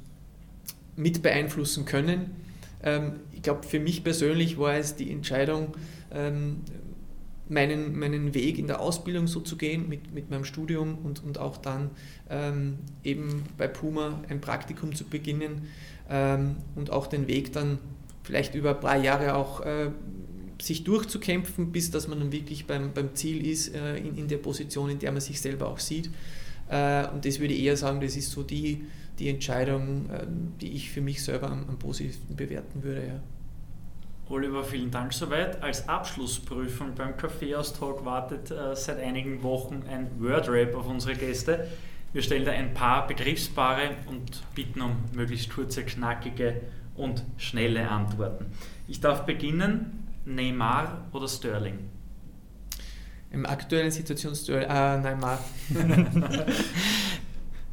mit 0.97 1.23
beeinflussen 1.23 1.85
können. 1.85 2.37
Ähm, 2.83 3.21
ich 3.33 3.43
glaube, 3.43 3.67
für 3.67 3.81
mich 3.81 4.05
persönlich 4.05 4.59
war 4.59 4.75
es 4.75 4.97
die 4.97 5.11
Entscheidung, 5.11 5.77
ähm, 6.13 6.61
meinen, 7.49 7.99
meinen 7.99 8.35
Weg 8.35 8.59
in 8.59 8.67
der 8.67 8.81
Ausbildung 8.81 9.27
so 9.27 9.41
zu 9.41 9.57
gehen 9.57 9.89
mit, 9.89 10.13
mit 10.13 10.31
meinem 10.31 10.45
Studium 10.45 10.99
und, 11.03 11.25
und 11.25 11.39
auch 11.39 11.57
dann 11.57 11.91
ähm, 12.31 12.79
eben 13.05 13.45
bei 13.57 13.67
Puma 13.67 14.23
ein 14.29 14.41
Praktikum 14.41 14.95
zu 14.95 15.05
beginnen 15.05 15.69
ähm, 16.11 16.57
und 16.75 16.91
auch 16.91 17.07
den 17.07 17.27
Weg 17.27 17.53
dann 17.53 17.79
vielleicht 18.23 18.55
über 18.55 18.71
ein 18.71 18.81
paar 18.81 18.99
Jahre 18.99 19.35
auch 19.35 19.61
äh, 19.63 19.91
sich 20.61 20.85
durchzukämpfen, 20.85 21.73
bis 21.73 21.91
dass 21.91 22.09
man 22.09 22.19
dann 22.19 22.33
wirklich 22.33 22.67
beim, 22.67 22.93
beim 22.93 23.15
Ziel 23.15 23.47
ist, 23.47 23.75
äh, 23.75 23.97
in, 23.97 24.17
in 24.17 24.29
der 24.29 24.39
Position, 24.39 24.91
in 24.91 24.99
der 24.99 25.13
man 25.13 25.21
sich 25.21 25.41
selber 25.41 25.69
auch 25.69 25.79
sieht. 25.79 26.11
Äh, 26.69 27.07
und 27.09 27.25
das 27.25 27.39
würde 27.41 27.55
ich 27.55 27.63
eher 27.63 27.77
sagen, 27.77 28.01
das 28.01 28.17
ist 28.17 28.31
so 28.31 28.43
die, 28.43 28.85
die 29.19 29.29
Entscheidung, 29.29 30.11
äh, 30.11 30.27
die 30.61 30.73
ich 30.73 30.91
für 30.91 31.01
mich 31.01 31.23
selber 31.23 31.51
am, 31.51 31.65
am 31.69 31.79
positivsten 31.79 32.37
bewerten 32.37 32.83
würde. 32.83 33.07
Ja. 33.07 33.21
Oliver, 34.31 34.63
vielen 34.63 34.91
Dank 34.91 35.15
soweit. 35.15 35.63
Als 35.63 35.89
Abschlussprüfung 35.89 36.95
beim 36.95 37.17
Kaffeeaustalk 37.17 38.05
wartet 38.05 38.51
äh, 38.51 38.77
seit 38.77 38.99
einigen 39.01 39.43
Wochen 39.43 39.85
ein 39.89 40.11
Wordrap 40.21 40.75
auf 40.75 40.87
unsere 40.87 41.15
Gäste. 41.15 41.69
Wir 42.13 42.23
stellen 42.23 42.45
da 42.45 42.53
ein 42.53 42.75
paar 42.75 43.07
Begriffspaare 43.07 43.91
und 44.07 44.43
bitten 44.55 44.83
um 44.83 44.97
möglichst 45.15 45.51
kurze, 45.51 45.83
knackige 45.83 46.61
und 46.95 47.25
schnelle 47.37 47.89
Antworten. 47.89 48.47
Ich 48.87 49.01
darf 49.01 49.25
beginnen. 49.25 50.08
Neymar 50.35 51.07
oder 51.13 51.27
Sterling? 51.27 51.79
Im 53.31 53.47
aktuellen 53.47 53.91
Situation 53.91 54.35
Sterling, 54.35 54.69
äh, 54.69 54.99
Neymar. 54.99 55.39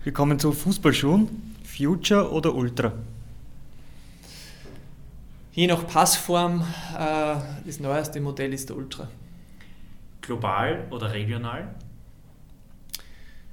Wir 0.04 0.14
kommen 0.14 0.40
zu 0.40 0.52
Fußballschuhen. 0.52 1.56
Future 1.64 2.32
oder 2.32 2.56
Ultra? 2.56 2.94
Je 5.52 5.68
nach 5.68 5.88
Passform, 5.88 6.62
äh, 6.98 7.36
das 7.66 7.80
neueste 7.80 8.22
Modell 8.22 8.54
ist 8.54 8.70
der 8.70 8.78
Ultra. 8.78 9.08
Global 10.22 10.88
oder 10.92 11.12
regional? 11.12 11.76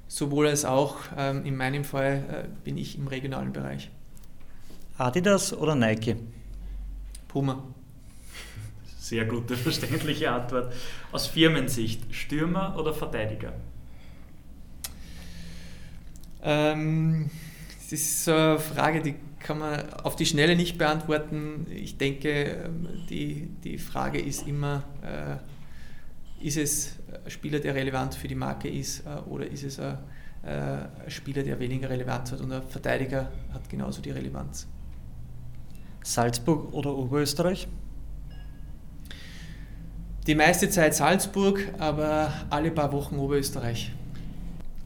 Sowohl 0.07 0.47
als 0.47 0.63
auch. 0.65 0.97
Ähm, 1.17 1.45
in 1.45 1.55
meinem 1.55 1.83
Fall 1.83 2.23
äh, 2.29 2.47
bin 2.63 2.77
ich 2.77 2.97
im 2.97 3.07
regionalen 3.07 3.51
Bereich. 3.51 3.89
Adidas 4.97 5.53
oder 5.53 5.75
Nike? 5.75 6.15
Puma. 7.27 7.63
Sehr 9.13 9.25
gute, 9.25 9.55
verständliche 9.69 10.31
Antwort. 10.31 10.73
Aus 11.11 11.27
Firmensicht, 11.27 12.01
Stürmer 12.15 12.75
oder 12.79 12.95
Verteidiger? 12.95 13.53
Ähm, 16.41 17.29
das 17.77 17.91
ist 17.91 18.25
so 18.25 18.33
eine 18.33 18.57
Frage, 18.57 19.03
die 19.03 19.13
kann 19.37 19.59
man 19.59 19.87
auf 20.01 20.15
die 20.15 20.25
Schnelle 20.25 20.55
nicht 20.55 20.79
beantworten. 20.79 21.67
Ich 21.69 21.99
denke, 21.99 22.63
ähm, 22.65 22.87
die, 23.07 23.49
die 23.63 23.77
Frage 23.77 24.19
ist 24.19 24.47
immer, 24.47 24.83
äh, 25.03 26.43
ist 26.43 26.57
es 26.57 26.95
ein 27.23 27.29
Spieler, 27.29 27.59
der 27.59 27.75
relevant 27.75 28.15
für 28.15 28.27
die 28.27 28.33
Marke 28.33 28.67
ist 28.67 29.05
äh, 29.05 29.29
oder 29.29 29.45
ist 29.45 29.63
es 29.63 29.79
ein, 29.79 29.99
äh, 30.41 30.49
ein 30.49 31.09
Spieler, 31.09 31.43
der 31.43 31.59
weniger 31.59 31.87
Relevanz 31.87 32.31
hat 32.31 32.41
und 32.41 32.51
ein 32.51 32.63
Verteidiger 32.63 33.31
hat 33.53 33.69
genauso 33.69 34.01
die 34.01 34.09
Relevanz. 34.09 34.67
Salzburg 36.03 36.73
oder 36.73 36.97
Oberösterreich? 36.97 37.67
Die 40.25 40.35
meiste 40.35 40.69
Zeit 40.69 40.95
Salzburg, 40.95 41.59
aber 41.79 42.31
alle 42.49 42.71
paar 42.71 42.93
Wochen 42.93 43.17
Oberösterreich. 43.17 43.91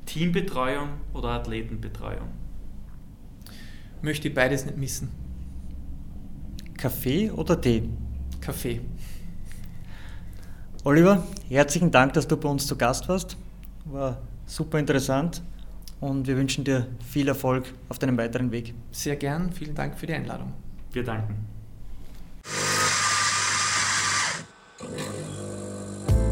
Teambetreuung 0.07 0.89
oder 1.13 1.29
Athletenbetreuung? 1.29 2.29
Möchte 4.01 4.31
beides 4.31 4.65
nicht 4.65 4.77
missen. 4.77 5.11
Kaffee 6.75 7.29
oder 7.29 7.61
Tee? 7.61 7.87
Kaffee. 8.41 8.81
Oliver, 10.83 11.23
herzlichen 11.49 11.91
Dank, 11.91 12.13
dass 12.13 12.27
du 12.27 12.35
bei 12.35 12.49
uns 12.49 12.65
zu 12.65 12.75
Gast 12.75 13.07
warst. 13.07 13.37
War 13.85 14.17
super 14.47 14.79
interessant 14.79 15.43
und 15.99 16.25
wir 16.25 16.35
wünschen 16.35 16.63
dir 16.63 16.87
viel 17.07 17.27
Erfolg 17.27 17.73
auf 17.89 17.99
deinem 17.99 18.17
weiteren 18.17 18.51
Weg. 18.51 18.73
Sehr 18.91 19.17
gern, 19.17 19.51
vielen 19.51 19.75
Dank 19.75 19.99
für 19.99 20.07
die 20.07 20.13
Einladung. 20.13 20.53
Wir 20.93 21.03
danken. 21.03 21.35